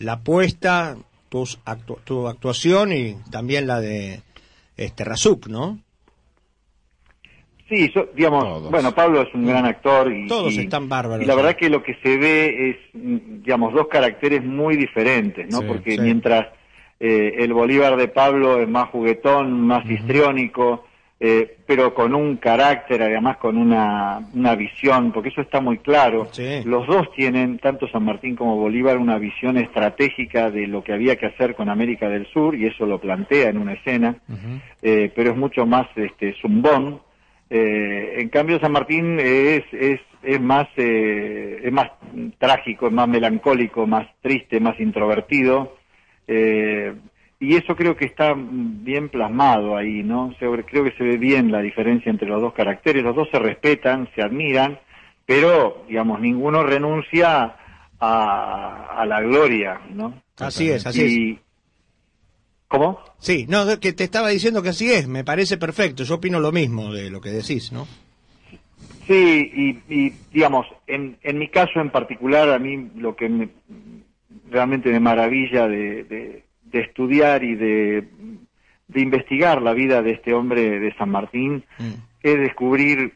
la 0.00 0.14
apuesta, 0.14 0.96
tus 1.28 1.60
actu- 1.64 1.98
tu 2.04 2.26
actuación 2.26 2.92
y 2.92 3.14
también 3.30 3.68
la 3.68 3.80
de 3.80 4.22
este 4.76 5.04
Razuk, 5.04 5.46
¿no? 5.46 5.78
Sí, 7.68 7.92
yo- 7.94 8.08
digamos, 8.16 8.70
bueno, 8.70 8.92
Pablo 8.94 9.22
es 9.22 9.32
un 9.34 9.46
gran 9.46 9.66
actor 9.66 10.10
y, 10.12 10.26
Todos 10.26 10.54
y- 10.54 10.60
están 10.60 10.88
bárbaros. 10.88 11.22
y 11.22 11.28
la 11.28 11.34
verdad 11.36 11.54
que 11.54 11.68
lo 11.68 11.82
que 11.82 11.94
se 12.02 12.16
ve 12.16 12.70
es, 12.70 12.76
digamos, 12.94 13.74
dos 13.74 13.86
caracteres 13.88 14.42
muy 14.42 14.76
diferentes, 14.76 15.46
¿no? 15.50 15.60
Sí, 15.60 15.64
Porque 15.68 15.92
sí. 15.92 16.00
mientras 16.00 16.46
eh, 16.98 17.34
el 17.44 17.52
Bolívar 17.52 17.96
de 17.96 18.08
Pablo 18.08 18.60
es 18.60 18.68
más 18.68 18.88
juguetón, 18.88 19.60
más 19.60 19.88
histriónico, 19.88 20.86
eh, 21.20 21.56
pero 21.66 21.94
con 21.94 22.14
un 22.14 22.36
carácter, 22.36 23.02
además 23.02 23.38
con 23.38 23.56
una, 23.56 24.20
una 24.34 24.54
visión, 24.54 25.10
porque 25.10 25.30
eso 25.30 25.40
está 25.40 25.60
muy 25.60 25.78
claro. 25.78 26.28
Los 26.64 26.86
dos 26.86 27.12
tienen, 27.12 27.58
tanto 27.58 27.88
San 27.88 28.04
Martín 28.04 28.36
como 28.36 28.56
Bolívar, 28.56 28.98
una 28.98 29.18
visión 29.18 29.56
estratégica 29.58 30.50
de 30.50 30.68
lo 30.68 30.84
que 30.84 30.92
había 30.92 31.16
que 31.16 31.26
hacer 31.26 31.56
con 31.56 31.68
América 31.68 32.08
del 32.08 32.26
Sur, 32.28 32.54
y 32.54 32.66
eso 32.66 32.86
lo 32.86 33.00
plantea 33.00 33.48
en 33.48 33.58
una 33.58 33.72
escena, 33.72 34.16
eh, 34.80 35.10
pero 35.14 35.32
es 35.32 35.36
mucho 35.36 35.66
más 35.66 35.88
este, 35.96 36.34
zumbón. 36.40 37.00
Eh, 37.50 38.16
en 38.18 38.28
cambio, 38.28 38.60
San 38.60 38.72
Martín 38.72 39.18
es, 39.18 39.64
es, 39.72 40.00
es, 40.22 40.40
más, 40.40 40.68
eh, 40.76 41.62
es 41.64 41.72
más 41.72 41.90
trágico, 42.38 42.86
es 42.86 42.92
más 42.92 43.08
melancólico, 43.08 43.86
más 43.86 44.06
triste, 44.20 44.60
más 44.60 44.78
introvertido. 44.78 45.76
Eh, 46.28 46.94
y 47.40 47.54
eso 47.56 47.76
creo 47.76 47.96
que 47.96 48.04
está 48.04 48.34
bien 48.36 49.08
plasmado 49.08 49.76
ahí, 49.76 50.02
¿no? 50.02 50.34
Creo 50.38 50.84
que 50.84 50.92
se 50.96 51.04
ve 51.04 51.16
bien 51.18 51.52
la 51.52 51.60
diferencia 51.60 52.10
entre 52.10 52.28
los 52.28 52.40
dos 52.42 52.52
caracteres. 52.52 53.02
Los 53.04 53.14
dos 53.14 53.28
se 53.30 53.38
respetan, 53.38 54.08
se 54.14 54.22
admiran, 54.22 54.78
pero, 55.24 55.84
digamos, 55.88 56.20
ninguno 56.20 56.62
renuncia 56.64 57.54
a, 58.00 58.86
a 58.98 59.06
la 59.06 59.20
gloria, 59.20 59.80
¿no? 59.90 60.20
Así 60.38 60.70
es, 60.70 60.86
así 60.86 61.02
Y- 61.02 61.32
es. 61.34 61.38
¿Cómo? 62.68 63.00
Sí, 63.18 63.46
no, 63.48 63.64
que 63.80 63.92
te 63.94 64.04
estaba 64.04 64.28
diciendo 64.28 64.62
que 64.62 64.68
así 64.68 64.90
es, 64.92 65.08
me 65.08 65.24
parece 65.24 65.56
perfecto. 65.56 66.02
Yo 66.04 66.16
opino 66.16 66.38
lo 66.38 66.52
mismo 66.52 66.92
de 66.92 67.08
lo 67.10 67.20
que 67.20 67.30
decís, 67.30 67.72
¿no? 67.72 67.86
Sí, 69.06 69.50
y, 69.88 69.94
y, 69.94 70.12
digamos, 70.32 70.66
en, 70.86 71.16
en 71.22 71.38
mi 71.38 71.48
caso 71.48 71.80
en 71.80 71.90
particular, 71.90 72.50
a 72.50 72.58
mí 72.58 72.90
lo 72.96 73.16
que 73.16 73.28
me- 73.28 73.48
realmente 74.50 74.90
me 74.90 75.00
maravilla 75.00 75.66
de, 75.66 76.04
de- 76.04 76.44
de 76.70 76.80
estudiar 76.80 77.44
y 77.44 77.54
de, 77.54 78.08
de 78.88 79.00
investigar 79.00 79.62
la 79.62 79.72
vida 79.72 80.02
de 80.02 80.12
este 80.12 80.34
hombre 80.34 80.80
de 80.80 80.94
San 80.96 81.10
Martín 81.10 81.64
es 82.22 82.38
descubrir 82.38 83.14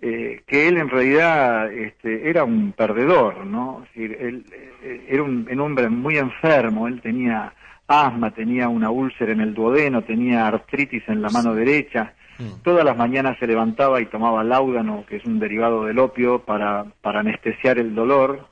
eh, 0.00 0.42
que 0.46 0.68
él 0.68 0.76
en 0.76 0.88
realidad 0.88 1.72
este, 1.72 2.28
era 2.28 2.44
un 2.44 2.72
perdedor, 2.72 3.46
¿no? 3.46 3.82
Es 3.84 3.94
decir, 3.94 4.16
él 4.20 4.44
eh, 4.82 5.06
era 5.08 5.22
un, 5.22 5.48
un 5.50 5.60
hombre 5.60 5.88
muy 5.88 6.18
enfermo, 6.18 6.86
él 6.86 7.00
tenía 7.00 7.52
asma, 7.88 8.32
tenía 8.32 8.68
una 8.68 8.90
úlcera 8.90 9.32
en 9.32 9.40
el 9.40 9.54
duodeno, 9.54 10.02
tenía 10.02 10.46
artritis 10.46 11.02
en 11.08 11.22
la 11.22 11.30
mano 11.30 11.54
derecha, 11.54 12.14
Todas 12.62 12.84
las 12.84 12.96
mañanas 12.96 13.38
se 13.38 13.46
levantaba 13.46 14.00
y 14.00 14.06
tomaba 14.06 14.44
láudano, 14.44 15.04
que 15.08 15.16
es 15.16 15.24
un 15.24 15.38
derivado 15.38 15.84
del 15.84 15.98
opio, 15.98 16.40
para, 16.40 16.84
para 17.00 17.20
anestesiar 17.20 17.78
el 17.78 17.94
dolor. 17.94 18.46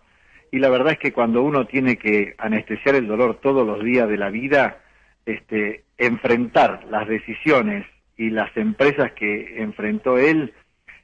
Y 0.55 0.61
la 0.61 0.69
verdad 0.69 0.93
es 0.93 0.99
que 1.01 1.13
cuando 1.13 1.43
uno 1.43 1.67
tiene 1.67 1.97
que 1.97 2.37
anestesiar 2.39 2.95
el 2.95 3.09
dolor 3.09 3.41
todos 3.43 3.67
los 3.67 3.83
días 3.83 4.09
de 4.09 4.17
la 4.17 4.31
vida, 4.31 4.79
este, 5.27 5.83
enfrentar 5.99 6.85
las 6.89 7.09
decisiones 7.09 7.85
y 8.17 8.31
las 8.31 8.57
empresas 8.57 9.11
que 9.15 9.61
enfrentó 9.61 10.17
él, 10.17 10.55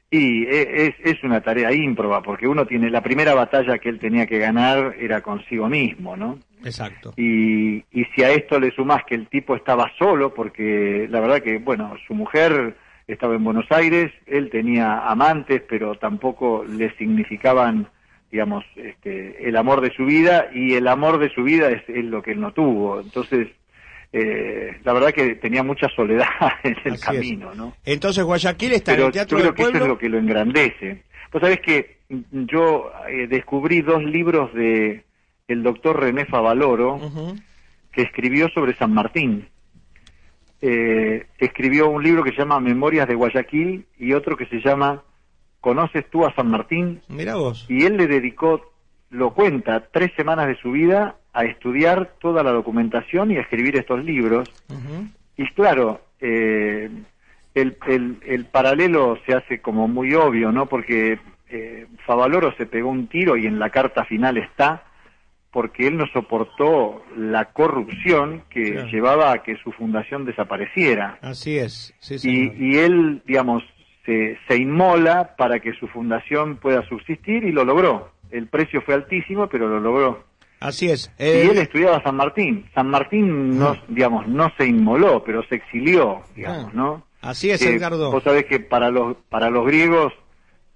y 0.09 0.45
e- 0.45 0.85
es, 0.85 0.95
es 1.03 1.21
una 1.25 1.41
tarea 1.41 1.73
ímproba, 1.73 2.21
porque 2.21 2.47
uno 2.47 2.65
tiene, 2.65 2.89
la 2.89 3.03
primera 3.03 3.33
batalla 3.33 3.77
que 3.77 3.89
él 3.89 3.99
tenía 3.99 4.25
que 4.25 4.39
ganar 4.39 4.95
era 4.97 5.19
consigo 5.19 5.67
mismo, 5.67 6.15
¿no? 6.15 6.39
Exacto. 6.63 7.13
Y, 7.17 7.83
y 7.91 8.05
si 8.15 8.23
a 8.23 8.31
esto 8.31 8.57
le 8.57 8.71
sumás 8.71 9.03
que 9.03 9.15
el 9.15 9.27
tipo 9.27 9.57
estaba 9.57 9.91
solo, 9.99 10.33
porque 10.33 11.07
la 11.09 11.19
verdad 11.19 11.41
que, 11.41 11.57
bueno, 11.57 11.97
su 12.07 12.13
mujer 12.13 12.77
estaba 13.05 13.35
en 13.35 13.43
Buenos 13.43 13.69
Aires, 13.69 14.13
él 14.27 14.49
tenía 14.49 15.09
amantes, 15.09 15.61
pero 15.67 15.95
tampoco 15.95 16.63
le 16.63 16.95
significaban, 16.95 17.89
digamos, 18.31 18.63
este, 18.75 19.47
el 19.47 19.57
amor 19.57 19.81
de 19.81 19.91
su 19.93 20.05
vida, 20.05 20.49
y 20.53 20.73
el 20.75 20.87
amor 20.87 21.19
de 21.19 21.29
su 21.29 21.43
vida 21.43 21.69
es, 21.69 21.83
es 21.89 22.05
lo 22.05 22.21
que 22.21 22.31
él 22.31 22.39
no 22.39 22.53
tuvo. 22.53 23.01
Entonces, 23.01 23.49
eh, 24.13 24.77
la 24.83 24.93
verdad 24.93 25.11
que 25.11 25.35
tenía 25.35 25.63
mucha 25.63 25.87
soledad 25.95 26.27
en 26.63 26.75
el 26.85 26.93
Así 26.93 26.95
es. 26.95 27.05
camino, 27.05 27.53
¿no? 27.55 27.75
Entonces 27.85 28.23
Guayaquil 28.23 28.73
está 28.73 28.91
en 28.91 28.97
Pero 28.97 29.07
el 29.07 29.13
Teatro 29.13 29.37
yo 29.37 29.43
del 29.45 29.53
creo 29.53 29.67
que 29.67 29.77
eso 29.77 29.83
es 29.83 29.89
lo 29.89 29.97
que 29.97 30.09
lo 30.09 30.17
engrandece. 30.17 31.03
Vos 31.31 31.41
sabés 31.41 31.59
que 31.61 31.97
yo 32.31 32.91
eh, 33.07 33.27
descubrí 33.27 33.81
dos 33.81 34.03
libros 34.03 34.53
de 34.53 35.03
el 35.47 35.63
doctor 35.63 35.99
René 35.99 36.25
Favaloro 36.25 36.99
que 37.91 38.01
escribió 38.01 38.49
sobre 38.49 38.75
San 38.77 38.93
Martín. 38.93 39.47
Eh, 40.61 41.25
escribió 41.39 41.89
un 41.89 42.03
libro 42.03 42.23
que 42.23 42.31
se 42.31 42.37
llama 42.37 42.59
Memorias 42.59 43.07
de 43.07 43.15
Guayaquil 43.15 43.85
y 43.97 44.13
otro 44.13 44.37
que 44.37 44.45
se 44.45 44.59
llama 44.59 45.03
¿Conoces 45.61 46.09
tú 46.09 46.25
a 46.25 46.33
San 46.35 46.49
Martín? 46.49 47.01
Mira 47.07 47.35
vos. 47.35 47.65
Y 47.69 47.85
él 47.85 47.95
le 47.97 48.07
dedicó, 48.07 48.61
lo 49.11 49.33
cuenta, 49.33 49.87
tres 49.91 50.11
semanas 50.17 50.47
de 50.47 50.55
su 50.57 50.71
vida 50.71 51.15
a 51.33 51.45
estudiar 51.45 52.15
toda 52.19 52.43
la 52.43 52.51
documentación 52.51 53.31
y 53.31 53.37
a 53.37 53.41
escribir 53.41 53.77
estos 53.77 54.03
libros. 54.03 54.49
Y 55.37 55.45
claro, 55.53 56.01
eh, 56.19 56.89
el, 57.53 57.77
el, 57.87 58.17
el 58.25 58.45
paralelo 58.45 59.17
se 59.25 59.33
hace 59.35 59.61
como 59.61 59.87
muy 59.87 60.13
obvio, 60.15 60.51
¿no? 60.51 60.65
Porque 60.65 61.19
eh, 61.49 61.87
Favaloro 62.05 62.53
se 62.57 62.65
pegó 62.65 62.89
un 62.89 63.07
tiro 63.07 63.37
y 63.37 63.45
en 63.45 63.59
la 63.59 63.69
carta 63.69 64.03
final 64.05 64.37
está 64.37 64.83
porque 65.51 65.85
él 65.87 65.97
no 65.97 66.05
soportó 66.13 67.03
la 67.17 67.45
corrupción 67.51 68.43
que 68.49 68.71
Claro. 68.71 68.87
llevaba 68.87 69.31
a 69.33 69.43
que 69.43 69.57
su 69.57 69.71
fundación 69.73 70.23
desapareciera. 70.25 71.17
Así 71.21 71.57
es. 71.57 71.93
Sí, 71.99 72.51
y 72.57 72.77
él, 72.77 73.21
digamos, 73.25 73.61
se, 74.05 74.37
se 74.47 74.57
inmola 74.57 75.35
para 75.35 75.59
que 75.59 75.73
su 75.73 75.87
fundación 75.87 76.57
pueda 76.57 76.87
subsistir 76.87 77.43
y 77.43 77.51
lo 77.51 77.63
logró. 77.65 78.11
El 78.31 78.47
precio 78.47 78.81
fue 78.81 78.93
altísimo, 78.95 79.47
pero 79.47 79.67
lo 79.67 79.79
logró. 79.79 80.23
Así 80.59 80.89
es. 80.89 81.11
Y 81.19 81.23
Eh, 81.23 81.47
él 81.51 81.57
estudiaba 81.57 82.01
San 82.03 82.15
Martín. 82.15 82.65
San 82.75 82.87
Martín 82.87 83.57
no, 83.57 83.75
digamos, 83.87 84.27
no 84.27 84.51
se 84.57 84.67
inmoló, 84.67 85.23
pero 85.23 85.43
se 85.47 85.55
exilió, 85.55 86.21
digamos, 86.35 86.73
¿no? 86.73 87.05
Así 87.21 87.49
es, 87.51 87.61
Que 87.61 87.69
Edgardo. 87.75 88.11
Vos 88.11 88.23
sabés 88.23 88.45
que 88.45 88.59
para 88.59 88.89
los, 88.89 89.17
para 89.29 89.49
los 89.49 89.65
griegos, 89.65 90.13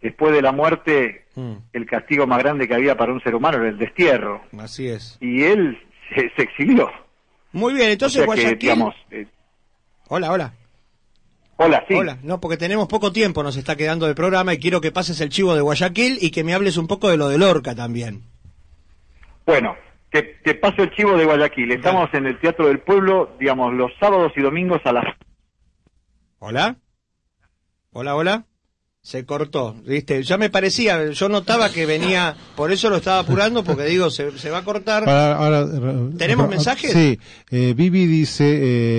después 0.01 0.33
de 0.33 0.41
la 0.41 0.51
muerte, 0.51 1.21
Mm, 1.37 1.55
el 1.73 1.85
castigo 1.85 2.25
más 2.25 2.39
grande 2.39 2.65
que 2.65 2.73
había 2.75 2.95
para 2.95 3.11
un 3.11 3.19
ser 3.21 3.35
humano 3.35 3.57
era 3.57 3.67
el 3.67 3.77
destierro. 3.77 4.41
así 4.57 4.87
es. 4.87 5.17
Y 5.19 5.43
él 5.43 5.77
se, 6.15 6.29
se 6.33 6.43
exilió. 6.43 6.89
Muy 7.51 7.73
bien, 7.73 7.89
entonces 7.89 8.21
O 8.21 8.25
sea 8.25 8.35
que, 8.35 8.41
Guayaquil. 8.41 8.57
digamos, 8.59 8.95
eh, 9.11 9.27
Hola, 10.07 10.31
hola. 10.31 10.53
Hola, 11.57 11.83
sí. 11.87 11.93
Hola, 11.93 12.17
no, 12.23 12.39
porque 12.39 12.57
tenemos 12.57 12.87
poco 12.87 13.11
tiempo, 13.11 13.43
nos 13.43 13.57
está 13.57 13.75
quedando 13.75 14.07
de 14.07 14.15
programa 14.15 14.53
y 14.53 14.59
quiero 14.59 14.81
que 14.81 14.91
pases 14.91 15.19
el 15.21 15.29
chivo 15.29 15.55
de 15.55 15.61
Guayaquil 15.61 16.17
y 16.21 16.31
que 16.31 16.43
me 16.43 16.53
hables 16.53 16.77
un 16.77 16.87
poco 16.87 17.09
de 17.09 17.17
lo 17.17 17.29
de 17.29 17.37
Lorca 17.37 17.75
también. 17.75 18.23
Bueno, 19.45 19.75
te, 20.11 20.23
te 20.43 20.55
paso 20.55 20.83
el 20.83 20.91
chivo 20.91 21.17
de 21.17 21.25
Guayaquil. 21.25 21.71
Estamos 21.71 22.13
en 22.13 22.25
el 22.25 22.39
Teatro 22.39 22.67
del 22.67 22.79
Pueblo, 22.79 23.35
digamos, 23.39 23.73
los 23.73 23.91
sábados 23.99 24.31
y 24.35 24.41
domingos 24.41 24.81
a 24.85 24.93
las 24.93 25.05
¿Hola? 26.39 26.75
Hola, 27.91 28.15
hola. 28.15 28.45
Se 29.05 29.23
cortó, 29.23 29.75
¿viste? 29.85 30.23
Ya 30.23 30.35
me 30.39 30.49
parecía, 30.49 31.11
yo 31.11 31.29
notaba 31.29 31.69
que 31.69 31.85
venía, 31.85 32.35
por 32.55 32.71
eso 32.71 32.89
lo 32.89 32.95
estaba 32.95 33.19
apurando, 33.19 33.63
porque 33.63 33.83
digo, 33.85 34.09
se, 34.09 34.35
se 34.39 34.49
va 34.49 34.57
a 34.57 34.63
cortar. 34.63 35.07
Ahora- 35.07 35.35
ahora, 35.35 35.65
re- 35.79 36.17
¿Tenemos 36.17 36.49
mensajes? 36.49 36.91
Sí. 36.91 37.19
Eh, 37.51 37.75
Vivi 37.77 38.07
dice, 38.07 38.45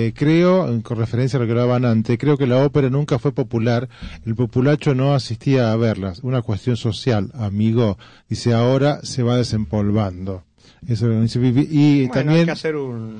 eh, 0.07 0.13
creo, 0.15 0.81
con 0.81 0.97
referencia 0.97 1.35
a 1.35 1.41
lo 1.41 1.45
que 1.45 1.51
hablaban 1.51 1.83
antes, 1.83 2.17
creo 2.17 2.37
que 2.37 2.47
la 2.47 2.63
ópera 2.63 2.89
nunca 2.89 3.19
fue 3.19 3.33
popular. 3.33 3.89
El 4.25 4.33
populacho 4.35 4.95
no 4.95 5.13
asistía 5.13 5.73
a 5.73 5.75
verlas. 5.75 6.19
Una 6.23 6.41
cuestión 6.41 6.77
social, 6.77 7.29
amigo. 7.33 7.97
Dice, 8.29 8.53
ahora 8.53 9.01
se 9.03 9.23
va 9.23 9.35
desempolvando. 9.35 10.45
Eso 10.87 10.93
es 10.93 11.01
lo 11.11 11.15
que 11.15 11.21
dice 11.23 11.39
Vivi. 11.39 11.67
Y 11.69 12.07
bueno, 12.07 12.13
hay 12.13 12.25
también 12.25 12.45
que 12.45 12.51
hacer 12.51 12.77
un 12.77 13.17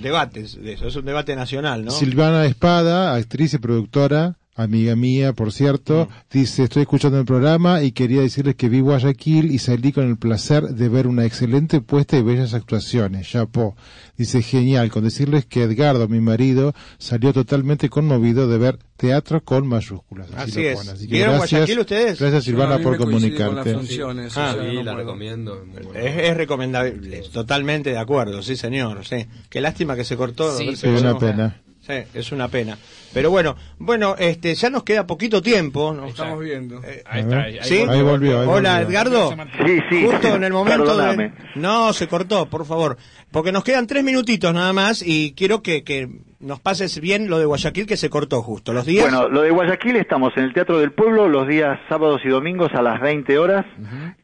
debate 0.00 0.44
de 0.44 0.72
eso, 0.72 0.86
es 0.86 0.96
un 0.96 1.04
debate 1.04 1.36
nacional, 1.36 1.84
¿no? 1.84 1.90
Silvana 1.90 2.46
Espada, 2.46 3.14
actriz 3.14 3.52
y 3.52 3.58
productora, 3.58 4.36
amiga 4.62 4.96
mía, 4.96 5.32
por 5.32 5.52
cierto, 5.52 6.08
Mm. 6.10 6.38
dice, 6.38 6.62
estoy 6.64 6.82
escuchando 6.82 7.18
el 7.18 7.24
programa 7.24 7.82
y 7.82 7.92
quería 7.92 8.20
decirles 8.22 8.54
que 8.56 8.68
vi 8.68 8.80
Guayaquil 8.80 9.50
y 9.50 9.58
salí 9.58 9.92
con 9.92 10.08
el 10.08 10.16
placer 10.16 10.64
de 10.64 10.88
ver 10.88 11.06
una 11.06 11.24
excelente 11.24 11.80
puesta 11.80 12.16
y 12.16 12.22
bellas 12.22 12.54
actuaciones. 12.54 13.28
Chapó. 13.28 13.76
Dice, 14.16 14.42
genial, 14.42 14.90
con 14.90 15.04
decirles 15.04 15.46
que 15.46 15.62
Edgardo, 15.62 16.06
mi 16.08 16.20
marido, 16.20 16.74
salió 16.98 17.32
totalmente 17.32 17.88
conmovido 17.88 18.48
de 18.48 18.58
ver 18.58 18.78
teatro 18.96 19.42
con 19.42 19.66
mayúsculas. 19.66 20.28
Así 20.36 20.64
es. 20.66 20.86
Así 20.88 21.06
que 21.06 21.14
¿Vieron 21.14 21.36
gracias, 21.36 21.60
Guayaquil 21.60 21.78
ustedes? 21.80 22.20
Gracias 22.20 22.44
Silvana 22.44 22.78
por 22.80 22.98
con 22.98 23.06
comunicarte. 23.06 23.54
las 23.54 23.66
Ah, 23.66 23.78
o 23.80 23.82
sea, 24.30 24.52
sí, 24.52 24.58
no 24.74 24.82
la 24.82 24.92
puedo. 24.92 24.96
recomiendo. 24.96 25.64
Es, 25.94 26.16
es 26.18 26.36
recomendable, 26.36 27.22
totalmente 27.32 27.90
de 27.90 27.98
acuerdo, 27.98 28.42
sí 28.42 28.56
señor, 28.56 29.06
sí. 29.06 29.24
Qué 29.48 29.60
lástima 29.62 29.96
que 29.96 30.04
se 30.04 30.16
cortó. 30.16 30.54
Sí, 30.58 30.74
una 30.86 31.18
pena. 31.18 31.62
Sí, 31.90 32.18
es 32.18 32.32
una 32.32 32.48
pena. 32.48 32.78
Pero 33.12 33.30
bueno, 33.30 33.56
bueno, 33.78 34.14
este, 34.18 34.54
ya 34.54 34.70
nos 34.70 34.84
queda 34.84 35.06
poquito 35.06 35.42
tiempo. 35.42 35.92
¿no? 35.92 36.06
Estamos 36.06 36.38
viendo. 36.40 36.80
Ahí 37.06 37.20
está, 37.20 37.42
ahí- 37.42 37.58
¿Sí? 37.62 37.84
Ahí 37.88 38.02
volvió, 38.02 38.40
ahí 38.42 38.46
Hola, 38.48 38.78
volvió. 38.80 38.88
Edgardo. 38.88 39.34
Sí, 39.66 39.78
sí. 39.90 40.04
Justo 40.06 40.34
en 40.36 40.44
el 40.44 40.52
momento 40.52 40.96
de... 40.96 41.32
No, 41.56 41.92
se 41.92 42.06
cortó, 42.06 42.46
por 42.46 42.64
favor. 42.66 42.96
Porque 43.32 43.50
nos 43.52 43.64
quedan 43.64 43.86
tres 43.86 44.04
minutitos 44.04 44.52
nada 44.54 44.72
más 44.72 45.02
y 45.04 45.32
quiero 45.34 45.62
que, 45.62 45.82
que 45.84 46.08
nos 46.38 46.58
pases 46.60 47.00
bien 47.00 47.28
lo 47.28 47.38
de 47.38 47.44
Guayaquil 47.46 47.86
que 47.86 47.96
se 47.96 48.08
cortó 48.10 48.42
justo. 48.42 48.72
Los 48.72 48.86
días... 48.86 49.02
Bueno, 49.10 49.28
lo 49.28 49.42
de 49.42 49.50
Guayaquil 49.50 49.96
estamos 49.96 50.32
en 50.36 50.44
el 50.44 50.52
Teatro 50.54 50.78
del 50.78 50.92
Pueblo 50.92 51.28
los 51.28 51.46
días 51.48 51.78
sábados 51.88 52.20
y 52.24 52.28
domingos 52.28 52.70
a 52.74 52.80
las 52.82 53.00
20 53.00 53.38
horas, 53.38 53.66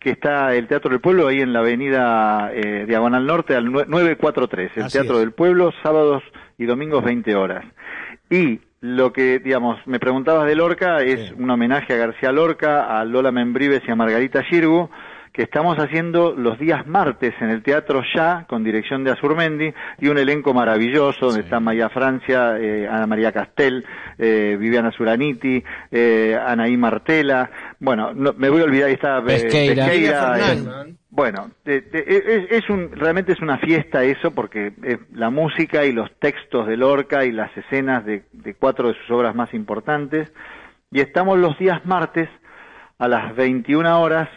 que 0.01 0.11
está 0.11 0.55
el 0.55 0.67
Teatro 0.69 0.91
del 0.91 1.01
Pueblo 1.01 1.27
ahí 1.29 1.41
en 1.41 1.53
la 1.53 1.59
avenida 1.61 2.51
eh, 2.55 2.85
Diagonal 2.87 3.27
Norte 3.27 3.55
al 3.57 3.67
nue- 3.67 3.87
943, 3.87 4.71
el 4.77 4.83
Así 4.85 4.93
Teatro 4.99 5.15
es. 5.15 5.21
del 5.21 5.33
Pueblo, 5.33 5.73
sábados 5.83 6.23
y 6.59 6.67
domingos 6.67 7.05
20 7.05 7.35
horas. 7.35 7.65
Y 8.31 8.61
lo 8.81 9.13
que, 9.13 9.39
digamos, 9.39 9.79
me 9.87 9.99
preguntabas 9.99 10.47
de 10.47 10.55
Lorca 10.55 10.99
es 10.99 11.33
un 11.33 11.51
homenaje 11.51 11.95
a 11.95 11.97
García 11.97 12.33
Lorca, 12.33 12.99
a 12.99 13.05
Lola 13.05 13.33
Membrives 13.33 13.83
y 13.87 13.91
a 13.91 13.97
Margarita 13.97 14.43
Girgu, 14.43 14.91
que 15.37 15.43
estamos 15.43 15.79
haciendo 15.79 16.35
los 16.35 16.59
días 16.59 16.87
martes 16.87 17.35
en 17.43 17.51
el 17.51 17.63
Teatro 17.63 18.03
Ya, 18.15 18.47
con 18.49 18.65
dirección 18.65 19.05
de 19.05 19.11
Azurmendi, 19.11 19.71
y 20.01 20.09
un 20.09 20.17
elenco 20.17 20.55
maravilloso, 20.55 21.27
donde 21.27 21.43
está 21.43 21.61
María 21.61 21.91
Francia, 21.91 22.57
eh, 22.59 22.89
Ana 22.91 23.07
María 23.07 23.33
Castel, 23.33 23.85
eh, 24.17 24.57
Viviana 24.59 24.91
Suraniti, 24.93 25.63
eh, 25.91 26.39
Anaí 26.43 26.79
Martela, 26.79 27.51
bueno, 27.79 28.15
no, 28.15 28.33
me 28.33 28.49
voy 28.49 28.63
a 28.63 28.65
olvidar, 28.65 28.89
ahí 28.89 28.95
está 28.95 29.19
eh, 29.19 29.23
Pesqueira. 29.27 30.39
Eh, 30.39 30.95
bueno, 31.11 31.51
te- 31.63 31.83
te- 31.83 32.17
es, 32.37 32.51
es 32.65 32.71
un, 32.71 32.91
realmente 32.93 33.33
es 33.33 33.41
una 33.43 33.59
fiesta 33.59 34.05
eso, 34.05 34.31
porque 34.31 34.73
eh, 34.85 34.97
la 35.13 35.29
música 35.29 35.85
y 35.85 35.93
los 35.93 36.11
textos 36.19 36.67
de 36.67 36.79
Lorca 36.79 37.27
y 37.27 37.33
las 37.33 37.55
escenas 37.59 38.07
de, 38.07 38.23
de 38.33 38.55
cuatro 38.55 38.89
de 38.89 38.95
sus 38.95 39.11
obras 39.11 39.35
más 39.35 39.53
importantes, 39.53 40.33
y 40.91 41.01
estamos 41.01 41.39
los 41.39 41.59
días 41.59 41.85
martes 41.85 42.31
a 42.99 43.07
las 43.07 43.37
21 43.37 44.01
horas 44.01 44.31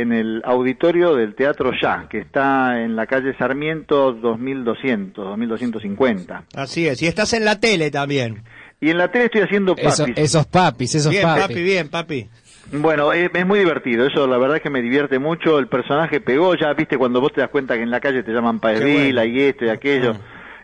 en 0.00 0.12
el 0.12 0.42
auditorio 0.44 1.14
del 1.14 1.34
Teatro 1.34 1.72
Ya, 1.80 2.06
que 2.10 2.18
está 2.18 2.82
en 2.82 2.96
la 2.96 3.06
calle 3.06 3.36
Sarmiento 3.38 4.12
2200, 4.12 5.24
2250. 5.38 6.44
Así 6.54 6.86
es, 6.86 7.02
y 7.02 7.06
estás 7.06 7.32
en 7.32 7.44
la 7.44 7.60
tele 7.60 7.90
también. 7.90 8.42
Y 8.80 8.90
en 8.90 8.98
la 8.98 9.10
tele 9.10 9.26
estoy 9.26 9.42
haciendo 9.42 9.74
Eso- 9.76 10.04
papis. 10.04 10.18
esos 10.18 10.46
papis, 10.46 10.94
esos 10.94 11.10
bien, 11.10 11.22
papis. 11.24 11.42
papi, 11.42 11.62
bien, 11.62 11.88
papi. 11.88 12.28
Bueno, 12.72 13.12
es, 13.12 13.30
es 13.34 13.46
muy 13.46 13.58
divertido, 13.58 14.06
eso 14.06 14.26
la 14.26 14.38
verdad 14.38 14.56
es 14.58 14.62
que 14.62 14.70
me 14.70 14.80
divierte 14.80 15.18
mucho, 15.18 15.58
el 15.58 15.66
personaje 15.66 16.20
pegó, 16.20 16.54
ya 16.54 16.72
viste 16.72 16.96
cuando 16.96 17.20
vos 17.20 17.32
te 17.32 17.40
das 17.40 17.50
cuenta 17.50 17.74
que 17.76 17.82
en 17.82 17.90
la 17.90 18.00
calle 18.00 18.22
te 18.22 18.32
llaman 18.32 18.60
Paez 18.60 18.78
Qué 18.80 18.84
bueno. 19.12 19.24
Y 19.24 19.40
esto 19.40 19.64
y 19.64 19.68
aquello, 19.70 20.14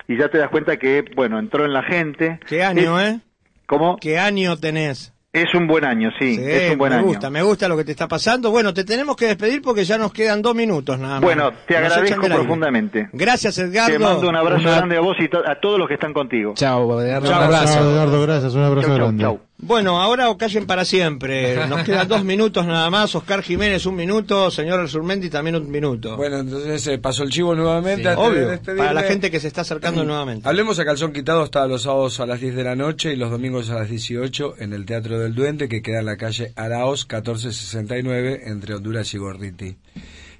y 0.07 0.16
ya 0.16 0.28
te 0.28 0.39
das 0.39 0.49
cuenta 0.51 0.76
que, 0.76 1.05
bueno, 1.16 1.39
entró 1.39 1.64
en 1.64 1.72
la 1.72 1.82
gente. 1.82 2.39
¿Qué 2.47 2.62
año, 2.62 3.01
Es- 3.01 3.14
eh? 3.14 3.20
¿Cómo? 3.66 3.97
¿Qué 3.97 4.18
año 4.18 4.57
tenés? 4.57 5.12
Es 5.43 5.55
un 5.55 5.66
buen 5.66 5.84
año, 5.84 6.11
sí, 6.18 6.39
es 6.41 6.72
un 6.72 6.78
buen 6.78 6.91
me 6.93 6.97
año. 6.99 7.07
gusta, 7.07 7.28
me 7.30 7.43
gusta 7.43 7.68
lo 7.68 7.76
que 7.76 7.84
te 7.84 7.91
está 7.93 8.09
pasando. 8.09 8.51
Bueno, 8.51 8.72
te 8.72 8.84
tenemos 8.84 9.16
que 9.16 9.26
despedir 9.26 9.61
porque 9.61 9.84
ya 9.84 9.99
nos 9.99 10.12
quedan 10.12 10.41
dos 10.41 10.55
minutos 10.55 10.99
nada 10.99 11.14
más. 11.14 11.20
Bueno, 11.22 11.53
te 11.66 11.78
Nos 11.80 11.93
agradezco 11.93 12.26
profundamente. 12.26 13.09
Gracias, 13.12 13.59
Edgardo. 13.59 13.93
Te 13.93 13.99
mando 13.99 14.28
un 14.28 14.37
abrazo 14.37 14.62
Una- 14.62 14.76
grande 14.76 14.97
a 14.97 15.01
vos 15.01 15.16
y 15.20 15.28
to- 15.28 15.43
a 15.47 15.61
todos 15.61 15.78
los 15.78 15.89
que 15.89 15.95
están 15.95 16.12
contigo. 16.14 16.55
Chao, 16.55 17.01
Edgardo, 17.03 17.28
Chao, 17.28 17.39
un 17.39 17.45
abrazo. 17.45 17.74
Chao, 17.74 17.91
Eduardo, 17.91 18.22
gracias. 18.22 18.55
Un 18.55 18.62
abrazo 18.62 18.89
Chau, 18.89 18.97
chau, 18.97 19.07
grande. 19.07 19.22
chau. 19.24 19.45
Bueno, 19.59 20.00
ahora 20.02 20.28
o 20.28 20.36
callen 20.36 20.66
para 20.66 20.84
siempre. 20.84 21.66
Nos 21.68 21.82
quedan 21.82 22.07
dos 22.09 22.24
minutos 22.24 22.66
nada 22.66 22.90
más. 22.90 23.14
Oscar 23.14 23.42
Jiménez, 23.42 23.86
un 23.86 23.96
minuto. 23.96 24.50
Señor 24.50 24.88
Surmendi, 24.88 25.30
también 25.30 25.57
un 25.57 25.70
minuto. 25.70 26.16
Bueno, 26.16 26.38
entonces 26.40 26.86
eh, 26.86 26.98
pasó 26.98 27.22
el 27.22 27.30
chivo 27.30 27.54
nuevamente. 27.54 28.02
Sí, 28.02 28.16
obvio, 28.16 28.61
para 28.76 28.92
la 28.92 29.02
gente 29.02 29.30
que 29.30 29.40
se 29.40 29.48
está 29.48 29.62
acercando 29.62 30.04
nuevamente. 30.04 30.46
Hablemos 30.48 30.78
a 30.78 30.84
calzón 30.84 31.12
quitado 31.12 31.42
hasta 31.42 31.66
los 31.66 31.82
sábados 31.82 32.20
a 32.20 32.26
las 32.26 32.40
10 32.40 32.54
de 32.54 32.64
la 32.64 32.76
noche 32.76 33.12
y 33.12 33.16
los 33.16 33.30
domingos 33.30 33.70
a 33.70 33.76
las 33.76 33.88
18 33.88 34.57
en 34.59 34.72
el 34.74 34.84
Teatro 34.84 35.18
del 35.18 35.34
Duende 35.34 35.68
que 35.68 35.80
queda 35.80 36.00
en 36.00 36.07
la 36.07 36.16
calle 36.16 36.52
Araos 36.54 37.07
1469 37.09 38.42
entre 38.44 38.74
Honduras 38.74 39.12
y 39.14 39.18
Gorditi. 39.18 39.76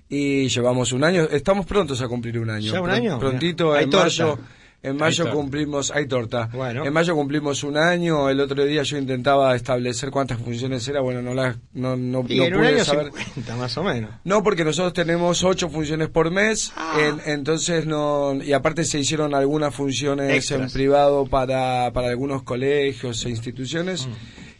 Y 0.08 0.48
llevamos 0.48 0.92
un 0.92 1.02
año, 1.02 1.22
estamos 1.30 1.66
prontos 1.66 2.00
a 2.00 2.06
cumplir 2.06 2.38
un 2.38 2.50
año. 2.50 2.72
¿Ya 2.72 2.80
un 2.80 2.90
año? 2.90 3.18
Prontito, 3.18 3.72
Hay 3.72 3.84
en 3.84 3.90
torta. 3.90 4.36
En 4.82 4.96
mayo 4.96 5.28
cumplimos, 5.32 5.90
hay 5.90 6.06
torta. 6.06 6.48
Bueno. 6.52 6.84
En 6.84 6.92
mayo 6.92 7.14
cumplimos 7.16 7.64
un 7.64 7.76
año. 7.76 8.28
El 8.30 8.38
otro 8.40 8.64
día 8.64 8.82
yo 8.84 8.96
intentaba 8.98 9.56
establecer 9.56 10.10
cuántas 10.12 10.38
funciones 10.40 10.86
era. 10.86 11.00
Bueno, 11.00 11.22
no 11.22 11.34
las, 11.34 11.56
no, 11.72 11.96
no, 11.96 12.24
Y 12.28 12.36
no 12.38 12.44
en 12.44 12.54
un 12.54 12.60
pude 12.60 12.68
año 12.68 12.84
saber. 12.84 13.10
50, 13.12 13.56
más 13.56 13.76
o 13.78 13.82
menos. 13.82 14.10
No, 14.22 14.44
porque 14.44 14.64
nosotros 14.64 14.92
tenemos 14.92 15.42
ocho 15.42 15.68
funciones 15.70 16.08
por 16.08 16.30
mes, 16.30 16.72
Ah. 16.76 16.98
en- 17.00 17.32
entonces 17.32 17.84
no, 17.86 18.34
y 18.40 18.52
aparte 18.52 18.84
se 18.84 19.00
hicieron 19.00 19.34
algunas 19.34 19.74
funciones 19.74 20.32
Extras. 20.32 20.60
en 20.60 20.70
privado 20.70 21.26
para, 21.26 21.90
para 21.92 22.08
algunos 22.08 22.44
colegios 22.44 23.24
e 23.24 23.30
instituciones, 23.30 24.06
Mm. 24.06 24.10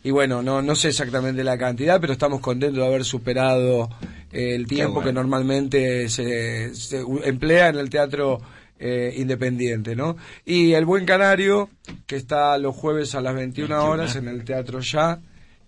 y 0.09 0.11
bueno, 0.11 0.43
no, 0.43 0.61
no 0.61 0.75
sé 0.75 0.89
exactamente 0.89 1.45
la 1.45 1.57
cantidad, 1.57 2.01
pero 2.01 2.13
estamos 2.13 2.41
contentos 2.41 2.79
de 2.81 2.87
haber 2.87 3.05
superado 3.05 3.91
el 4.33 4.67
tiempo 4.67 4.95
bueno. 4.95 5.07
que 5.09 5.13
normalmente 5.13 6.09
se, 6.09 6.75
se 6.75 7.05
emplea 7.25 7.69
en 7.69 7.77
el 7.77 7.91
teatro 7.91 8.41
eh, 8.79 9.15
independiente, 9.17 9.97
¿no? 9.97 10.17
Y 10.45 10.73
El 10.73 10.85
Buen 10.85 11.07
Canario, 11.07 11.71
que 12.07 12.17
está 12.17 12.59
los 12.59 12.75
jueves 12.75 13.15
a 13.15 13.21
las 13.21 13.35
21 13.35 13.85
horas 13.89 14.17
en 14.17 14.29
el 14.29 14.45
Teatro 14.45 14.81
Ya, 14.81 15.21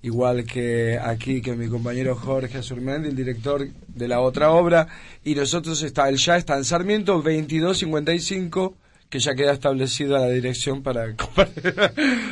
igual 0.03 0.45
que 0.45 0.99
aquí, 1.03 1.41
que 1.41 1.55
mi 1.55 1.69
compañero 1.69 2.15
Jorge 2.15 2.59
Azurmendi, 2.59 3.09
el 3.09 3.17
director 3.17 3.67
de 3.89 4.09
la 4.09 4.21
otra 4.21 4.51
obra, 4.51 4.89
y 5.25 5.35
nosotros 5.35 5.83
está, 5.83 6.09
el 6.09 6.17
Ya 6.17 6.37
está 6.37 6.57
en 6.57 6.65
Sarmiento 6.65 7.15
2255, 7.15 8.75
que 9.09 9.21
ya 9.21 9.35
queda 9.35 9.53
establecida 9.53 10.19
la 10.19 10.29
dirección 10.29 10.83
para 10.83 11.15
compartir, 11.17 11.75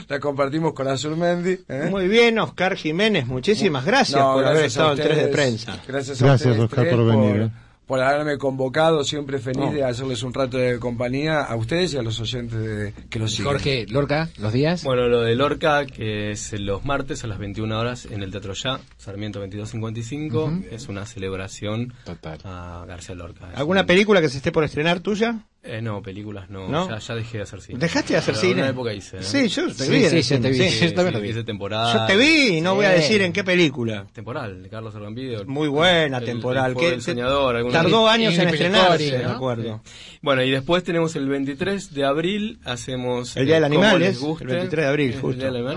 la 0.08 0.20
compartimos 0.20 0.74
con 0.74 0.88
Azurmendi. 0.88 1.58
¿eh? 1.68 1.88
Muy 1.90 2.06
bien, 2.06 2.38
Oscar 2.38 2.76
Jiménez. 2.76 3.26
Muchísimas 3.26 3.84
gracias 3.86 4.20
No, 4.20 4.34
por 4.34 4.44
haber 4.44 4.58
gracias 4.60 4.76
a 4.78 4.92
estado 4.92 5.08
en 5.08 5.14
3 5.14 5.26
de 5.26 5.32
prensa. 5.32 5.82
Gracias, 5.88 6.20
a 6.20 6.24
Gracias, 6.26 6.50
ustedes 6.58 6.70
Oscar, 6.70 6.90
por 6.90 7.06
venir, 7.06 7.42
eh. 7.42 7.50
Por 7.86 8.00
haberme 8.00 8.36
convocado, 8.38 9.04
siempre 9.04 9.38
feliz 9.38 9.58
No. 9.66 9.72
de 9.72 9.84
hacerles 9.84 10.22
un 10.22 10.34
rato 10.34 10.56
de 10.58 10.78
compañía 10.80 11.40
a 11.42 11.54
ustedes 11.56 11.94
y 11.94 11.96
a 11.96 12.02
los 12.02 12.18
oyentes 12.20 12.58
de- 12.58 12.92
que 13.08 13.18
los 13.18 13.30
siguen. 13.30 13.46
Jorge, 13.52 13.86
Lorca, 13.88 14.28
los 14.38 14.52
días. 14.52 14.82
Bueno, 14.84 15.08
lo 15.08 15.20
de 15.22 15.34
Lorca, 15.36 15.86
que 15.86 16.32
es 16.32 16.52
los 16.58 16.84
martes 16.84 17.22
a 17.24 17.26
las 17.28 17.38
21 17.38 17.78
horas 17.78 18.06
en 18.06 18.22
el 18.22 18.30
Teatro 18.32 18.54
Ya, 18.54 18.80
Sarmiento 18.98 19.38
2255, 19.40 20.44
Ujú. 20.44 20.64
es 20.70 20.88
una 20.88 21.06
celebración 21.06 21.92
Total. 22.04 22.38
a 22.44 22.84
García 22.86 23.14
Lorca. 23.14 23.50
¿Alguna 23.54 23.82
un- 23.82 23.86
película 23.86 24.20
que 24.20 24.28
se 24.28 24.38
esté 24.38 24.52
por 24.52 24.64
estrenar 24.64 25.00
tuya? 25.00 25.44
Eh, 25.68 25.82
no, 25.82 26.00
películas 26.02 26.48
no. 26.48 26.68
¿No? 26.68 26.88
Ya, 26.88 26.98
ya 26.98 27.14
dejé 27.16 27.38
de 27.38 27.42
hacer 27.42 27.60
cine. 27.60 27.78
¿Dejaste 27.78 28.12
de 28.12 28.18
hacer 28.18 28.34
Pero 28.34 28.40
cine? 28.40 28.52
En 28.52 28.58
una 28.60 28.68
época 28.68 28.92
hice. 28.94 29.22
Sí, 29.22 29.48
yo 29.48 29.66
te 29.66 29.84
Sí, 29.84 29.90
vi. 29.90 30.04
en 30.04 30.10
sí, 30.10 30.16
el 30.16 30.22
yo 30.22 30.40
te 30.40 30.50
vi. 30.50 30.70
sí. 30.70 30.86
Yo 30.88 30.94
también 30.94 31.14
lo 31.14 31.20
vi. 31.20 31.28
Hice 31.30 31.44
temporada. 31.44 31.92
Yo 31.92 32.06
te 32.06 32.16
vi 32.16 32.56
y 32.58 32.60
no 32.60 32.74
voy 32.76 32.86
a 32.86 32.90
decir 32.90 33.20
en 33.22 33.32
qué 33.32 33.42
película. 33.44 34.06
Temporal, 34.12 34.62
de 34.62 34.68
Carlos 34.68 34.94
Argambide. 34.94 35.44
Muy 35.44 35.68
buena 35.68 36.18
El- 36.18 36.24
temporal. 36.24 36.70
el 36.72 36.76
del 36.76 37.02
se- 37.02 37.10
soñador, 37.12 37.56
alguna- 37.56 37.82
tardó 37.82 38.08
años 38.08 38.38
en 38.38 38.48
estrenarse, 38.48 39.24
acuerdo. 39.24 39.80
Bueno, 40.22 40.42
y 40.42 40.50
después 40.50 40.84
tenemos 40.84 41.16
el 41.16 41.28
23 41.28 41.92
de 41.92 42.04
abril, 42.04 42.58
hacemos... 42.64 43.36
El 43.36 43.46
Día 43.46 43.56
del 43.56 43.64
eh, 43.64 43.66
Animal 43.66 44.02
es 44.02 44.20
el 44.22 44.46
23 44.46 44.70
de 44.84 44.86
abril, 44.88 45.10
¿Es 45.10 45.20
justo. 45.20 45.30
El 45.32 45.38
Día 45.38 45.46
del 45.46 45.56
Animal. 45.56 45.76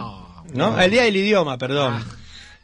¿No? 0.53 0.79
El 0.79 0.91
Día 0.91 1.03
del 1.03 1.15
Idioma, 1.15 1.57
perdón. 1.57 2.03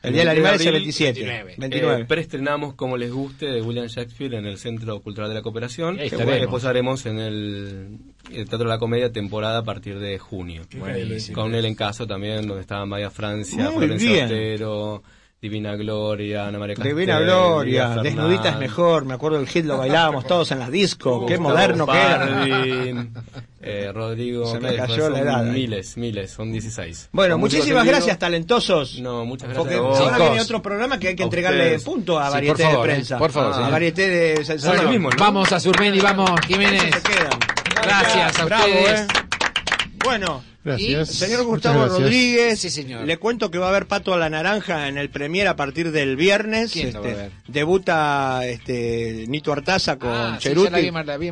El 0.07 0.13
Día 0.13 0.21
del 0.21 0.29
Animal 0.29 0.55
es 0.55 0.65
el 0.65 0.71
27. 0.73 1.19
29. 1.19 1.55
29. 1.57 2.01
Eh, 2.01 2.05
preestrenamos 2.05 2.73
Como 2.75 2.97
les 2.97 3.11
guste 3.11 3.47
de 3.47 3.61
William 3.61 3.87
Shakespeare 3.87 4.35
en 4.35 4.45
el 4.45 4.57
Centro 4.57 4.99
Cultural 5.01 5.29
de 5.29 5.35
la 5.35 5.41
Cooperación. 5.41 5.97
Que 5.97 6.05
estaremos. 6.05 6.39
Después 6.39 6.65
haremos 6.65 7.05
en 7.05 7.19
el, 7.19 7.97
el 8.31 8.49
Teatro 8.49 8.59
de 8.59 8.65
la 8.65 8.79
Comedia 8.79 9.11
temporada 9.11 9.59
a 9.59 9.63
partir 9.63 9.99
de 9.99 10.17
junio. 10.17 10.63
Buenísimo. 10.77 11.35
Con 11.35 11.55
el 11.55 11.65
encaso 11.65 12.07
también, 12.07 12.47
donde 12.47 12.61
estaban 12.61 12.89
Maya 12.89 13.09
Francia, 13.09 13.71
Muy 13.71 13.85
Florencia 13.85 14.11
bien. 14.11 14.25
Otero, 14.25 15.03
Divina 15.45 15.75
Gloria, 15.75 16.47
Ana 16.47 16.57
María 16.57 16.73
Castel, 16.73 16.95
Divina 16.95 17.19
Gloria, 17.19 17.89
Desnudita 18.01 18.49
es 18.49 18.57
mejor, 18.57 19.05
me 19.05 19.13
acuerdo 19.13 19.37
del 19.37 19.47
hit, 19.47 19.63
lo 19.63 19.77
bailábamos 19.77 20.25
todos 20.27 20.49
en 20.51 20.57
las 20.57 20.71
discos, 20.71 21.25
qué 21.27 21.37
moderno 21.37 21.85
que 21.85 21.97
era. 22.01 23.05
Eh, 23.67 23.91
Rodrigo, 23.91 24.45
Se 24.51 24.59
me 24.59 24.75
cayó 24.75 25.09
la 25.09 25.19
edad. 25.21 25.43
Miles, 25.43 25.97
miles, 25.97 26.29
son 26.29 26.51
16. 26.51 27.09
Bueno, 27.11 27.39
muchísimas 27.39 27.83
gracias, 27.83 28.19
talentosos. 28.19 28.99
No, 28.99 29.25
muchas 29.25 29.49
gracias. 29.49 29.57
Porque 29.63 29.75
a 29.77 29.81
vos. 29.81 29.99
ahora 29.99 30.17
viene 30.19 30.41
otro 30.41 30.61
programa 30.61 30.99
que 30.99 31.07
hay 31.07 31.15
que 31.15 31.23
A 31.23 31.25
entregarle 31.25 31.61
ustedes. 31.63 31.83
punto 31.83 32.19
a 32.19 32.27
Sí, 32.27 32.33
Varieté 32.33 32.61
favor, 32.63 32.77
de 32.77 32.83
eh, 32.83 32.93
Prensa. 32.95 33.17
por 33.17 33.31
favor, 33.31 33.51
a 33.53 33.55
señor. 33.55 33.71
Varieté 33.71 34.07
de... 34.07 34.99
¿no? 34.99 35.09
Vamos 35.17 35.51
a 35.51 35.59
Surmendi, 35.59 35.99
vamos, 35.99 36.29
Jiménez. 36.47 36.83
Se 36.83 37.01
quedan. 37.01 37.39
Gracias 37.81 38.39
a 38.39 38.45
Bravo, 38.45 38.65
ustedes. 38.67 39.01
eh. 39.01 39.07
Bueno, 40.03 40.43
Gracias. 40.65 41.11
Y 41.11 41.13
señor 41.13 41.43
Gustavo 41.43 41.85
Rodríguez. 41.85 42.59
Sí, 42.59 42.71
señor. 42.71 43.05
Le 43.05 43.17
cuento 43.17 43.51
que 43.51 43.59
va 43.59 43.67
a 43.67 43.69
haber 43.69 43.85
Pato 43.85 44.15
a 44.15 44.17
la 44.17 44.31
Naranja 44.31 44.87
en 44.87 44.97
el 44.97 45.11
premier 45.11 45.47
a 45.47 45.55
partir 45.55 45.91
del 45.91 46.15
viernes. 46.15 46.71
¿Quién 46.71 46.87
este, 46.87 46.99
va 46.99 47.05
a 47.05 47.09
este, 47.09 47.21
ver? 47.21 47.31
Debuta 47.47 48.41
este, 48.47 49.25
Nito 49.27 49.53
Artaza 49.53 49.99
con 49.99 50.09
ah, 50.11 50.39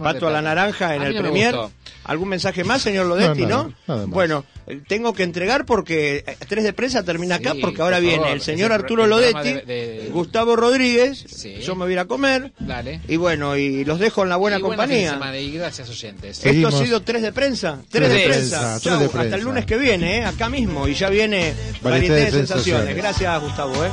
Pato 0.03 0.27
a 0.27 0.31
la 0.31 0.41
Naranja 0.43 0.95
en 0.95 1.01
el 1.01 1.17
premier. 1.17 1.55
¿Algún 2.03 2.29
mensaje 2.29 2.63
más, 2.63 2.81
señor 2.81 3.07
Lodetti, 3.07 3.45
no? 3.45 3.73
Nada. 3.87 4.05
Bueno, 4.05 4.45
eh, 4.67 4.81
tengo 4.87 5.13
que 5.13 5.23
entregar 5.23 5.65
porque 5.65 6.23
eh, 6.27 6.35
Tres 6.47 6.63
de 6.63 6.73
Prensa 6.73 7.03
termina 7.03 7.35
acá 7.35 7.55
porque 7.59 7.81
ahora 7.81 7.99
viene 7.99 8.31
el 8.33 8.41
señor 8.41 8.71
Arturo 8.71 9.07
Lodetti. 9.07 10.09
Gustavo 10.11 10.55
Rodríguez, 10.55 11.25
sí. 11.27 11.55
yo 11.61 11.75
me 11.75 11.85
voy 11.85 11.97
a 11.97 12.05
comer. 12.05 12.51
Dale. 12.59 13.01
Y 13.07 13.15
bueno, 13.15 13.57
y 13.57 13.83
los 13.85 13.99
dejo 13.99 14.21
en 14.21 14.29
la 14.29 14.35
buena 14.35 14.59
compañía. 14.59 15.17
Buena 15.17 15.33
gracias, 15.53 15.89
oyentes. 15.89 16.45
Esto 16.45 16.67
ha 16.67 16.71
sido 16.71 17.01
Tres 17.01 17.21
de 17.23 17.31
Prensa. 17.31 17.79
Tres, 17.89 18.09
de, 18.09 18.25
prensa. 18.25 18.79
de 18.79 19.09
prensa. 19.09 19.22
Hasta 19.23 19.35
el 19.35 19.43
lunes 19.43 19.65
que 19.65 19.77
viene, 19.77 20.19
¿eh? 20.19 20.25
acá 20.25 20.49
mismo, 20.49 20.87
y 20.87 20.93
ya 20.93 21.09
viene 21.09 21.53
Variedad 21.81 22.15
de 22.15 22.31
Sensaciones. 22.31 22.95
Gracias, 22.95 23.41
Gustavo. 23.41 23.73
¿eh? 23.83 23.89